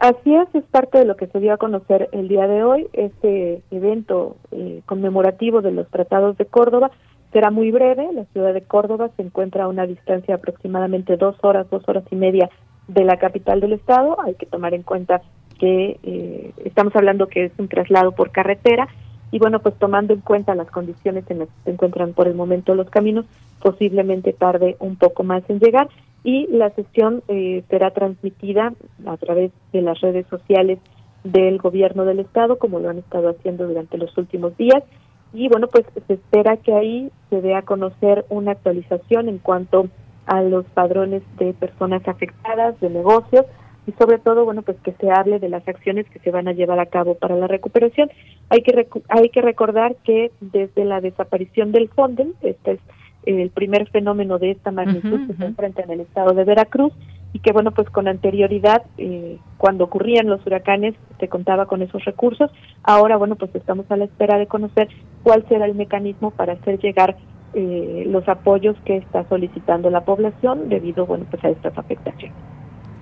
[0.00, 2.88] Así es, es parte de lo que se dio a conocer el día de hoy.
[2.92, 6.90] Este evento eh, conmemorativo de los tratados de Córdoba
[7.32, 8.08] será muy breve.
[8.12, 12.16] La ciudad de Córdoba se encuentra a una distancia aproximadamente dos horas, dos horas y
[12.16, 12.50] media
[12.88, 14.20] de la capital del estado.
[14.20, 15.22] Hay que tomar en cuenta
[15.58, 18.88] que eh, estamos hablando que es un traslado por carretera
[19.34, 22.36] y bueno, pues tomando en cuenta las condiciones en las que se encuentran por el
[22.36, 23.26] momento los caminos,
[23.60, 25.88] posiblemente tarde un poco más en llegar
[26.22, 28.72] y la sesión eh, será transmitida
[29.04, 30.78] a través de las redes sociales
[31.24, 34.84] del gobierno del estado, como lo han estado haciendo durante los últimos días.
[35.32, 39.88] Y bueno, pues se espera que ahí se dé a conocer una actualización en cuanto
[40.26, 43.46] a los padrones de personas afectadas, de negocios,
[43.86, 46.52] y sobre todo, bueno, pues que se hable de las acciones que se van a
[46.52, 48.10] llevar a cabo para la recuperación.
[48.48, 52.80] Hay que hay que recordar que desde la desaparición del Fonden, este es
[53.26, 56.92] el primer fenómeno de esta magnitud que se enfrenta en el estado de Veracruz
[57.32, 62.04] y que bueno pues con anterioridad eh, cuando ocurrían los huracanes se contaba con esos
[62.04, 62.50] recursos.
[62.82, 64.88] Ahora bueno pues estamos a la espera de conocer
[65.22, 67.16] cuál será el mecanismo para hacer llegar
[67.54, 72.53] eh, los apoyos que está solicitando la población debido bueno pues a estas afectaciones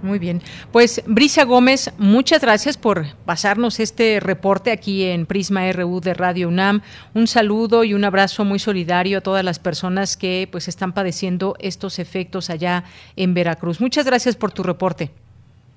[0.02, 0.42] Muy bien.
[0.72, 6.48] Pues Brisa Gómez, muchas gracias por pasarnos este reporte aquí en Prisma RU de Radio
[6.48, 6.82] UNAM.
[7.14, 11.54] Un saludo y un abrazo muy solidario a todas las personas que pues están padeciendo
[11.60, 12.82] estos efectos allá
[13.14, 13.80] en Veracruz.
[13.80, 15.10] Muchas gracias por tu reporte.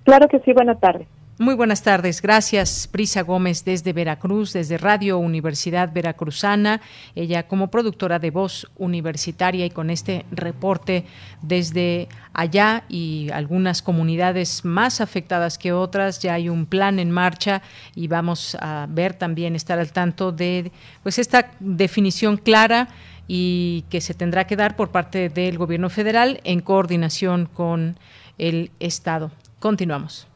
[0.03, 1.07] Claro que sí, buenas tardes.
[1.37, 2.21] Muy buenas tardes.
[2.21, 6.79] Gracias, Prisa Gómez, desde Veracruz, desde Radio Universidad Veracruzana.
[7.13, 11.03] Ella como productora de voz universitaria y con este reporte
[11.41, 16.19] desde allá y algunas comunidades más afectadas que otras.
[16.19, 17.61] Ya hay un plan en marcha
[17.95, 20.71] y vamos a ver también, estar al tanto de
[21.03, 22.87] pues esta definición clara
[23.27, 27.99] y que se tendrá que dar por parte del gobierno federal en coordinación con
[28.37, 29.31] el Estado.
[29.59, 30.29] Continuamos.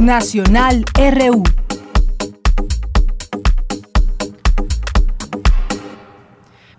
[0.00, 1.42] Nacional RU.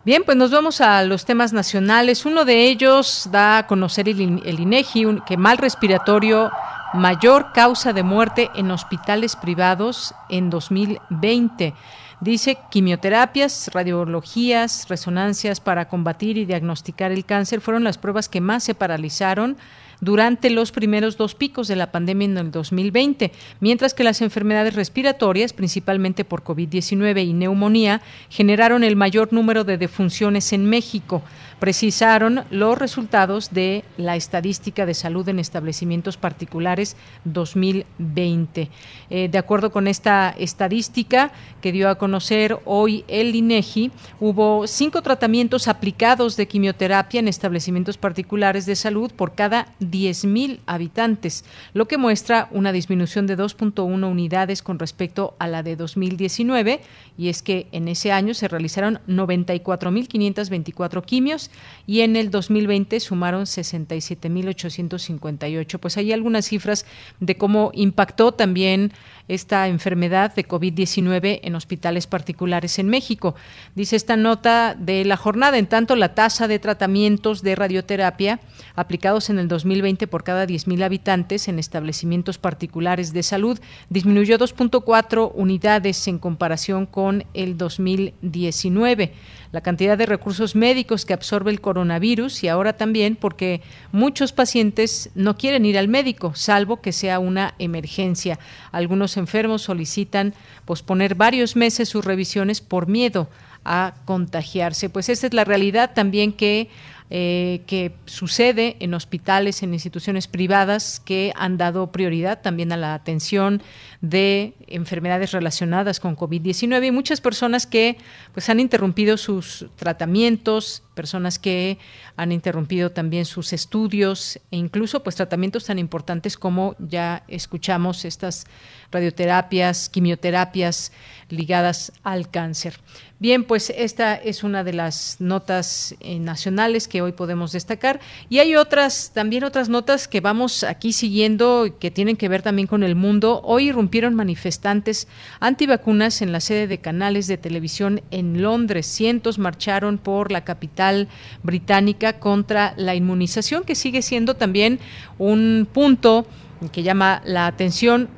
[0.03, 2.25] Bien, pues nos vamos a los temas nacionales.
[2.25, 4.19] Uno de ellos da a conocer el,
[4.59, 6.49] INEGI que mal respiratorio
[6.95, 11.75] mayor causa de muerte en hospitales privados en 2020.
[12.21, 18.63] Dice quimioterapias, radiologías, resonancias para combatir y diagnosticar el cáncer fueron las pruebas que más
[18.63, 19.57] se paralizaron
[20.01, 24.75] durante los primeros dos picos de la pandemia en el 2020, mientras que las enfermedades
[24.75, 31.21] respiratorias, principalmente por COVID-19 y neumonía, generaron el mayor número de defunciones en México
[31.61, 38.71] precisaron los resultados de la estadística de salud en establecimientos particulares 2020.
[39.11, 41.31] Eh, de acuerdo con esta estadística
[41.61, 47.95] que dio a conocer hoy el INEGI, hubo cinco tratamientos aplicados de quimioterapia en establecimientos
[47.95, 54.63] particulares de salud por cada 10.000 habitantes, lo que muestra una disminución de 2.1 unidades
[54.63, 56.81] con respecto a la de 2019,
[57.19, 61.50] y es que en ese año se realizaron 94.524 quimios
[61.87, 65.79] y en el 2020 sumaron 67.858.
[65.79, 66.85] Pues hay algunas cifras
[67.19, 68.91] de cómo impactó también
[69.33, 73.33] esta enfermedad de COVID-19 en hospitales particulares en México.
[73.75, 78.41] Dice esta nota de la jornada, en tanto la tasa de tratamientos de radioterapia
[78.75, 83.59] aplicados en el 2020 por cada 10.000 habitantes en establecimientos particulares de salud
[83.89, 89.13] disminuyó 2.4 unidades en comparación con el 2019
[89.51, 95.09] la cantidad de recursos médicos que absorbe el coronavirus y ahora también porque muchos pacientes
[95.13, 98.39] no quieren ir al médico, salvo que sea una emergencia.
[98.71, 100.33] Algunos enfermos solicitan
[100.65, 103.29] posponer varios meses sus revisiones por miedo
[103.63, 104.89] a contagiarse.
[104.89, 106.69] Pues esa es la realidad también que
[107.13, 112.93] eh, que sucede en hospitales, en instituciones privadas que han dado prioridad también a la
[112.93, 113.61] atención
[113.99, 117.97] de enfermedades relacionadas con COVID-19 y muchas personas que
[118.33, 121.79] pues han interrumpido sus tratamientos, personas que
[122.15, 128.45] han interrumpido también sus estudios e incluso pues tratamientos tan importantes como ya escuchamos estas
[128.89, 130.93] radioterapias, quimioterapias
[131.29, 132.79] ligadas al cáncer.
[133.19, 137.99] Bien, pues esta es una de las notas eh, nacionales que hoy podemos destacar
[138.29, 142.67] y hay otras, también otras notas que vamos aquí siguiendo que tienen que ver también
[142.67, 143.41] con el mundo.
[143.43, 145.07] Hoy irrumpieron manifestantes
[145.39, 148.85] antivacunas en la sede de canales de televisión en Londres.
[148.85, 151.07] Cientos marcharon por la capital
[151.43, 154.79] británica contra la inmunización, que sigue siendo también
[155.17, 156.25] un punto
[156.71, 158.09] que llama la atención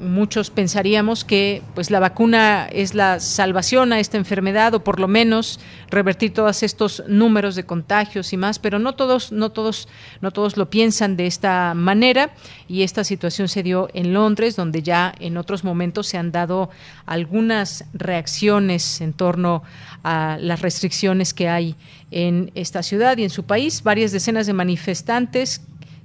[0.00, 5.08] muchos pensaríamos que pues la vacuna es la salvación a esta enfermedad o por lo
[5.08, 5.60] menos
[5.90, 9.88] revertir todos estos números de contagios y más, pero no todos no todos
[10.20, 12.34] no todos lo piensan de esta manera
[12.68, 16.70] y esta situación se dio en Londres donde ya en otros momentos se han dado
[17.06, 19.62] algunas reacciones en torno
[20.02, 21.76] a las restricciones que hay
[22.10, 25.62] en esta ciudad y en su país, varias decenas de manifestantes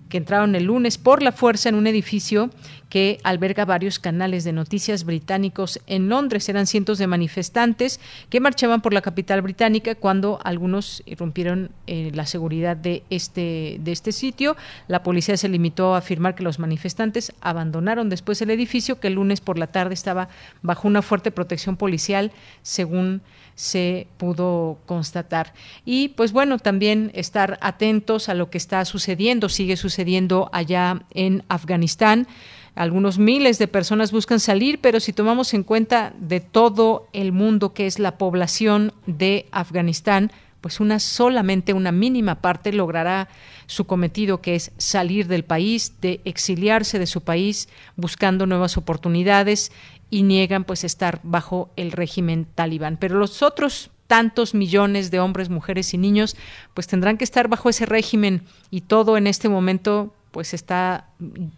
[0.10, 2.50] que entraron el lunes por la fuerza en un edificio
[2.90, 6.48] que alberga varios canales de noticias británicos en Londres.
[6.48, 12.26] Eran cientos de manifestantes que marchaban por la capital británica cuando algunos irrumpieron eh, la
[12.26, 14.56] seguridad de este, de este sitio.
[14.88, 19.16] La policía se limitó a afirmar que los manifestantes abandonaron después el edificio que el
[19.16, 20.30] lunes por la tarde estaba
[20.62, 22.32] bajo una fuerte protección policial,
[22.62, 23.22] según
[23.58, 25.54] se pudo constatar.
[25.84, 31.44] Y pues bueno, también estar atentos a lo que está sucediendo, sigue sucediendo allá en
[31.50, 32.28] Afganistán.
[32.76, 37.74] Algunos miles de personas buscan salir, pero si tomamos en cuenta de todo el mundo
[37.74, 40.32] que es la población de Afganistán,
[40.62, 43.28] pues una solamente una mínima parte logrará
[43.68, 49.72] su cometido que es salir del país, de exiliarse de su país buscando nuevas oportunidades
[50.10, 52.98] y niegan pues estar bajo el régimen talibán.
[52.98, 56.38] Pero los otros tantos millones de hombres, mujeres y niños,
[56.74, 61.10] pues tendrán que estar bajo ese régimen y todo en este momento pues está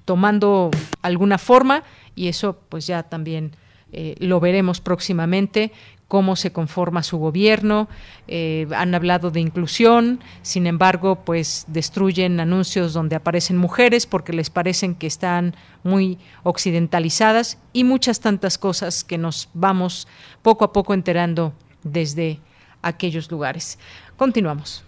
[0.06, 0.72] tomando
[1.02, 1.84] alguna forma
[2.16, 3.56] y eso pues ya también
[3.92, 5.72] eh, lo veremos próximamente
[6.10, 7.88] cómo se conforma su gobierno,
[8.28, 14.50] eh, han hablado de inclusión, sin embargo, pues destruyen anuncios donde aparecen mujeres porque les
[14.50, 20.08] parecen que están muy occidentalizadas y muchas tantas cosas que nos vamos
[20.42, 21.54] poco a poco enterando
[21.84, 22.40] desde
[22.82, 23.78] aquellos lugares.
[24.18, 24.84] Continuamos.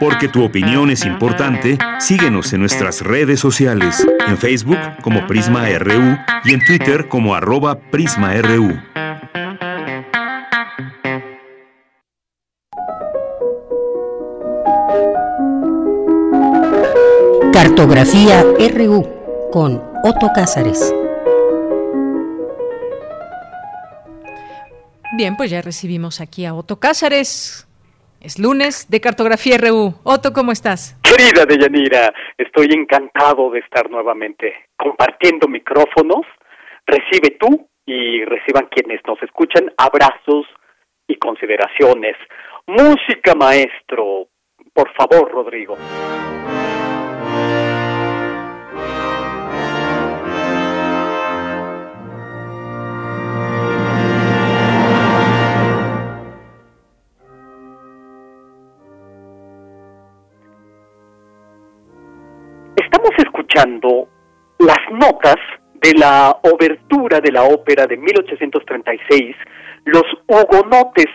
[0.00, 6.18] Porque tu opinión es importante, síguenos en nuestras redes sociales, en Facebook como Prisma RU
[6.44, 8.76] y en Twitter como arroba PrismaRU.
[17.66, 18.44] Cartografía
[18.76, 20.94] RU con Otto Cázares.
[25.16, 27.66] Bien, pues ya recibimos aquí a Otto Cázares.
[28.20, 29.94] Es lunes de Cartografía RU.
[30.04, 30.96] Otto, ¿cómo estás?
[31.02, 36.24] Querida Deyanira, estoy encantado de estar nuevamente compartiendo micrófonos.
[36.86, 40.46] Recibe tú y reciban quienes nos escuchan abrazos
[41.08, 42.14] y consideraciones.
[42.68, 44.28] Música, maestro.
[44.72, 45.76] Por favor, Rodrigo.
[64.58, 65.36] Las notas
[65.74, 69.36] de la obertura de la ópera de 1836,
[69.84, 71.12] Los Hugonotes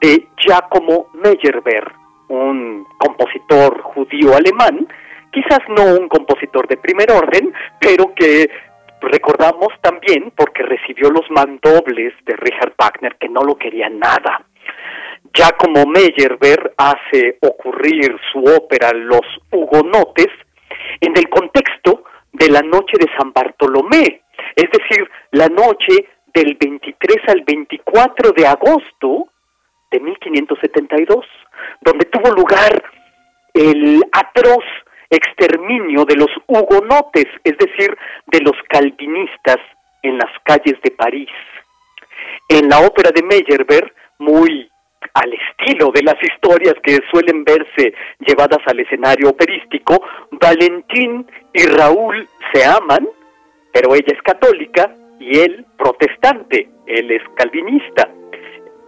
[0.00, 1.90] de Giacomo Meyerbeer,
[2.28, 4.86] un compositor judío alemán,
[5.32, 8.50] quizás no un compositor de primer orden, pero que
[9.00, 14.44] recordamos también porque recibió los mandobles de Richard Wagner, que no lo quería nada.
[15.34, 20.28] Giacomo Meyerbeer hace ocurrir su ópera Los Hugonotes
[21.00, 24.22] en el contexto de la noche de San Bartolomé,
[24.56, 29.28] es decir, la noche del 23 al 24 de agosto
[29.90, 31.26] de 1572,
[31.82, 32.82] donde tuvo lugar
[33.52, 34.64] el atroz
[35.10, 37.96] exterminio de los hugonotes, es decir,
[38.26, 39.58] de los calvinistas
[40.02, 41.28] en las calles de París.
[42.48, 44.71] En la ópera de Meyerbeer, muy
[45.14, 50.02] al estilo de las historias que suelen verse llevadas al escenario operístico,
[50.32, 53.08] Valentín y Raúl se aman,
[53.72, 58.08] pero ella es católica y él protestante, él es calvinista.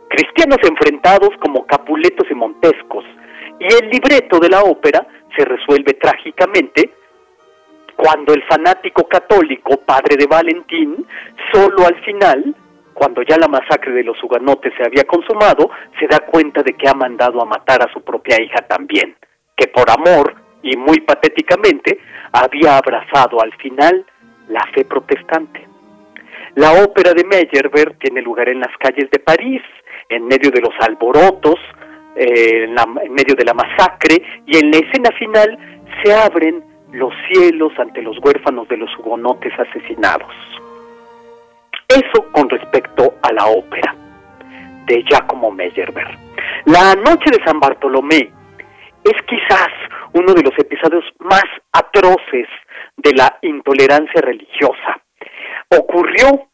[0.08, 3.04] Cristianos enfrentados como Capuletos y Montescos.
[3.58, 6.90] Y el libreto de la ópera se resuelve trágicamente
[7.96, 11.06] cuando el fanático católico, padre de Valentín,
[11.52, 12.54] solo al final
[12.94, 16.88] cuando ya la masacre de los huganotes se había consumado, se da cuenta de que
[16.88, 19.16] ha mandado a matar a su propia hija también,
[19.56, 21.98] que por amor y muy patéticamente
[22.32, 24.06] había abrazado al final
[24.48, 25.66] la fe protestante.
[26.54, 29.62] La ópera de Meyerbeer tiene lugar en las calles de París,
[30.08, 31.58] en medio de los alborotos,
[32.14, 35.58] eh, en medio de la masacre, y en la escena final
[36.02, 36.62] se abren
[36.92, 40.32] los cielos ante los huérfanos de los hugonotes asesinados.
[41.88, 43.94] Eso con respecto a la ópera
[44.86, 46.18] de Giacomo Meyerbeer.
[46.66, 48.32] La noche de San Bartolomé
[49.04, 49.68] es quizás
[50.14, 52.48] uno de los episodios más atroces
[52.96, 55.02] de la intolerancia religiosa.
[55.68, 56.48] Ocurrió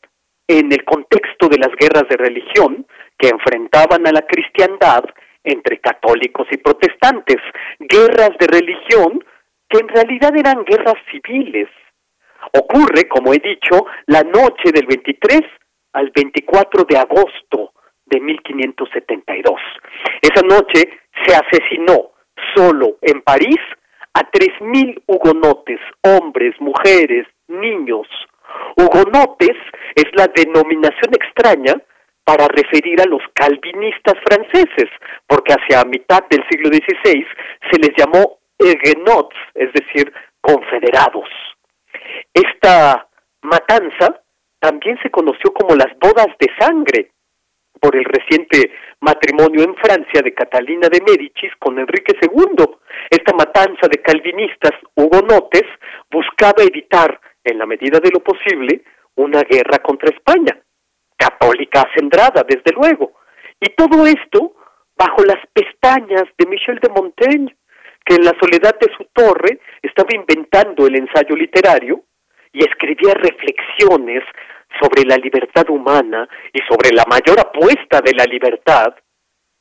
[0.48, 2.86] en el contexto de las guerras de religión
[3.16, 5.04] que enfrentaban a la cristiandad
[5.44, 7.36] entre católicos y protestantes,
[7.78, 9.24] guerras de religión
[9.68, 11.68] que en realidad eran guerras civiles,
[12.52, 15.40] Ocurre, como he dicho, la noche del 23
[15.92, 17.72] al 24 de agosto
[18.06, 19.60] de 1572.
[20.20, 22.12] Esa noche se asesinó
[22.54, 23.58] solo en París
[24.14, 28.06] a 3.000 hugonotes, hombres, mujeres, niños.
[28.76, 29.56] Hugonotes
[29.94, 31.74] es la denominación extraña
[32.24, 34.90] para referir a los calvinistas franceses,
[35.26, 37.26] porque hacia mitad del siglo XVI
[37.70, 41.28] se les llamó huguenots, es decir, confederados.
[42.32, 43.08] Esta
[43.42, 44.22] matanza
[44.58, 47.10] también se conoció como las bodas de sangre
[47.80, 48.70] por el reciente
[49.00, 52.64] matrimonio en Francia de Catalina de Médicis con Enrique II.
[53.08, 55.64] Esta matanza de calvinistas hugonotes
[56.10, 58.82] buscaba evitar, en la medida de lo posible,
[59.16, 60.58] una guerra contra España,
[61.16, 63.12] católica acendrada, desde luego.
[63.58, 64.54] Y todo esto
[64.96, 67.56] bajo las pestañas de Michel de Montaigne,
[68.14, 72.04] en la soledad de su torre estaba inventando el ensayo literario
[72.52, 74.24] y escribía reflexiones
[74.80, 78.94] sobre la libertad humana y sobre la mayor apuesta de la libertad,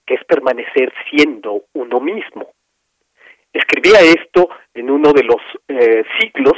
[0.06, 2.52] que es permanecer siendo uno mismo.
[3.54, 6.58] Escribía esto en uno de los eh, siglos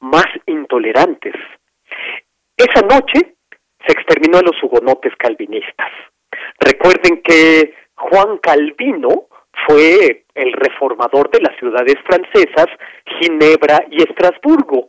[0.00, 1.34] más intolerantes.
[2.56, 3.34] Esa noche
[3.86, 5.90] se exterminó a los hugonotes calvinistas.
[6.58, 9.28] Recuerden que Juan Calvino
[9.66, 12.66] fue el reformador de las ciudades francesas,
[13.18, 14.88] Ginebra y Estrasburgo.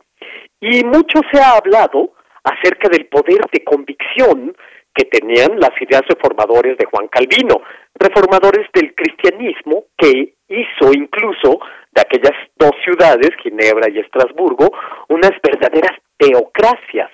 [0.60, 2.12] Y mucho se ha hablado
[2.42, 4.56] acerca del poder de convicción
[4.94, 7.62] que tenían las ideas reformadores de Juan Calvino,
[7.94, 11.60] reformadores del cristianismo que hizo incluso
[11.92, 14.70] de aquellas dos ciudades, Ginebra y Estrasburgo,
[15.08, 17.10] unas verdaderas teocracias.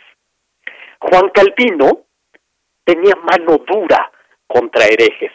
[1.00, 2.02] Juan Calvino
[2.84, 4.12] tenía mano dura
[4.46, 5.32] contra herejes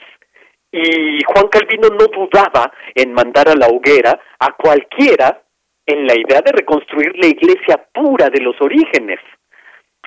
[0.72, 5.41] y Juan Calvino no dudaba en mandar a la hoguera a cualquiera
[5.85, 9.19] en la idea de reconstruir la iglesia pura de los orígenes.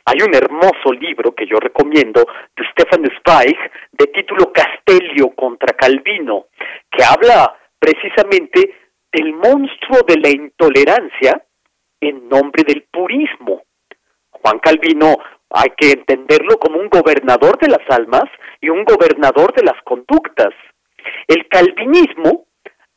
[0.05, 2.27] Hay un hermoso libro que yo recomiendo
[2.57, 3.57] de Stefan Zweig
[3.93, 6.47] de título Castelio contra Calvino,
[6.91, 8.74] que habla precisamente
[9.12, 11.43] del monstruo de la intolerancia
[12.01, 13.62] en nombre del purismo.
[14.31, 15.16] Juan Calvino
[15.51, 18.24] hay que entenderlo como un gobernador de las almas
[18.60, 20.55] y un gobernador de las conductas.
[21.27, 22.47] El calvinismo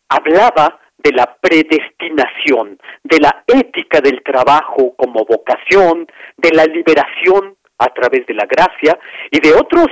[0.10, 6.08] hablaba de la predestinación, de la ética del trabajo como vocación,
[6.38, 8.98] de la liberación a través de la gracia
[9.32, 9.88] y de otros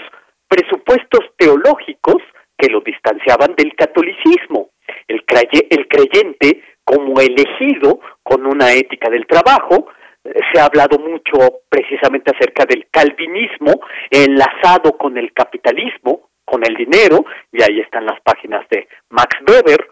[0.47, 2.21] presupuestos teológicos
[2.57, 4.69] que lo distanciaban del catolicismo.
[5.07, 9.87] El, creyente como elegido con una ética del trabajo,
[10.23, 17.25] se ha hablado mucho precisamente acerca del calvinismo enlazado con el capitalismo, con el dinero,
[17.51, 19.91] y ahí están las páginas de Max Weber.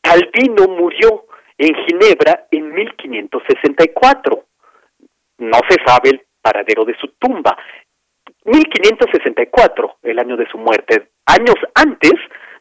[0.00, 1.26] Calvino murió
[1.58, 4.44] en Ginebra en 1564.
[5.38, 7.56] No se sabe el paradero de su tumba.
[8.44, 12.14] 1564, el año de su muerte, años antes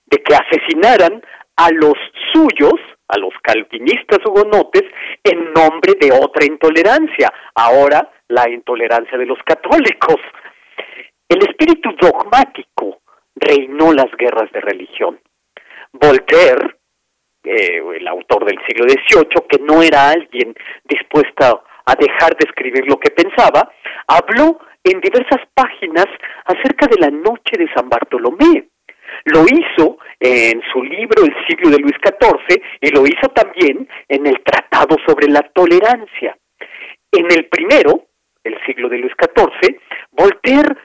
[0.07, 1.21] de que asesinaran
[1.57, 1.95] a los
[2.33, 4.83] suyos a los calvinistas hugonotes
[5.23, 10.17] en nombre de otra intolerancia, ahora la intolerancia de los católicos.
[11.29, 13.01] El espíritu dogmático
[13.35, 15.19] reinó las guerras de religión.
[15.93, 16.75] Voltaire,
[17.43, 20.53] eh, el autor del siglo XVIII, que no era alguien
[20.83, 23.71] dispuesto a dejar de escribir lo que pensaba,
[24.07, 26.07] habló en diversas páginas
[26.45, 28.67] acerca de la noche de San Bartolomé.
[29.25, 34.27] Lo hizo en su libro El siglo de Luis XIV y lo hizo también en
[34.27, 36.37] el Tratado sobre la Tolerancia.
[37.11, 38.05] En el primero,
[38.43, 39.79] el siglo de Luis XIV,
[40.11, 40.75] Voltaire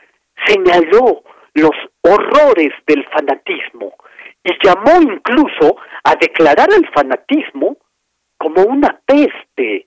[0.46, 1.22] señaló
[1.54, 1.72] los
[2.02, 3.94] horrores del fanatismo
[4.44, 7.76] y llamó incluso a declarar al fanatismo
[8.36, 9.86] como una peste.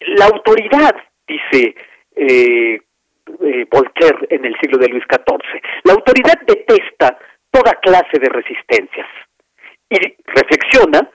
[0.00, 0.94] La autoridad,
[1.26, 1.74] dice
[2.16, 2.80] eh,
[3.44, 7.18] eh, Voltaire en el siglo de Luis XIV, la autoridad detesta
[7.50, 9.06] toda clase de resistencias.
[9.90, 9.96] Y
[10.26, 11.08] reflexiona,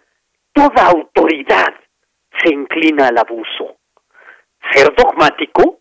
[0.52, 1.74] toda autoridad
[2.42, 3.78] se inclina al abuso.
[4.72, 5.80] Ser dogmático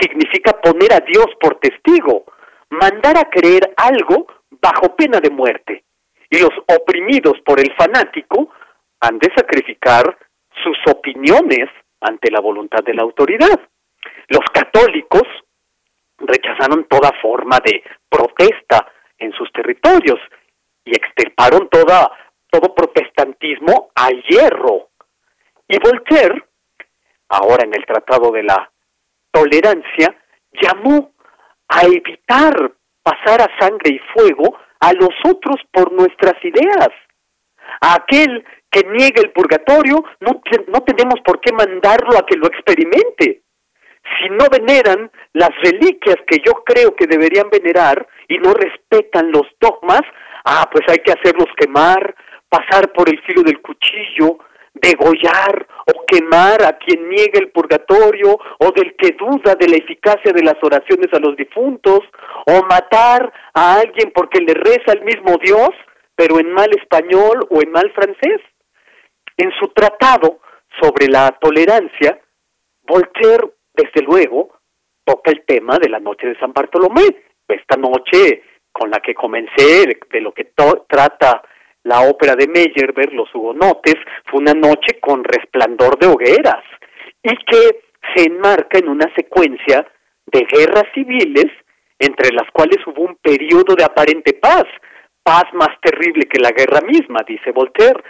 [0.00, 2.24] significa poner a Dios por testigo,
[2.70, 5.84] mandar a creer algo bajo pena de muerte.
[6.30, 8.50] Y los oprimidos por el fanático
[9.00, 10.16] han de sacrificar
[10.62, 11.68] sus opiniones
[12.00, 13.60] ante la voluntad de la autoridad.
[14.28, 15.22] Los católicos
[16.18, 18.86] rechazaron toda forma de protesta
[19.24, 20.18] en sus territorios
[20.84, 22.10] y extirparon toda,
[22.50, 24.90] todo protestantismo a hierro.
[25.68, 26.44] Y Voltaire,
[27.28, 28.70] ahora en el Tratado de la
[29.30, 30.14] Tolerancia,
[30.52, 31.12] llamó
[31.68, 32.72] a evitar
[33.02, 36.88] pasar a sangre y fuego a los otros por nuestras ideas.
[37.80, 42.46] A aquel que niegue el purgatorio, no, no tenemos por qué mandarlo a que lo
[42.46, 43.43] experimente
[44.18, 49.46] si no veneran las reliquias que yo creo que deberían venerar y no respetan los
[49.60, 50.02] dogmas,
[50.44, 52.14] ah, pues hay que hacerlos quemar,
[52.48, 54.38] pasar por el filo del cuchillo,
[54.74, 60.32] degollar o quemar a quien niega el purgatorio o del que duda de la eficacia
[60.32, 62.00] de las oraciones a los difuntos
[62.46, 65.70] o matar a alguien porque le reza al mismo Dios,
[66.14, 68.40] pero en mal español o en mal francés.
[69.36, 70.40] En su tratado
[70.80, 72.20] sobre la tolerancia,
[72.86, 74.50] Voltaire desde luego,
[75.04, 77.02] toca el tema de la noche de San Bartolomé.
[77.48, 78.42] Esta noche
[78.72, 80.52] con la que comencé, de lo que
[80.88, 81.42] trata
[81.84, 83.96] la ópera de Meyerbeer, Los Hugonotes,
[84.26, 86.64] fue una noche con resplandor de hogueras
[87.22, 87.80] y que
[88.14, 89.86] se enmarca en una secuencia
[90.26, 91.46] de guerras civiles
[91.98, 94.64] entre las cuales hubo un periodo de aparente paz,
[95.22, 98.02] paz más terrible que la guerra misma, dice Voltaire.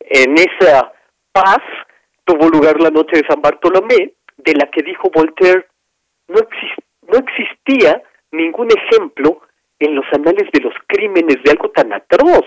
[0.00, 0.92] En esa
[1.32, 1.60] paz
[2.24, 4.14] tuvo lugar la noche de San Bartolomé,
[4.44, 5.66] de la que dijo Voltaire,
[6.28, 6.40] no,
[7.08, 8.02] no existía
[8.32, 9.42] ningún ejemplo
[9.78, 12.46] en los anales de los crímenes de algo tan atroz.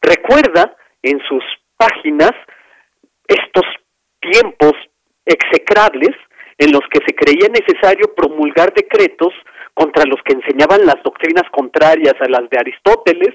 [0.00, 1.42] Recuerda en sus
[1.76, 2.32] páginas
[3.26, 3.64] estos
[4.20, 4.72] tiempos
[5.26, 6.16] execrables
[6.58, 9.32] en los que se creía necesario promulgar decretos
[9.74, 13.34] contra los que enseñaban las doctrinas contrarias a las de Aristóteles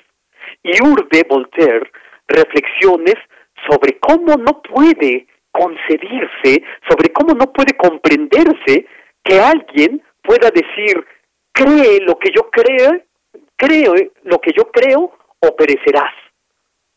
[0.64, 1.92] y urde Voltaire
[2.28, 3.16] reflexiones
[3.70, 5.28] sobre cómo no puede
[5.58, 8.86] concebirse, sobre cómo no puede comprenderse
[9.24, 11.04] que alguien pueda decir
[11.52, 13.02] cree lo que yo creo,
[13.56, 13.94] creo
[14.24, 16.14] lo que yo creo o perecerás.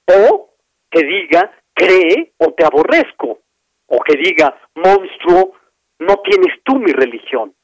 [0.07, 0.51] O
[0.91, 3.39] que diga cree o te aborrezco.
[3.87, 5.55] O que diga monstruo,
[5.99, 7.55] no tienes tú mi religión.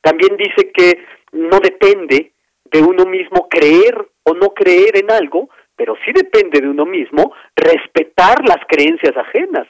[0.00, 2.32] También dice que no depende
[2.64, 7.32] de uno mismo creer o no creer en algo, pero sí depende de uno mismo
[7.56, 9.66] respetar las creencias ajenas.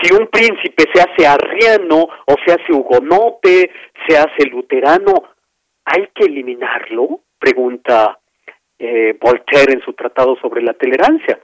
[0.00, 3.70] Si un príncipe se hace arriano o se hace hugonote,
[4.06, 5.12] se hace luterano,
[5.84, 7.20] ¿hay que eliminarlo?
[7.38, 8.18] Pregunta
[8.78, 11.38] eh, Voltaire en su tratado sobre la tolerancia.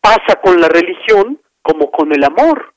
[0.00, 2.74] Pasa con la religión como con el amor.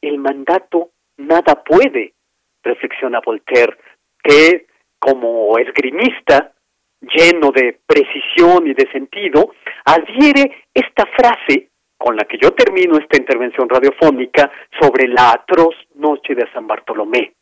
[0.00, 2.14] El mandato nada puede,
[2.62, 3.76] reflexiona Voltaire,
[4.22, 4.66] que
[4.98, 6.52] como esgrimista,
[7.00, 9.52] lleno de precisión y de sentido,
[9.84, 11.71] adhiere esta frase
[12.02, 14.50] con la que yo termino esta intervención radiofónica
[14.80, 17.34] sobre la atroz noche de San Bartolomé.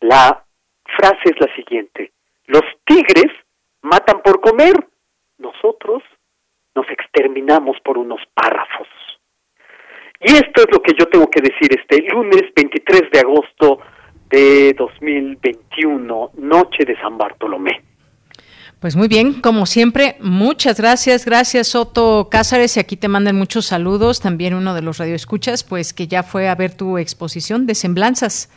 [0.00, 0.44] La
[0.96, 2.10] frase es la siguiente,
[2.46, 3.32] los tigres
[3.82, 4.74] matan por comer,
[5.38, 6.02] nosotros
[6.74, 8.88] nos exterminamos por unos párrafos.
[10.20, 13.78] Y esto es lo que yo tengo que decir este lunes 23 de agosto
[14.28, 17.87] de 2021, noche de San Bartolomé.
[18.80, 23.66] Pues muy bien, como siempre, muchas gracias, gracias Soto Cázares y aquí te mandan muchos
[23.66, 27.74] saludos, también uno de los radioescuchas, pues que ya fue a ver tu exposición de
[27.74, 28.50] semblanzas.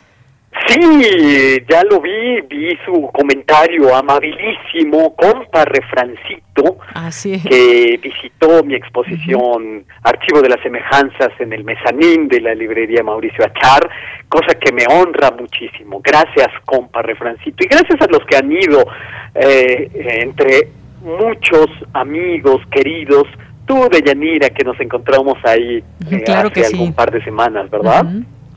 [0.68, 6.78] Sí, ya lo vi, vi su comentario amabilísimo, compa refrancito,
[7.48, 13.44] que visitó mi exposición Archivo de las Semejanzas en el mezanín de la librería Mauricio
[13.44, 13.88] Achar,
[14.28, 16.00] cosa que me honra muchísimo.
[16.02, 18.84] Gracias, compa refrancito, y gracias a los que han ido,
[19.34, 19.90] eh,
[20.22, 20.68] entre
[21.02, 23.24] muchos amigos queridos,
[23.66, 28.06] tú, de Yanira, que nos encontramos ahí eh, hace algún par de semanas, ¿verdad?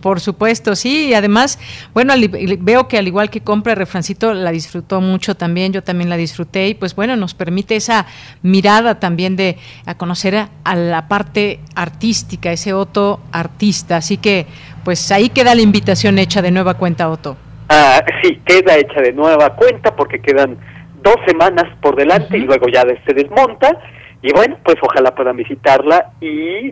[0.06, 1.58] Por supuesto, sí, y además,
[1.96, 2.14] bueno,
[2.60, 6.68] veo que al igual que compra Refrancito la disfrutó mucho también, yo también la disfruté
[6.68, 8.06] y pues bueno, nos permite esa
[8.44, 9.58] mirada también de
[9.88, 14.46] a conocer a, la parte artística, ese Otto artista, así que
[14.84, 17.36] pues ahí queda la invitación hecha de nueva cuenta, Otto.
[17.70, 20.56] Ah, sí, queda hecha de nueva cuenta porque quedan
[21.02, 23.76] dos semanas por delante y luego ya se desmonta
[24.22, 26.72] y bueno, pues ojalá puedan visitarla y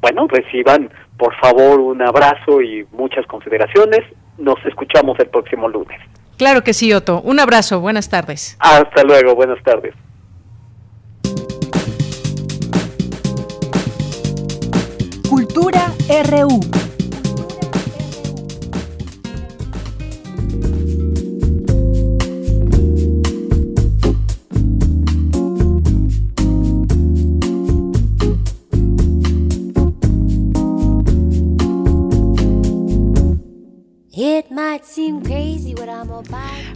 [0.00, 0.88] bueno, reciban
[1.18, 4.00] por favor, un abrazo y muchas consideraciones.
[4.38, 6.00] Nos escuchamos el próximo lunes.
[6.36, 7.20] Claro que sí, Otto.
[7.22, 7.80] Un abrazo.
[7.80, 8.56] Buenas tardes.
[8.60, 9.34] Hasta luego.
[9.34, 9.94] Buenas tardes.
[15.28, 15.92] Cultura
[16.30, 16.60] RU.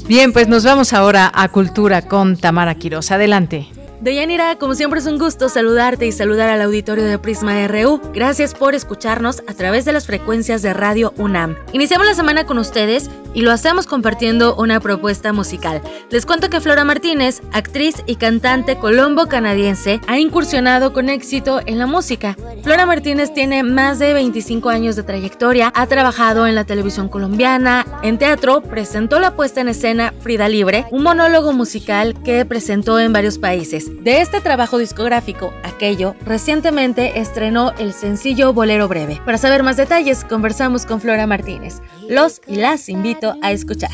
[0.07, 3.11] Bien, pues nos vamos ahora a Cultura con Tamara Quiroz.
[3.11, 3.69] Adelante.
[4.01, 8.01] Deyanira, como siempre es un gusto saludarte y saludar al auditorio de Prisma RU.
[8.15, 11.55] Gracias por escucharnos a través de las frecuencias de Radio UNAM.
[11.75, 15.83] Iniciamos la semana con ustedes y lo hacemos compartiendo una propuesta musical.
[16.11, 21.87] Les cuento que Flora Martínez, actriz y cantante colombo-canadiense, ha incursionado con éxito en la
[21.87, 22.37] música.
[22.63, 27.87] Flora Martínez tiene más de 25 años de trayectoria, ha trabajado en la televisión colombiana,
[28.03, 33.13] en teatro, presentó la puesta en escena Frida Libre, un monólogo musical que presentó en
[33.13, 33.90] varios países.
[34.01, 39.21] De este trabajo discográfico, aquello, recientemente estrenó el sencillo Bolero Breve.
[39.25, 41.83] Para saber más detalles, conversamos con Flora Martínez.
[42.09, 43.91] Los y las invito a escuchar.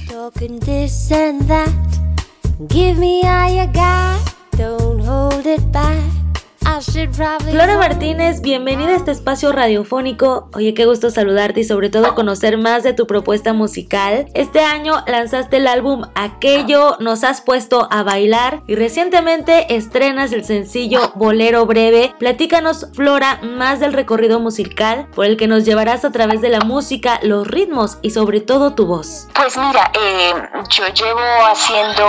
[7.51, 10.51] Flora Martínez, bienvenida a este espacio radiofónico.
[10.53, 14.27] Oye, qué gusto saludarte y sobre todo conocer más de tu propuesta musical.
[14.35, 20.45] Este año lanzaste el álbum Aquello, nos has puesto a bailar y recientemente estrenas el
[20.45, 22.15] sencillo Bolero Breve.
[22.19, 26.61] Platícanos, Flora, más del recorrido musical por el que nos llevarás a través de la
[26.61, 29.29] música, los ritmos y sobre todo tu voz.
[29.35, 30.33] Pues mira, eh,
[30.69, 32.07] yo llevo haciendo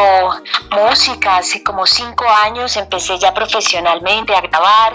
[0.72, 4.47] música hace como cinco años, empecé ya profesionalmente a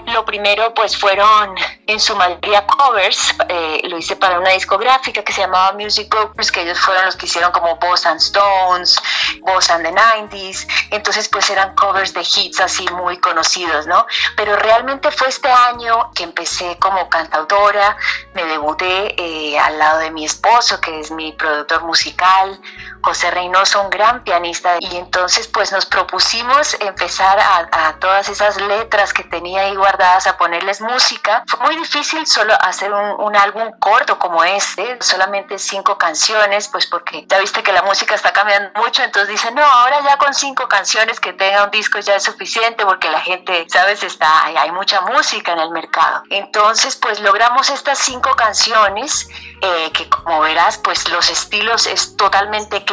[0.06, 1.54] Lo primero pues fueron
[1.86, 3.34] en su mayoría covers.
[3.48, 7.16] Eh, lo hice para una discográfica que se llamaba Music Brokers, que ellos fueron los
[7.16, 9.00] que hicieron como Boss and Stones,
[9.40, 10.66] Boss and the 90s.
[10.90, 14.06] Entonces, pues eran covers de hits así muy conocidos, ¿no?
[14.36, 17.96] Pero realmente fue este año que empecé como cantautora,
[18.34, 22.60] me debuté eh, al lado de mi esposo, que es mi productor musical,
[23.02, 29.12] José Reynoso, un gran pianista, y entonces pues nos propusimos empezar a, todas esas letras
[29.12, 31.44] que tenía ahí guardadas a ponerles música.
[31.46, 37.26] Fue muy difícil solo hacer un, álbum corto como este, solamente cinco canciones, pues porque
[37.26, 40.68] ya viste que la música está cambiando mucho, entonces dicen, no, ahora ya con cinco
[40.68, 45.00] canciones que tenga un disco ya es suficiente porque la gente, sabes, está, hay, mucha
[45.02, 46.22] música en el mercado.
[46.30, 49.28] Entonces pues logramos estas cinco canciones
[49.60, 52.84] eh, que como verás pues los estilos es totalmente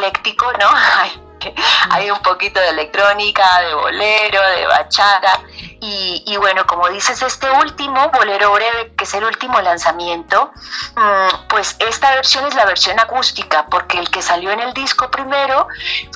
[0.60, 0.70] ¿no?
[1.00, 1.12] Hay,
[1.90, 5.42] hay un poquito de electrónica, de bolero, de bachata.
[5.82, 10.52] Y, bueno, como dices, este último, Bolero Breve, que es el último lanzamiento,
[10.96, 15.10] mm, pues esta versión es la versión acústica, porque el que salió en el disco
[15.10, 15.68] primero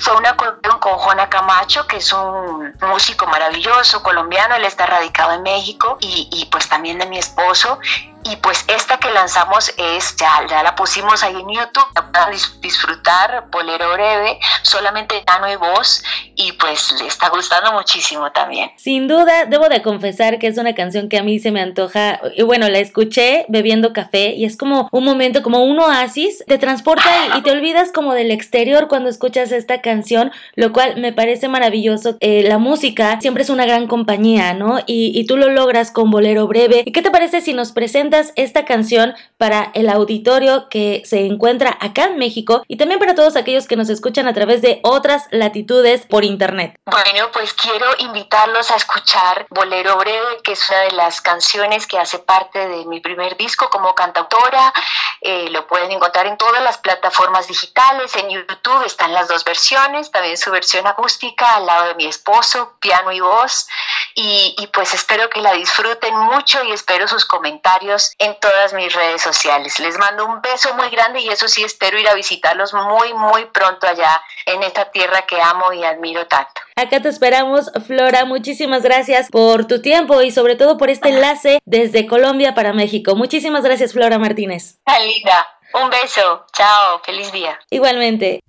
[0.02, 5.32] fue una acordeón con Juana Camacho, que es un músico maravilloso colombiano, él está radicado
[5.32, 7.80] en México, y, y pues también de mi esposo,
[8.24, 12.32] y pues esta que lanzamos es, ya, ya la pusimos ahí en YouTube, para
[12.62, 16.04] disfrutar, bolero breve, solamente piano y voz,
[16.36, 18.72] y pues le está gustando muchísimo también.
[18.78, 22.20] Sin duda, debo de confesar que es una canción que a mí se me antoja,
[22.36, 26.58] y bueno, la escuché bebiendo café, y es como un momento, como un oasis, te
[26.58, 31.50] transporta y, te olvidas como del exterior cuando escuchas esta canción, lo cual me parece
[31.50, 32.16] maravilloso.
[32.22, 34.80] Eh, la música siempre es una gran compañía, ¿no?
[34.86, 36.84] Y, y tú lo logras con bolero breve.
[36.86, 41.78] ¿Y qué te parece si nos presentas esta canción para el auditorio que se encuentra
[41.82, 45.28] acá en México y también para todos aquellos que nos escuchan a través de otras
[45.32, 46.76] latitudes por internet.
[46.86, 51.98] Bueno, pues quiero invitarlos a escuchar Bolero Breve, que es una de las canciones que
[51.98, 54.74] hace parte de mi primer disco como cantautora.
[55.22, 60.12] Eh, lo pueden encontrar en todas las plataformas digitales, en YouTube están las dos versiones,
[60.12, 63.68] también su versión acústica al lado de mi esposo, piano y voz.
[64.16, 68.94] Y, y pues espero que la disfruten mucho y espero sus comentarios en todas mis
[68.94, 69.80] redes sociales.
[69.80, 73.46] Les mando un beso muy grande y eso sí espero ir a visitarlos muy, muy
[73.46, 76.62] pronto allá en esta tierra que amo y admiro tanto.
[76.76, 78.26] Acá te esperamos, Flora.
[78.26, 83.16] Muchísimas gracias por tu tiempo y sobre todo por este enlace desde Colombia para México.
[83.16, 84.80] Muchísimas gracias, Flora Martínez.
[85.06, 85.48] linda.
[85.74, 86.46] Un beso.
[86.54, 87.02] Chao.
[87.04, 87.60] Feliz día.
[87.70, 88.42] Igualmente.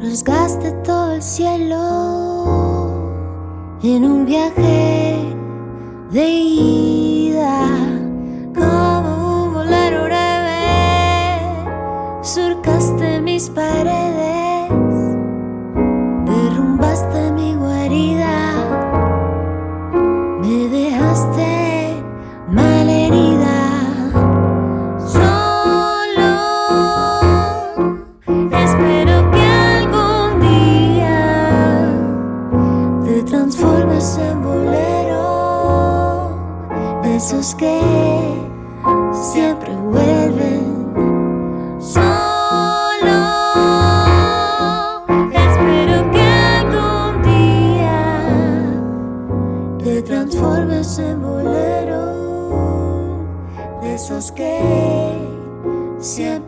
[0.00, 1.80] Rasgaste todo el cielo
[3.82, 5.36] en un viaje
[6.12, 7.66] de ida,
[8.54, 11.40] como un bolero breve,
[12.22, 14.70] surcaste mis paredes,
[16.24, 18.54] derrumbaste mi guarida,
[20.40, 21.55] me dejaste
[37.38, 37.80] esos que
[39.12, 40.64] siempre vuelven.
[41.78, 42.06] Solo
[45.32, 46.22] espero que
[46.60, 47.92] algún día
[49.78, 52.04] te transformes en bolero
[53.82, 55.18] de esos que
[55.98, 56.45] siempre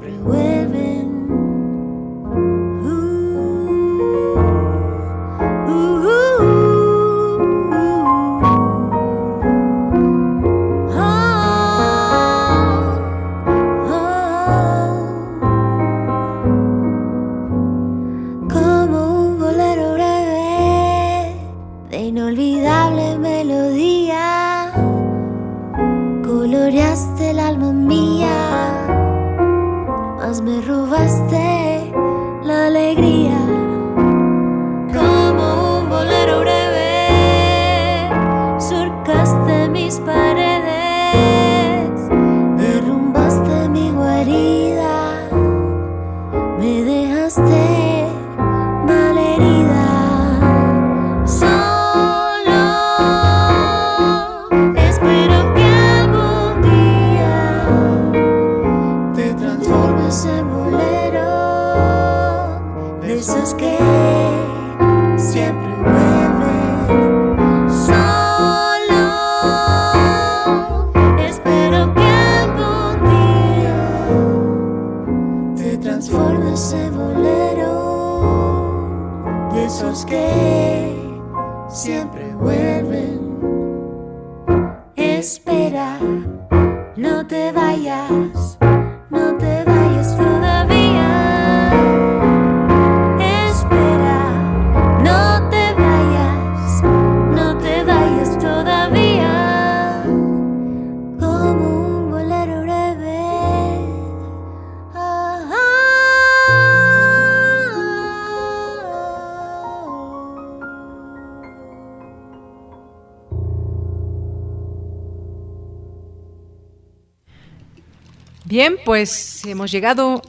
[118.89, 120.23] pues hemos llegado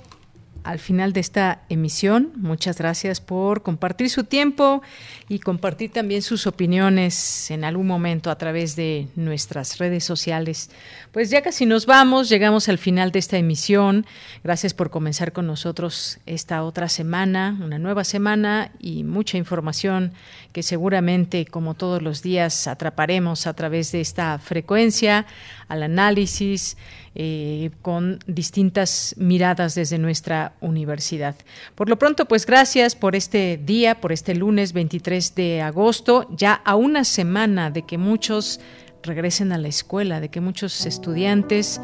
[0.66, 2.34] al final de esta emisión.
[2.36, 4.82] Muchas gracias por compartir su tiempo
[5.30, 10.72] y compartir también sus opiniones en algún momento a través de nuestras redes sociales.
[11.14, 14.06] Pues ya casi nos vamos, llegamos al final de esta emisión.
[14.44, 20.12] Gracias por comenzar con nosotros esta otra semana, una nueva semana y mucha información
[20.52, 25.26] que seguramente, como todos los días, atraparemos a través de esta frecuencia,
[25.70, 26.76] al análisis,
[27.22, 31.36] eh, con distintas miradas desde nuestra universidad.
[31.76, 36.54] Por lo pronto, pues gracias por este día, por este lunes 23 de agosto, ya
[36.54, 38.62] a una semana de que muchos
[39.04, 41.82] regresen a la escuela, de que muchos estudiantes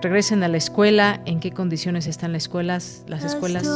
[0.00, 3.68] regresen a la escuela, en qué condiciones están las escuelas, las escuelas,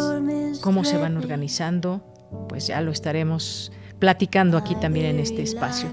[0.61, 2.01] cómo se van organizando,
[2.49, 3.73] pues ya lo estaremos
[4.03, 5.89] platicando aquí también en este espacio.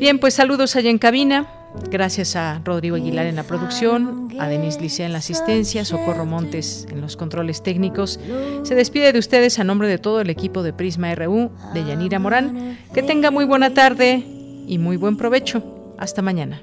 [0.00, 1.46] Bien, pues saludos allá en cabina.
[1.90, 6.86] Gracias a Rodrigo Aguilar en la producción, a Denise Licea en la asistencia, Socorro Montes
[6.90, 8.18] en los controles técnicos.
[8.62, 12.18] Se despide de ustedes a nombre de todo el equipo de Prisma RU, de Yanira
[12.18, 12.78] Morán.
[12.94, 14.24] Que tenga muy buena tarde
[14.66, 15.62] y muy buen provecho.
[15.98, 16.62] Hasta mañana.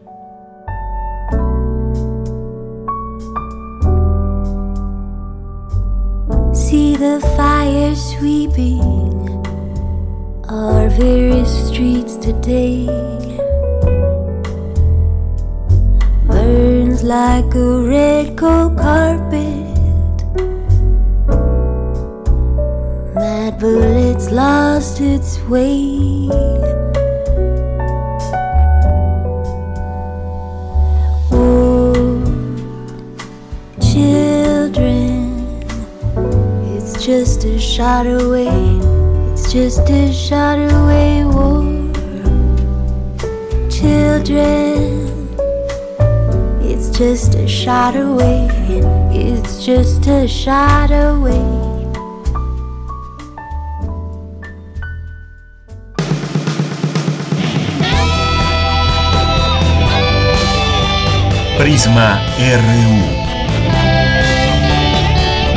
[10.52, 12.88] Our various streets today.
[16.26, 19.68] Burns like a red coat carpet.
[23.14, 26.30] That bullet's lost its way.
[31.32, 32.24] Oh,
[33.80, 35.62] children,
[36.74, 38.99] it's just a shot away.
[39.52, 41.26] It's just a shot away.
[41.26, 41.64] War,
[43.68, 45.10] children,
[46.62, 48.48] it's just a shot away.
[49.12, 51.42] It's just a shot away.
[61.58, 63.02] Prisma RU.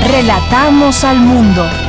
[0.09, 1.82] Relatamos al mundo.